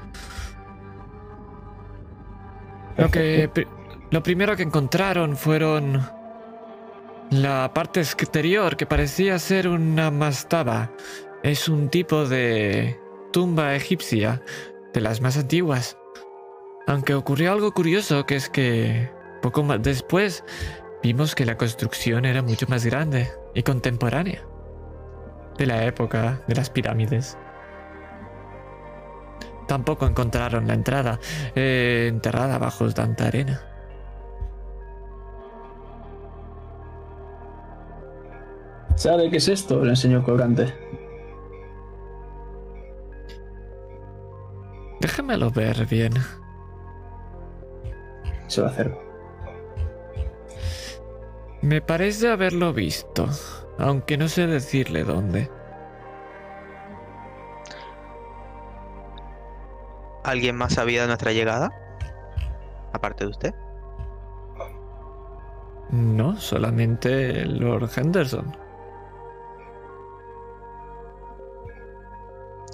[2.97, 3.49] Lo que
[4.09, 6.01] lo primero que encontraron fueron
[7.29, 10.91] la parte exterior que parecía ser una mastaba.
[11.43, 12.99] Es un tipo de
[13.31, 14.41] tumba egipcia
[14.93, 15.97] de las más antiguas.
[16.87, 19.09] Aunque ocurrió algo curioso que es que
[19.41, 20.43] poco más después
[21.01, 24.41] vimos que la construcción era mucho más grande y contemporánea
[25.57, 27.37] de la época de las pirámides.
[29.67, 31.19] Tampoco encontraron la entrada
[31.55, 33.61] eh, enterrada bajo tanta arena.
[38.95, 39.83] ¿Sabe qué es esto?
[39.83, 40.73] Le enseñó colgante.
[45.13, 46.11] Déjamelo ver bien.
[48.47, 48.99] Se lo acerco.
[51.61, 53.29] Me parece haberlo visto,
[53.77, 55.51] aunque no sé decirle dónde.
[60.23, 61.69] ¿Alguien más sabía de nuestra llegada?
[62.91, 63.53] Aparte de usted.
[65.91, 68.57] No, solamente Lord Henderson.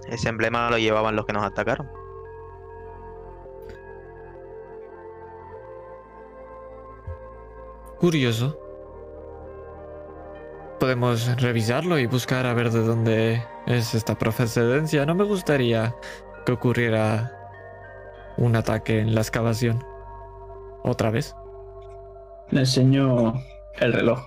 [0.07, 1.98] Ese emblema lo llevaban los que nos atacaron.
[7.99, 8.57] Curioso.
[10.80, 15.05] Podemos revisarlo y buscar a ver de dónde es esta procedencia.
[15.05, 15.93] No me gustaría
[16.45, 17.35] que ocurriera
[18.38, 19.84] un ataque en la excavación.
[20.84, 21.35] ¿Otra vez?
[22.51, 23.34] Le enseñó
[23.80, 24.19] el reloj.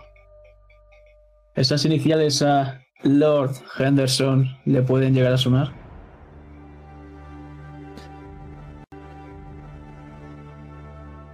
[1.54, 5.72] Esas iniciales a Lord Henderson le pueden llegar a sonar.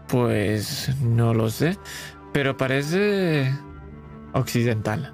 [0.06, 1.76] Pues no lo sé,
[2.32, 3.52] pero parece
[4.32, 5.12] occidental.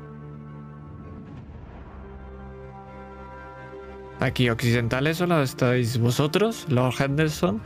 [4.20, 7.60] Aquí occidentales solo estáis vosotros, Lord Henderson,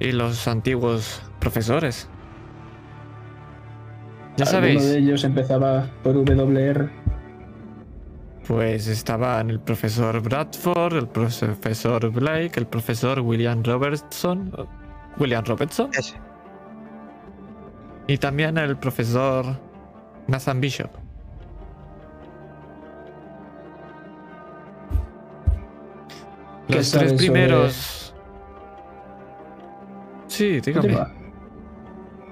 [0.00, 2.08] y los antiguos profesores.
[4.36, 6.90] Ya sabéis, de ellos empezaba por WR.
[8.46, 14.52] pues estaban el profesor Bradford, el profesor Blake, el profesor William Robertson,
[15.18, 16.16] William Robertson, Ese.
[18.06, 19.44] Y también el profesor
[20.26, 20.90] Nathan Bishop.
[26.68, 28.14] ¿Qué Los tres sobre- primeros.
[30.28, 30.96] Sí, dígame.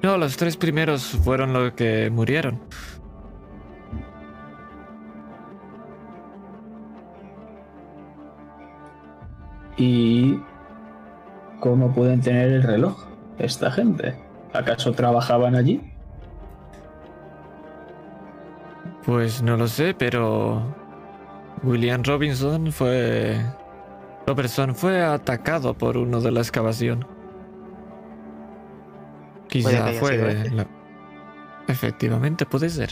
[0.02, 2.60] No, los tres primeros fueron los que murieron.
[9.76, 10.38] ¿Y
[11.60, 13.04] cómo pueden tener el reloj
[13.38, 14.14] esta gente?
[14.52, 15.80] ¿Acaso trabajaban allí?
[19.04, 20.62] Pues no lo sé, pero.
[21.62, 23.38] William Robinson fue.
[24.26, 27.06] Robertson fue atacado por uno de la excavación.
[29.48, 30.14] Quizá fue.
[30.32, 30.50] este.
[30.50, 30.66] la-
[31.68, 32.90] Efectivamente, puede ser.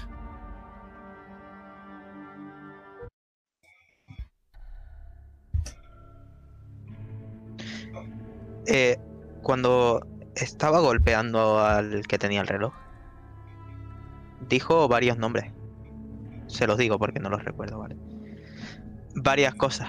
[8.66, 8.96] Eh,
[9.42, 10.00] cuando
[10.44, 12.74] estaba golpeando al que tenía el reloj,
[14.48, 15.52] dijo varios nombres.
[16.46, 17.96] Se los digo porque no los recuerdo, ¿vale?
[19.14, 19.88] Varias cosas.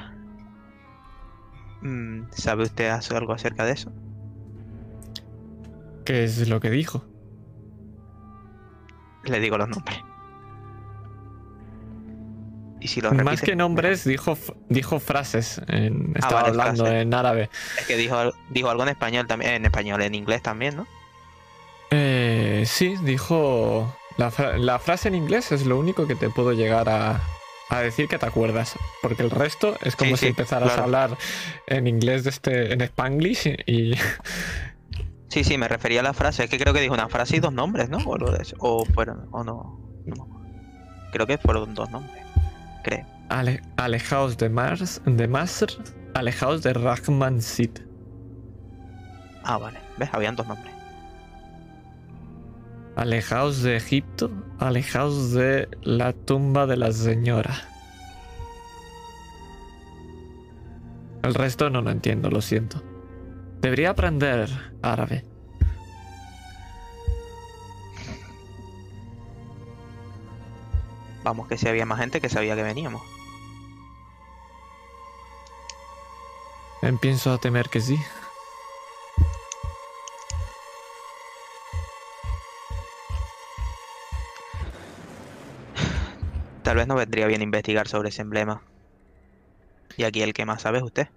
[1.82, 3.92] Mm, ¿Sabe usted algo acerca de eso?
[6.06, 7.06] ¿Qué es lo que dijo?
[9.24, 10.00] Le digo los nombres.
[12.82, 14.38] Y si los Más que nombres, dijo,
[14.70, 15.62] dijo frases.
[15.68, 17.02] en- Ah, estaba vale, hablando frases.
[17.02, 17.50] en árabe.
[17.78, 18.16] Es que dijo,
[18.50, 20.88] dijo algo en español también, en español, en inglés también, ¿no?
[21.92, 23.94] Eh, sí, dijo.
[24.18, 27.22] La, fra- la frase en inglés es lo único que te puedo llegar a,
[27.70, 28.76] a decir que te acuerdas.
[29.02, 30.82] Porque el resto es como Sí, si sí, empezaras claro.
[30.82, 31.18] a hablar
[31.68, 32.74] en inglés de este.
[32.74, 33.94] en Spanglish y.
[35.30, 36.44] Sí, sí, me refería a la frase.
[36.46, 37.98] Es que creo que dijo una frase y dos nombres, ¿no?
[38.00, 38.56] O, algo de eso.
[38.60, 39.80] o fueron, o no.
[40.06, 40.28] no.
[41.12, 42.19] Creo que fueron dos nombres.
[42.90, 43.06] Creo.
[43.30, 45.02] Ale- alejaos de Mars.
[45.06, 45.68] de Masr.
[46.16, 47.70] Alejaos de Rahman Sid.
[49.44, 49.78] Ah, vale.
[49.98, 50.10] ¿Ves?
[50.12, 50.74] Habían dos nombres.
[52.96, 54.32] Alejaos de Egipto.
[54.60, 57.54] Alejaos de la tumba de la señora.
[61.22, 62.82] El resto no lo entiendo, lo siento.
[63.62, 64.50] Debería aprender
[64.82, 65.26] árabe.
[71.24, 73.02] Vamos, que si había más gente que sabía que veníamos.
[76.82, 78.00] Empiezo a temer que sí.
[86.64, 88.62] Tal vez no vendría bien investigar sobre ese emblema.
[89.98, 91.08] Y aquí el que más sabe es usted.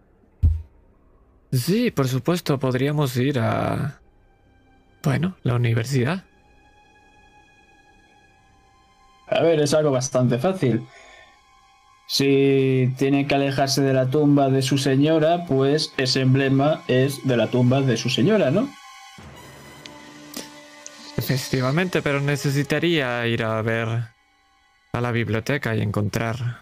[1.53, 4.01] Sí, por supuesto, podríamos ir a...
[5.03, 6.25] Bueno, la universidad.
[9.35, 10.87] A ver, es algo bastante fácil.
[12.07, 17.37] Si tiene que alejarse de la tumba de su señora, pues ese emblema es de
[17.37, 18.69] la tumba de su señora, ¿no?
[21.17, 23.89] Efectivamente, pero necesitaría ir a ver
[24.93, 26.59] a la biblioteca y encontrar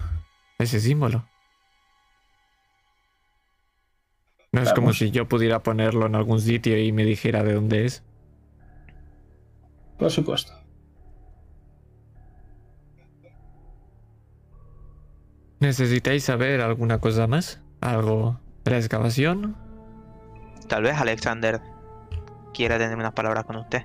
[0.59, 1.25] ese símbolo.
[4.53, 7.87] No es como si yo pudiera ponerlo en algún sitio y me dijera de dónde
[7.87, 8.03] es.
[9.99, 10.60] Por supuesto.
[15.61, 17.61] ¿Necesitáis saber alguna cosa más?
[17.83, 19.57] ¿Algo de la excavación?
[20.69, 21.61] Tal vez Alexander
[22.55, 23.85] quiera tener unas palabras con usted.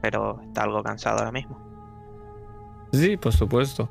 [0.00, 1.58] Pero está algo cansado ahora mismo.
[2.92, 3.90] Sí, por supuesto.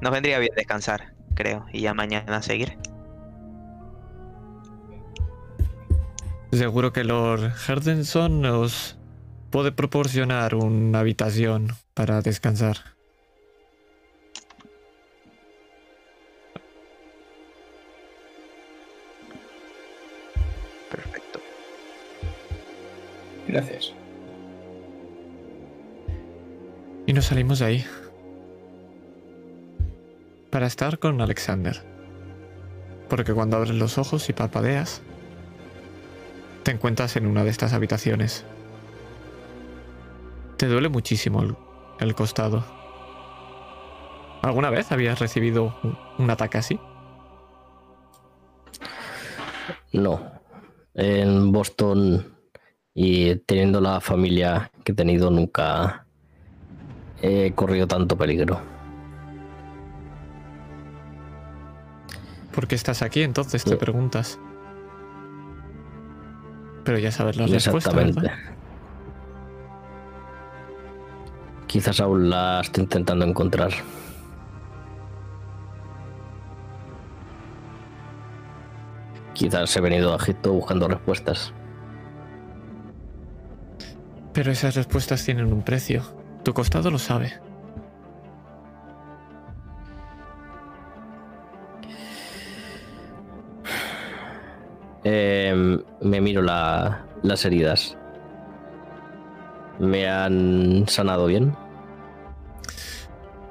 [0.00, 2.76] Nos vendría bien descansar, creo, y ya mañana seguir.
[6.52, 8.98] Seguro que Lord Herdenson os
[9.50, 12.93] puede proporcionar una habitación para descansar.
[23.54, 23.94] Gracias.
[27.06, 27.84] Y nos salimos de ahí.
[30.50, 31.80] Para estar con Alexander.
[33.08, 35.02] Porque cuando abres los ojos y parpadeas,
[36.64, 38.44] te encuentras en una de estas habitaciones.
[40.56, 41.54] Te duele muchísimo el,
[42.00, 42.64] el costado.
[44.42, 46.80] ¿Alguna vez habías recibido un, un ataque así?
[49.92, 50.28] No.
[50.94, 52.33] En Boston
[52.94, 56.06] y teniendo la familia que he tenido nunca
[57.20, 58.60] he corrido tanto peligro.
[62.54, 63.64] ¿Por qué estás aquí entonces?
[63.64, 63.76] Te Sí.
[63.76, 64.38] preguntas.
[66.84, 68.20] Pero ya sabes la respuesta, Exactamente.
[68.20, 68.38] ¿verdad?
[71.66, 73.70] Quizás aún la estoy intentando encontrar.
[79.32, 81.52] Quizás he venido a Egipto buscando respuestas.
[84.34, 86.02] Pero esas respuestas tienen un precio.
[86.42, 87.32] Tu costado lo sabe.
[95.04, 97.96] Eh, me miro la- las heridas.
[99.78, 101.54] ¿Me han sanado bien?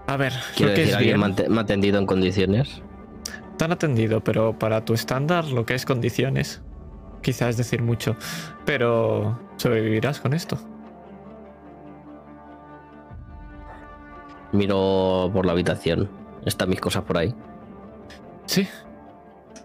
[0.07, 1.99] A ver, Quiero lo que decir, es ¿alguien bien, me ha ate- me ha atendido
[1.99, 2.81] en condiciones?
[3.57, 6.61] te han atendido, pero para tu estándar, lo que es condiciones,
[7.21, 8.15] quizás es decir mucho.
[8.65, 10.57] Pero sobrevivirás con esto.
[14.53, 16.09] Miro por la habitación.
[16.45, 17.35] ¿Están mis cosas por ahí?
[18.45, 18.67] Sí.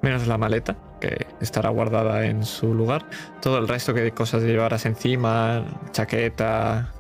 [0.02, 3.04] Menos la maleta, que estará guardada en su lugar.
[3.40, 6.92] Todo el resto que de cosas llevarás encima, chaqueta,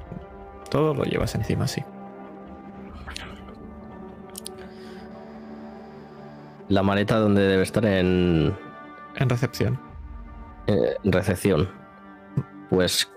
[0.70, 1.82] todo lo llevas encima, sí.
[6.68, 8.54] La maleta donde debe estar en,
[9.16, 9.78] En recepción.
[10.66, 11.68] eh, en recepción.
[12.68, 13.10] Pues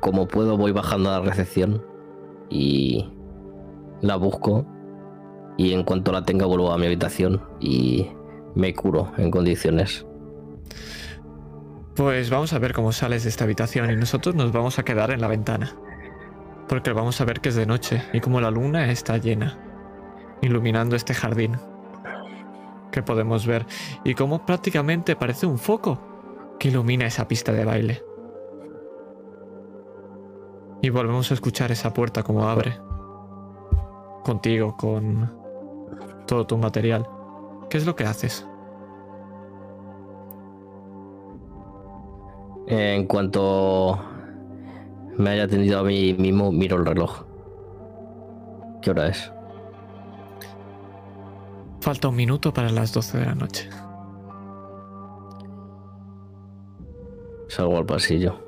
[0.00, 1.82] como puedo voy bajando a la recepción
[2.50, 3.10] y
[4.00, 4.66] la busco
[5.56, 8.08] y en cuanto la tenga vuelvo a mi habitación y
[8.54, 10.06] me curo en condiciones.
[11.94, 15.10] Pues vamos a ver cómo sales de esta habitación y nosotros nos vamos a quedar
[15.12, 15.76] en la ventana.
[16.68, 19.58] Porque vamos a ver que es de noche y como la luna está llena,
[20.42, 21.56] iluminando este jardín
[22.90, 23.66] que podemos ver
[24.04, 28.02] y como prácticamente parece un foco que ilumina esa pista de baile.
[30.82, 32.78] Y volvemos a escuchar esa puerta como abre.
[34.24, 35.30] Contigo, con
[36.26, 37.06] todo tu material.
[37.68, 38.46] ¿Qué es lo que haces?
[42.66, 43.98] En cuanto
[45.18, 47.24] me haya atendido a mí mismo, miro el reloj.
[48.80, 49.30] ¿Qué hora es?
[51.80, 53.68] Falta un minuto para las 12 de la noche.
[57.48, 58.40] Salgo al pasillo.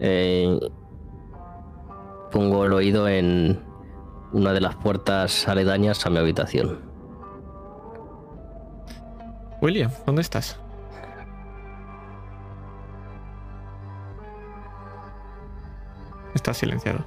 [0.00, 0.58] Eh,
[2.30, 3.62] pongo el oído en
[4.32, 6.80] una de las puertas aledañas a mi habitación.
[9.60, 10.60] William, ¿dónde estás?
[16.34, 17.04] Está silenciado.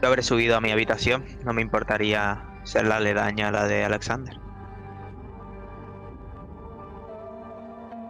[0.00, 1.24] Yo habré subido a mi habitación.
[1.44, 4.38] No me importaría ser la aledaña a la de Alexander.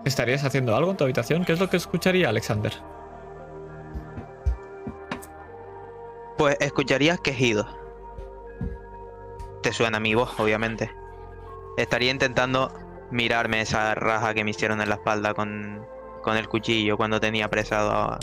[0.04, 1.44] ¿Estarías haciendo algo en tu habitación?
[1.44, 2.72] ¿Qué es lo que escucharía Alexander?
[6.74, 7.66] Escucharías quejidos.
[9.62, 10.90] Te suena mi voz, obviamente.
[11.76, 12.72] Estaría intentando
[13.12, 15.86] mirarme esa raja que me hicieron en la espalda con,
[16.22, 18.18] con el cuchillo cuando tenía apresado a-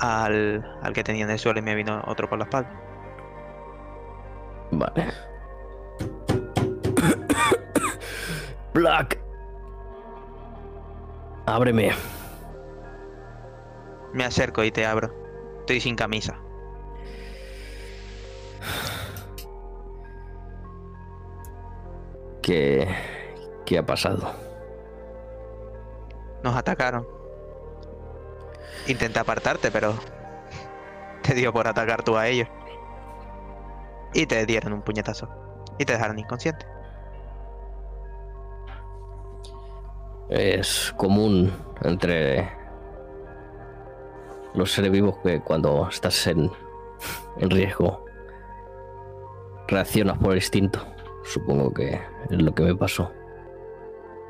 [0.00, 2.70] al, al que tenía en el suelo y me vino otro por la espalda.
[4.70, 5.12] Vale.
[8.72, 9.18] Black.
[11.44, 11.90] Ábreme.
[14.14, 15.12] Me acerco y te abro.
[15.60, 16.38] Estoy sin camisa.
[22.42, 22.88] ¿Qué,
[23.66, 24.32] qué ha pasado?
[26.42, 27.06] Nos atacaron.
[28.86, 29.94] Intenté apartarte, pero
[31.22, 32.48] te dio por atacar tú a ellos.
[34.14, 35.28] Y te dieron un puñetazo.
[35.78, 36.66] Y te dejaron inconsciente.
[40.28, 41.52] Es común
[41.82, 42.50] entre
[44.54, 46.50] los seres vivos que cuando estás en,
[47.38, 48.04] en riesgo
[49.68, 50.84] reaccionas por instinto.
[51.24, 53.12] Supongo que es lo que me pasó.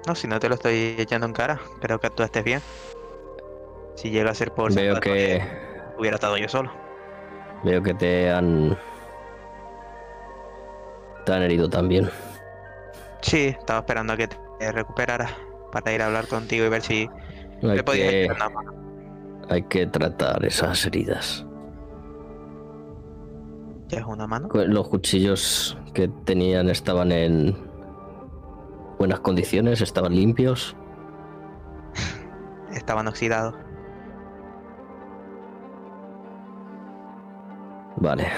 [0.07, 1.61] No, si no te lo estoy echando en cara.
[1.81, 2.61] Creo que tú estés bien.
[3.95, 5.43] Si llega a ser por Veo que
[5.99, 6.71] hubiera estado yo solo.
[7.65, 8.77] veo que te han
[11.27, 12.09] te han herido también.
[13.21, 15.33] Sí, estaba esperando a que te recuperaras
[15.71, 17.09] para ir a hablar contigo y ver si
[17.62, 18.73] Hay te podías que, mano.
[19.51, 21.45] hay que tratar esas heridas.
[23.91, 24.49] ¿Ya es una mano?
[24.53, 27.57] Los cuchillos que tenían estaban en
[28.99, 30.77] buenas condiciones, estaban limpios.
[32.73, 33.55] Estaban oxidados.
[37.97, 38.29] Vale.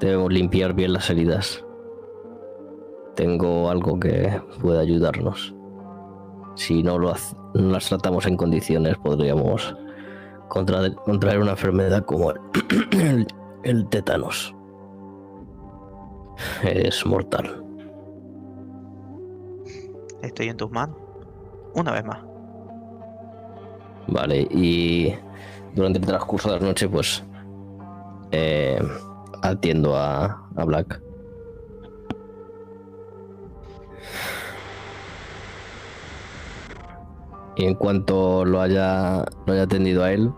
[0.00, 1.64] Debemos limpiar bien las heridas.
[3.14, 5.54] Tengo algo que pueda ayudarnos.
[6.54, 7.14] Si no, lo
[7.54, 9.74] no las tratamos en condiciones, podríamos
[10.48, 13.26] contra- contraer una enfermedad como el,
[13.66, 14.54] el, tétanos.
[16.62, 17.62] Es mortal.
[20.22, 20.96] Estoy en tus manos.
[21.74, 22.18] Una vez más.
[24.08, 25.14] Vale, y
[25.74, 27.24] durante el transcurso de la noche, pues
[28.30, 28.80] eh,
[29.42, 31.02] atiendo a, a Black.
[37.56, 40.30] Y en cuanto lo haya, lo haya atendido a él,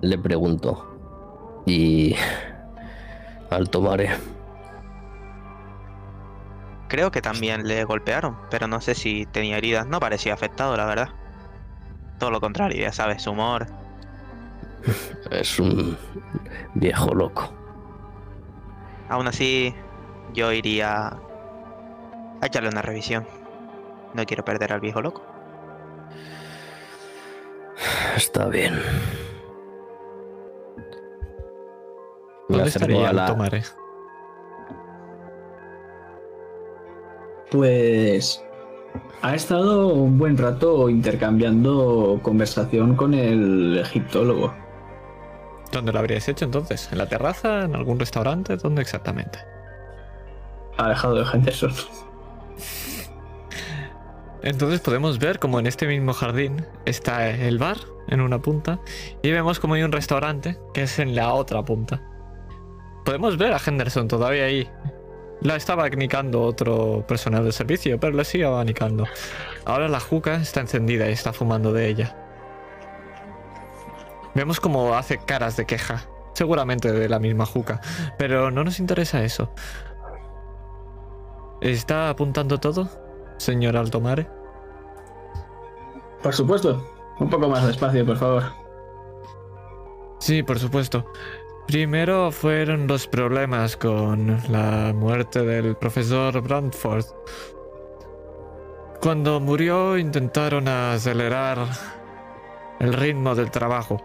[0.00, 0.89] le pregunto.
[1.70, 2.16] Y
[3.48, 4.04] al tomar
[6.88, 9.86] Creo que también le golpearon, pero no sé si tenía heridas.
[9.86, 11.10] No parecía afectado, la verdad.
[12.18, 13.68] Todo lo contrario, ya sabes, su humor.
[15.30, 15.96] es un
[16.74, 17.54] viejo loco.
[19.08, 19.72] Aún así,
[20.34, 21.06] yo iría
[22.40, 23.24] a echarle una revisión.
[24.14, 25.22] No quiero perder al viejo loco.
[28.16, 28.82] Está bien.
[32.50, 33.62] ¿Dónde estaría la- tomare?
[37.50, 38.44] Pues
[39.22, 44.54] ha estado un buen rato intercambiando conversación con el egiptólogo.
[45.72, 46.88] ¿Dónde lo habríais hecho entonces?
[46.92, 47.62] ¿En la terraza?
[47.64, 48.56] ¿En algún restaurante?
[48.56, 49.38] ¿Dónde exactamente?
[50.78, 51.72] Alejado de Henderson.
[54.42, 57.76] Entonces podemos ver como en este mismo jardín está el bar
[58.08, 58.80] en una punta
[59.22, 62.00] y vemos como hay un restaurante que es en la otra punta.
[63.04, 64.68] Podemos ver a Henderson todavía ahí.
[65.42, 69.06] La estaba abanicando otro personal de servicio, pero le sigue abanicando.
[69.64, 72.16] Ahora la juca está encendida y está fumando de ella.
[74.34, 76.02] Vemos como hace caras de queja,
[76.34, 77.80] seguramente de la misma juca,
[78.18, 79.50] pero no nos interesa eso.
[81.60, 82.88] ¿Está apuntando todo,
[83.38, 84.28] señor Altomare?
[86.22, 86.86] Por supuesto.
[87.18, 88.42] Un poco más despacio, por favor.
[90.20, 91.04] Sí, por supuesto.
[91.70, 97.04] Primero fueron los problemas con la muerte del profesor Brandford.
[99.00, 101.58] Cuando murió intentaron acelerar
[102.80, 104.02] el ritmo del trabajo.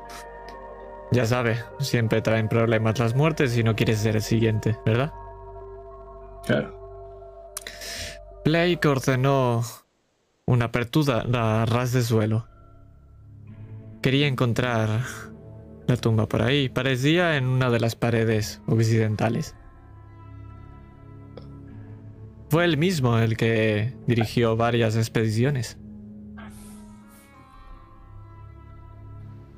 [1.11, 5.11] Ya sabe, siempre traen problemas las muertes y no quieres ser el siguiente, ¿verdad?
[6.45, 7.57] Claro.
[8.45, 9.63] Blake ordenó
[10.45, 12.45] una apertura a ras de suelo.
[14.03, 14.99] Quería encontrar
[15.87, 16.69] la tumba por ahí.
[16.69, 19.55] Parecía en una de las paredes occidentales.
[22.49, 25.77] Fue él mismo el que dirigió varias expediciones.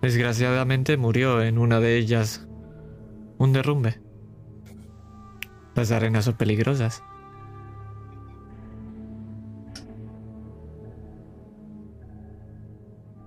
[0.01, 2.47] Desgraciadamente murió en una de ellas
[3.37, 3.99] un derrumbe.
[5.75, 7.03] Las arenas son peligrosas.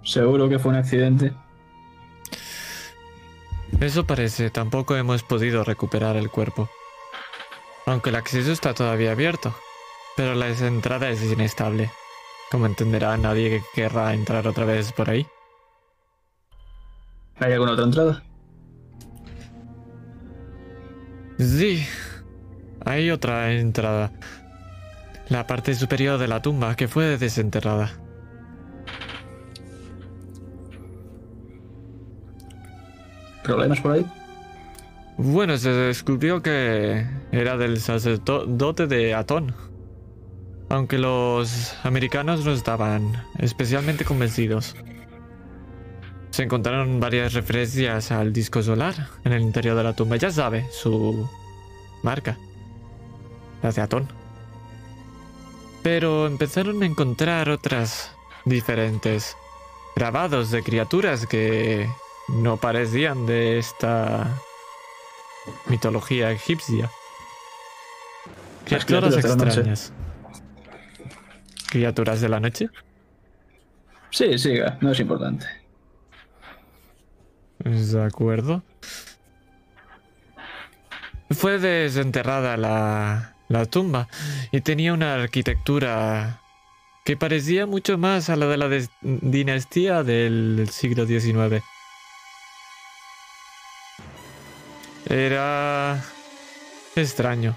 [0.02, 1.32] Seguro que fue un accidente.
[3.78, 6.68] Eso parece, tampoco hemos podido recuperar el cuerpo.
[7.86, 9.55] Aunque el acceso está todavía abierto,
[10.16, 11.90] pero la entrada es inestable.
[12.51, 15.26] Como entenderá, nadie querrá entrar otra vez por ahí.
[17.38, 18.22] ¿Hay alguna otra entrada?
[21.38, 21.86] Sí,
[22.84, 24.12] hay otra entrada.
[25.28, 27.99] La parte superior de la tumba que fue desenterrada.
[33.42, 34.06] ¿Problemas por ahí?
[35.16, 39.54] Bueno, se descubrió que era del sacerdote de Atón.
[40.68, 44.76] Aunque los americanos no estaban especialmente convencidos.
[46.30, 50.16] Se encontraron varias referencias al disco solar en el interior de la tumba.
[50.16, 51.28] Ya sabe, su
[52.02, 52.38] marca.
[53.62, 54.08] La de Atón.
[55.82, 58.12] Pero empezaron a encontrar otras
[58.44, 59.36] diferentes.
[59.96, 61.88] Grabados de criaturas que
[62.35, 64.27] no parecían de esta
[65.66, 66.90] mitología egipcia.
[68.65, 69.93] Criaturas extrañas.
[71.70, 72.69] ¿Criaturas de la noche?
[74.11, 75.47] Sí, siga, no es importante.
[77.59, 78.62] De acuerdo.
[81.31, 84.09] Fue desenterrada la, la tumba
[84.51, 86.40] y tenía una arquitectura
[87.05, 88.69] que parecía mucho más a la de la
[89.01, 91.62] dinastía del siglo XIX.
[95.11, 96.01] Era
[96.95, 97.57] extraño.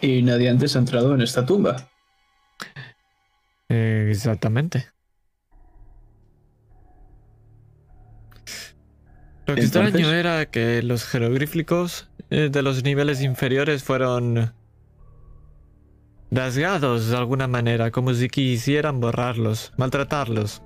[0.00, 1.88] Y nadie antes ha entrado en esta tumba.
[3.68, 4.86] Eh, exactamente.
[9.46, 14.54] Lo que Entonces- extraño era que los jeroglíficos eh, de los niveles inferiores fueron
[16.30, 20.62] rasgados de alguna manera, como si quisieran borrarlos, maltratarlos.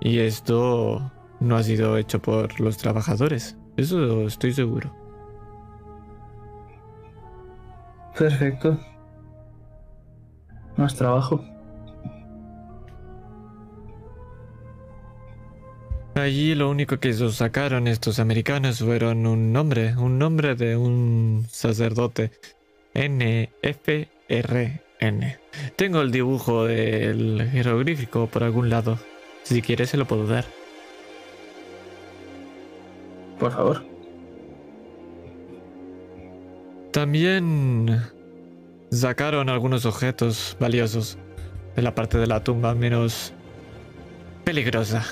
[0.00, 4.94] Y esto no ha sido hecho por los trabajadores, eso estoy seguro.
[8.16, 8.78] Perfecto.
[10.76, 11.42] Más trabajo.
[16.14, 21.46] Allí lo único que ellos sacaron estos americanos fueron un nombre, un nombre de un
[21.48, 22.30] sacerdote.
[22.92, 24.10] N-F-R-N.
[25.76, 28.98] Tengo el dibujo del jeroglífico por algún lado.
[29.44, 30.44] Si quieres se lo puedo dar.
[33.40, 33.82] Por favor.
[36.92, 38.02] También
[38.90, 41.16] sacaron algunos objetos valiosos
[41.74, 43.32] de la parte de la tumba menos
[44.44, 45.04] peligrosa.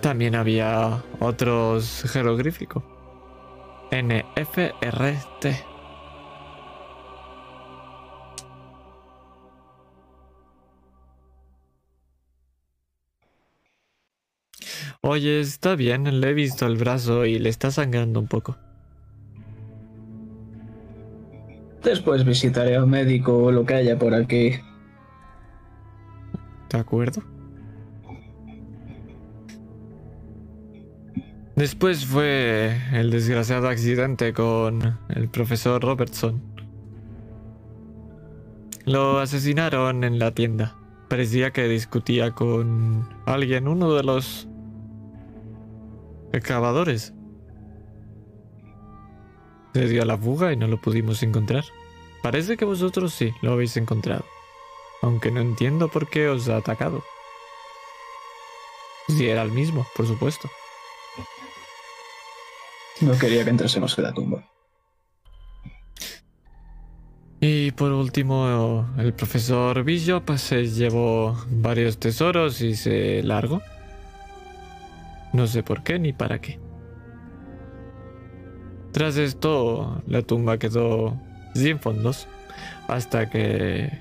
[0.00, 2.82] También había otros jeroglíficos.
[3.90, 5.75] N-F-R-T.
[15.08, 18.56] Oye, está bien, le he visto el brazo y le está sangrando un poco.
[21.84, 24.54] Después visitaré a un médico o lo que haya por aquí.
[26.68, 27.22] ¿De acuerdo?
[31.54, 36.42] Después fue el desgraciado accidente con el profesor Robertson.
[38.84, 40.74] Lo asesinaron en la tienda.
[41.08, 44.48] Parecía que discutía con alguien, uno de los
[46.36, 47.12] excavadores.
[49.74, 51.64] Se dio a la fuga y no lo pudimos encontrar.
[52.22, 54.24] Parece que vosotros sí lo habéis encontrado.
[55.02, 57.04] Aunque no entiendo por qué os ha atacado.
[59.08, 60.50] Si era el mismo, por supuesto.
[63.00, 64.44] No quería que entrásemos en la tumba.
[67.40, 73.60] Y por último, el profesor Bishop se llevó varios tesoros y se largó.
[75.36, 76.58] No sé por qué ni para qué.
[78.92, 81.20] Tras esto, la tumba quedó
[81.54, 82.26] sin fondos
[82.88, 84.00] hasta que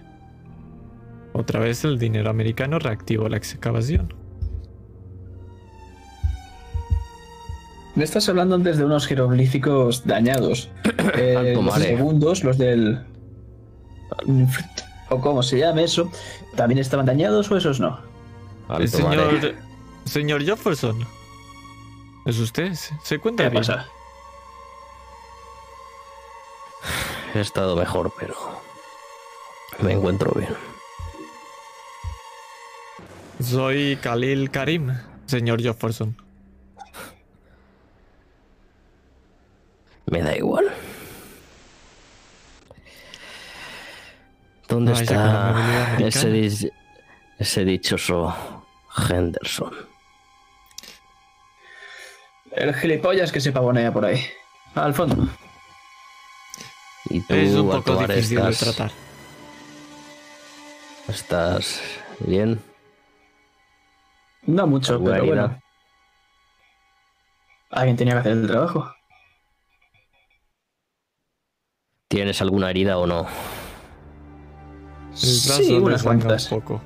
[1.33, 4.13] otra vez el dinero americano reactivó la excavación.
[7.95, 10.69] Me estás hablando antes de unos jeroglíficos dañados.
[11.17, 12.99] Eh, los segundos, los del.
[15.09, 16.11] O como se llame eso.
[16.55, 17.99] ¿También estaban dañados o esos no?
[18.69, 18.87] El mare.
[18.87, 19.55] señor,
[20.05, 21.14] señor Jefferson.
[22.25, 22.73] ¿Es usted?
[23.03, 23.61] ¿Se encuentra ¿Qué bien?
[23.61, 23.87] pasa?
[27.33, 28.35] He estado mejor, pero
[29.79, 30.55] me encuentro bien.
[33.43, 36.15] Soy Khalil Karim, señor Jefferson.
[40.05, 40.71] Me da igual.
[44.67, 46.71] ¿Dónde está ese,
[47.37, 48.33] ese dichoso
[49.09, 49.73] Henderson.
[52.55, 54.21] El gilipollas que se pavonea por ahí.
[54.75, 55.27] Al fondo.
[57.09, 58.91] Y tú, Es un poco Altobar, difícil de tratar.
[61.07, 61.81] estás
[62.19, 62.59] bien.
[64.43, 65.41] No mucho, ¿Alguna pero herida?
[65.47, 65.61] bueno.
[67.71, 68.91] Alguien tenía que hacer el trabajo.
[72.07, 73.27] ¿Tienes alguna herida o no?
[75.13, 76.51] Sí, unas cuantas.
[76.51, 76.81] un poco.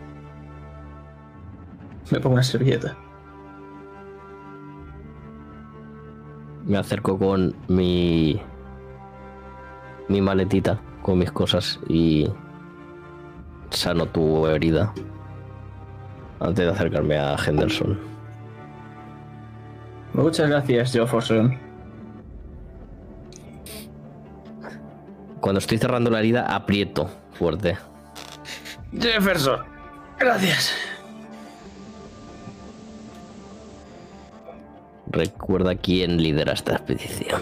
[2.11, 2.97] Me pongo una servilleta.
[6.69, 8.39] Me acerco con mi.
[10.07, 12.29] mi maletita, con mis cosas y.
[13.71, 14.93] sano tu herida.
[16.39, 17.99] Antes de acercarme a Henderson.
[20.13, 21.57] Muchas gracias, Jefferson.
[25.41, 27.79] Cuando estoy cerrando la herida, aprieto fuerte.
[28.93, 29.61] Jefferson.
[30.19, 30.75] Gracias.
[35.09, 37.41] Recuerda quién lidera esta expedición.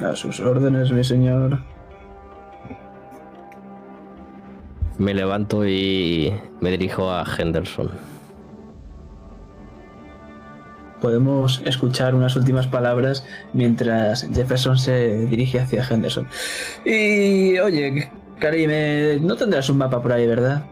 [0.00, 1.58] A sus órdenes, mi señor.
[4.98, 7.90] Me levanto y me dirijo a Henderson.
[11.00, 16.26] Podemos escuchar unas últimas palabras mientras Jefferson se dirige hacia Henderson.
[16.84, 20.64] Y oye, Karim, no tendrás un mapa por ahí, ¿verdad?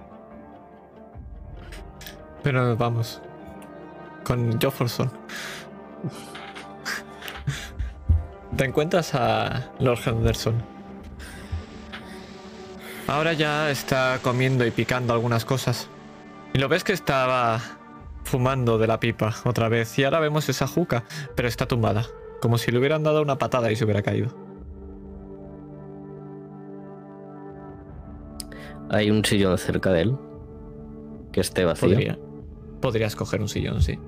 [2.42, 3.20] Pero vamos.
[4.24, 5.10] Con Jefferson.
[8.56, 10.55] Te encuentras a Lord Henderson.
[13.06, 15.88] Ahora ya está comiendo y picando algunas cosas.
[16.52, 17.60] Y lo ves que estaba
[18.22, 19.98] fumando de la pipa otra vez.
[19.98, 22.06] Y ahora vemos esa juca, pero está tumbada.
[22.40, 24.34] Como si le hubieran dado una patada y se hubiera caído.
[28.90, 30.16] Hay un sillón cerca de él.
[31.32, 31.88] Que esté vacío.
[31.88, 32.18] Podría.
[32.80, 33.98] Podrías coger un sillón, sí.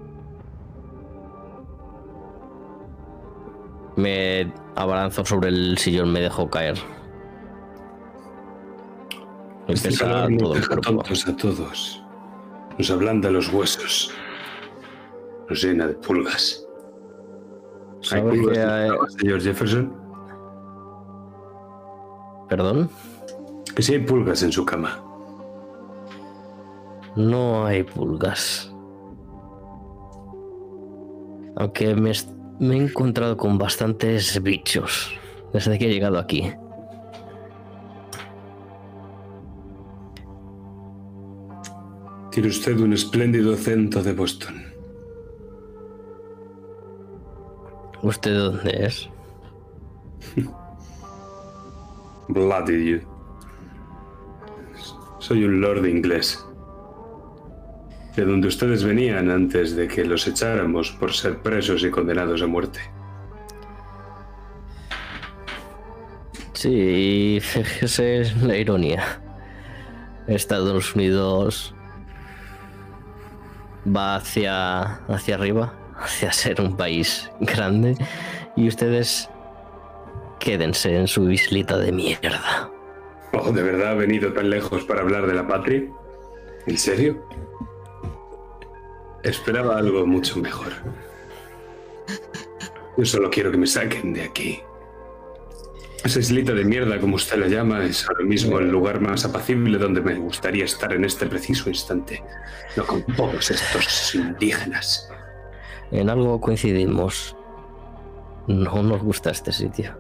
[3.97, 6.77] Me abalanzo sobre el sillón, me dejo caer.
[9.66, 11.02] Me Este pesa todo el cuerpo.
[11.02, 12.02] a todos.
[12.78, 14.12] Nos ablanda los huesos.
[15.48, 16.66] Nos llena de pulgas.
[18.12, 19.93] ¿Hay ¿Sabes pulgas hay- señor Jefferson?
[22.48, 22.90] ¿Perdón?
[23.74, 25.01] Que si hay pulgas en su cama.
[27.16, 28.73] No hay pulgas.
[31.56, 35.12] Aunque me, est- me he encontrado con bastantes bichos
[35.53, 36.53] desde que he llegado aquí.
[42.31, 44.62] Tiene usted un espléndido acento de Boston.
[48.03, 49.09] ¿Usted de dónde es?
[52.28, 53.01] Bloody you.
[55.19, 56.47] Soy un lord inglés.
[58.16, 62.47] De donde ustedes venían antes de que los echáramos por ser presos y condenados a
[62.47, 62.80] muerte.
[66.55, 67.38] Sí,
[67.82, 69.20] es la ironía.
[70.26, 71.74] Estados Unidos
[73.86, 77.97] va hacia, hacia arriba, hacia ser un país grande,
[78.56, 79.28] y ustedes
[80.40, 82.70] quédense en su islita de mierda.
[83.32, 85.82] Oh, ¿de verdad ha venido tan lejos para hablar de la patria?
[86.66, 87.22] ¿En serio?
[89.27, 90.73] Esperaba algo mucho mejor.
[92.97, 94.61] Yo solo quiero que me saquen de aquí.
[96.05, 99.78] Esa islita de mierda, como usted la llama, es ahora mismo el lugar más apacible
[99.78, 102.23] donde me gustaría estar en este preciso instante.
[102.77, 105.11] No con todos estos indígenas.
[105.90, 107.35] En algo coincidimos.
[108.47, 109.98] No nos gusta este sitio.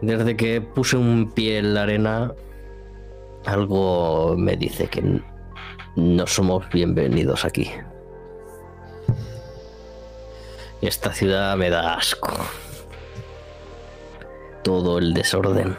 [0.00, 2.32] Desde que puse un pie en la arena,
[3.44, 5.20] algo me dice que
[5.96, 7.70] no somos bienvenidos aquí.
[10.80, 12.32] Esta ciudad me da asco.
[14.64, 15.76] Todo el desorden,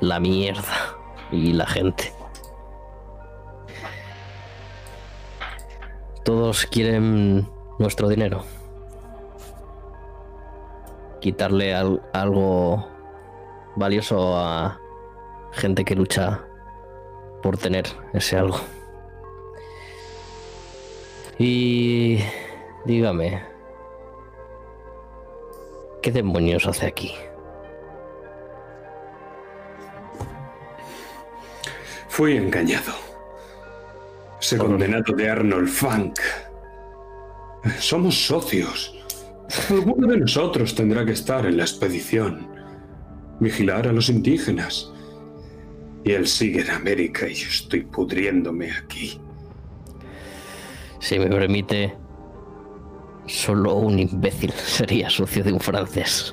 [0.00, 0.96] la mierda
[1.30, 2.12] y la gente.
[6.24, 8.44] Todos quieren nuestro dinero.
[11.20, 12.86] Quitarle al- algo
[13.76, 14.78] valioso a
[15.52, 16.40] gente que lucha
[17.42, 18.58] por tener ese algo.
[21.38, 22.18] Y
[22.84, 23.42] dígame,
[26.02, 27.12] ¿qué demonios hace aquí?
[32.08, 32.92] Fui engañado.
[34.40, 36.18] Ese condenado de Arnold Funk.
[37.78, 38.94] Somos socios.
[39.70, 42.48] Alguno de nosotros tendrá que estar en la expedición.
[43.40, 44.92] Vigilar a los indígenas.
[46.04, 49.20] Y él sigue en América y yo estoy pudriéndome aquí.
[51.02, 51.98] Si me permite,
[53.26, 56.32] solo un imbécil sería socio de un francés.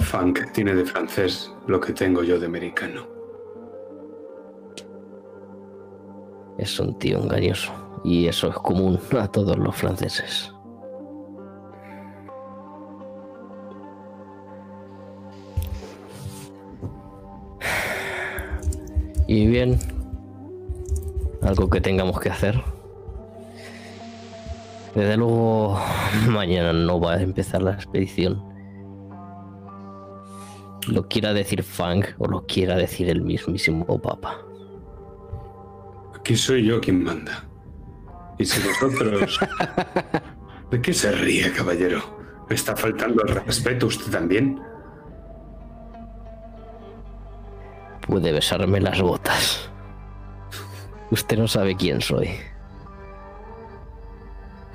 [0.00, 3.06] Funk tiene de francés lo que tengo yo de americano.
[6.56, 7.74] Es un tío engañoso
[8.04, 10.50] y eso es común a todos los franceses.
[19.32, 19.78] Y bien,
[21.40, 22.62] algo que tengamos que hacer.
[24.94, 25.80] Desde luego,
[26.28, 28.44] mañana no va a empezar la expedición.
[30.86, 34.36] Lo quiera decir Fang o lo quiera decir el mismísimo Papa.
[36.14, 37.48] Aquí soy yo quien manda.
[38.38, 39.40] Y si vosotros...
[40.70, 42.02] ¿De qué se ríe, caballero?
[42.50, 44.60] ¿Me está faltando el respeto usted también?
[48.06, 49.70] Puede besarme las botas.
[51.10, 52.30] Usted no sabe quién soy.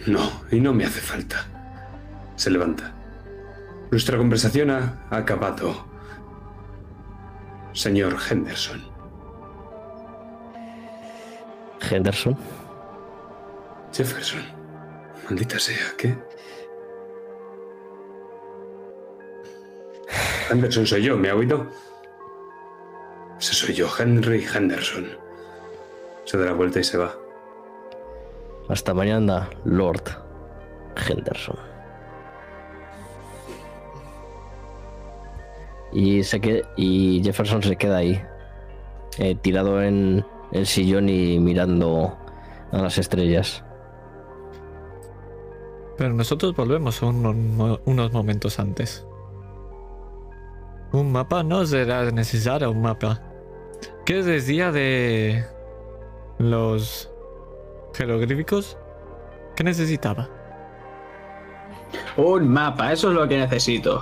[0.06, 1.46] No, y no me hace falta.
[2.36, 2.94] Se levanta.
[3.92, 5.86] Nuestra conversación ha acabado.
[7.74, 8.82] Señor Henderson.
[11.90, 12.38] Henderson.
[13.94, 14.42] Jefferson.
[15.26, 16.18] Maldita sea, ¿qué?
[20.50, 21.68] Henderson soy yo, ¿me ha oído?
[23.40, 25.06] Ese soy yo, Henry Henderson.
[26.26, 27.14] Se da la vuelta y se va.
[28.70, 30.04] Hasta mañana, Lord
[31.08, 31.56] Henderson.
[35.94, 38.22] Y, se que, y Jefferson se queda ahí,
[39.20, 42.18] eh, tirado en el sillón y mirando
[42.72, 43.64] a las estrellas.
[45.98, 49.06] Pero nosotros volvemos un- unos momentos antes.
[50.92, 53.22] Un mapa no será necesario, un mapa.
[54.08, 55.44] ¿Qué decía de
[56.40, 57.12] los
[57.94, 58.78] jeroglíficos?
[59.54, 60.30] ¿Qué necesitaba?
[62.16, 64.02] Un mapa, eso es lo que necesito.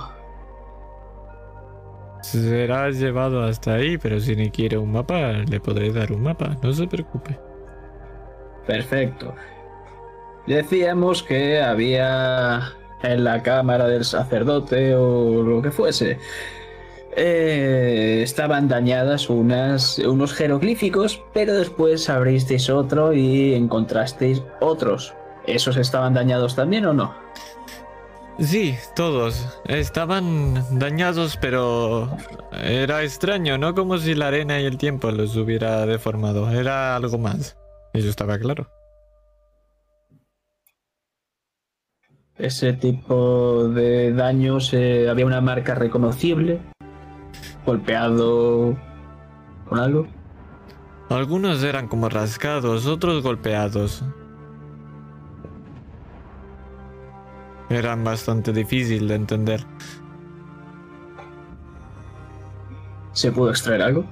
[2.22, 6.56] Será llevado hasta ahí, pero si ni quiere un mapa, le podré dar un mapa,
[6.62, 7.36] no se preocupe.
[8.64, 9.34] Perfecto.
[10.46, 12.62] Decíamos que había
[13.02, 16.20] en la cámara del sacerdote o lo que fuese.
[17.16, 25.14] Eh, estaban dañadas unas, unos jeroglíficos, pero después abristeis otro y encontrasteis otros.
[25.46, 27.14] ¿Esos estaban dañados también o no?
[28.38, 29.48] Sí, todos.
[29.64, 32.10] Estaban dañados, pero
[32.52, 36.50] era extraño, no como si la arena y el tiempo los hubiera deformado.
[36.50, 37.56] Era algo más.
[37.94, 38.68] Eso estaba claro.
[42.36, 46.60] Ese tipo de daños, eh, había una marca reconocible,
[47.66, 48.76] golpeado
[49.68, 50.06] con algo.
[51.10, 54.02] Algunos eran como rasgados, otros golpeados.
[57.68, 59.64] Eran bastante difícil de entender.
[63.12, 64.04] ¿Se pudo extraer algo?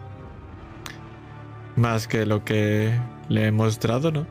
[1.77, 2.99] Más que lo que
[3.29, 4.27] le he mostrado, ¿no?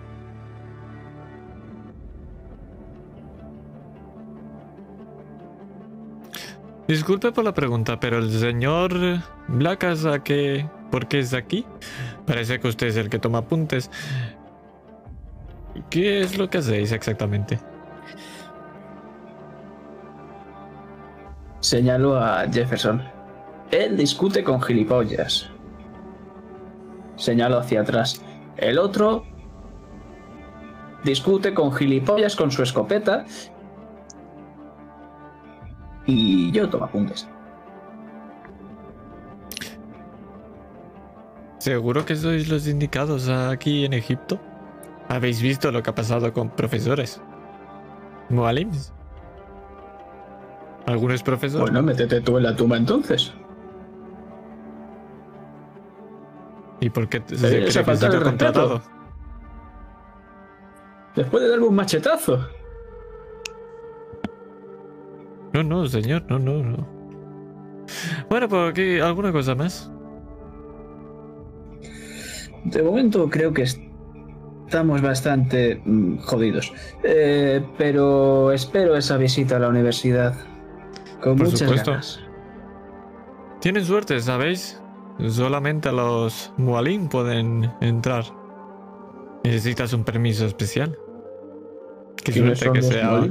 [6.88, 8.94] Disculpe por la pregunta, pero el señor
[9.48, 10.70] Blacas, ¿a qué?
[10.92, 11.66] ¿Por qué es aquí?
[12.26, 13.90] Parece que usted es el que toma apuntes.
[15.90, 17.60] ¿Qué es lo que hacéis exactamente?
[21.62, 23.02] Señalo a Jefferson.
[23.72, 25.50] Él discute con gilipollas.
[27.16, 28.22] Señalo hacia atrás.
[28.58, 29.24] El otro
[31.04, 33.26] discute con gilipollas con su escopeta.
[36.06, 37.28] Y yo tomo apuntes.
[41.60, 44.40] ¿Seguro que sois los indicados aquí en Egipto?
[45.08, 47.22] ¿Habéis visto lo que ha pasado con profesores?
[48.30, 48.94] ¿Mualims?
[50.86, 51.62] ¿Algunos profesores?
[51.62, 53.34] Bueno, métete tú en la tumba entonces.
[56.82, 58.24] ¿Y por qué te Eh, se cree que de respeto.
[58.24, 58.82] contratado?
[61.16, 62.46] Después de darme un machetazo.
[65.54, 66.88] No, no, señor, no, no, no.
[68.30, 69.92] Bueno, por aquí, ¿alguna cosa más?
[72.66, 76.74] De momento creo que estamos bastante mm, jodidos.
[77.04, 80.34] Eh, pero espero esa visita a la universidad.
[81.22, 81.92] Con Por muchas supuesto.
[81.92, 82.20] ganas.
[83.62, 84.82] Tienen suerte, ¿sabéis?
[85.30, 88.26] Solamente los Mualim pueden entrar.
[89.44, 90.98] Necesitas un permiso especial.
[92.24, 93.28] Qué ¿Quiénes suerte que sea?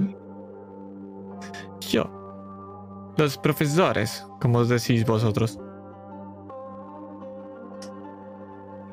[1.91, 3.13] Yo.
[3.17, 5.59] Los profesores, como os decís vosotros.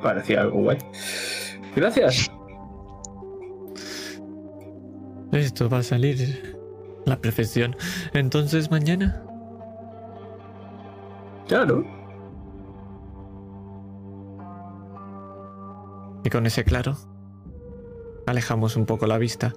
[0.01, 0.77] Parecía algo guay.
[1.75, 2.31] Gracias.
[5.31, 6.57] Esto va a salir
[7.05, 7.75] la perfección.
[8.13, 9.23] Entonces mañana.
[11.47, 11.83] Claro.
[16.23, 16.97] Y con ese claro,
[18.27, 19.53] alejamos un poco la vista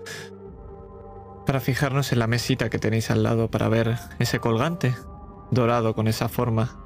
[1.47, 4.94] para fijarnos en la mesita que tenéis al lado para ver ese colgante
[5.51, 6.78] dorado con esa forma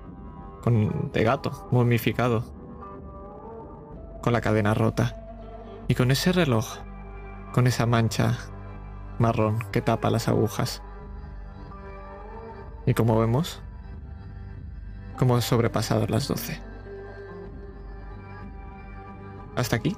[1.13, 2.45] de gato, momificado,
[4.23, 5.23] con la cadena rota.
[5.89, 6.79] Y con ese reloj,
[7.53, 8.37] con esa mancha
[9.19, 10.83] marrón que tapa las agujas.
[12.87, 13.63] Y como vemos,
[15.17, 16.61] como han sobrepasado las 12.
[19.55, 19.97] Hasta aquí.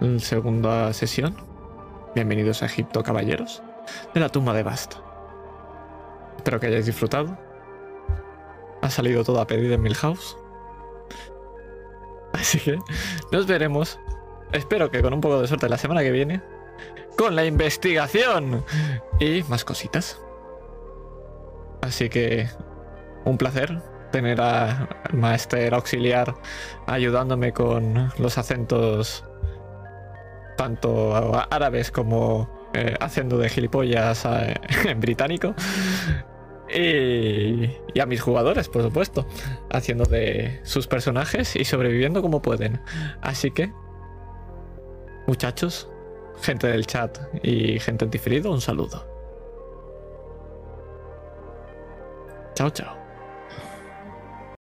[0.00, 1.51] La segunda sesión.
[2.14, 3.62] Bienvenidos a Egipto, caballeros.
[4.12, 4.96] De la tumba de Bast.
[6.36, 7.38] Espero que hayáis disfrutado.
[8.82, 10.36] Ha salido todo a pedir en Milhouse.
[12.34, 12.78] Así que
[13.30, 13.98] nos veremos.
[14.52, 16.42] Espero que con un poco de suerte la semana que viene.
[17.16, 18.62] Con la investigación.
[19.18, 20.20] Y más cositas.
[21.80, 22.46] Así que
[23.24, 23.80] un placer
[24.10, 26.34] tener al máster auxiliar
[26.86, 29.24] ayudándome con los acentos
[30.56, 31.14] tanto
[31.50, 34.26] árabes como eh, haciendo de gilipollas
[34.84, 35.54] en británico.
[36.74, 39.26] Y, a mis jugadores, por supuesto,
[39.70, 42.80] haciendo de sus personajes y sobreviviendo como pueden.
[43.20, 43.72] Así que,
[45.26, 45.90] muchachos,
[46.40, 48.10] gente del chat y gente en
[48.46, 49.06] un saludo.
[52.54, 53.01] Chao, chao.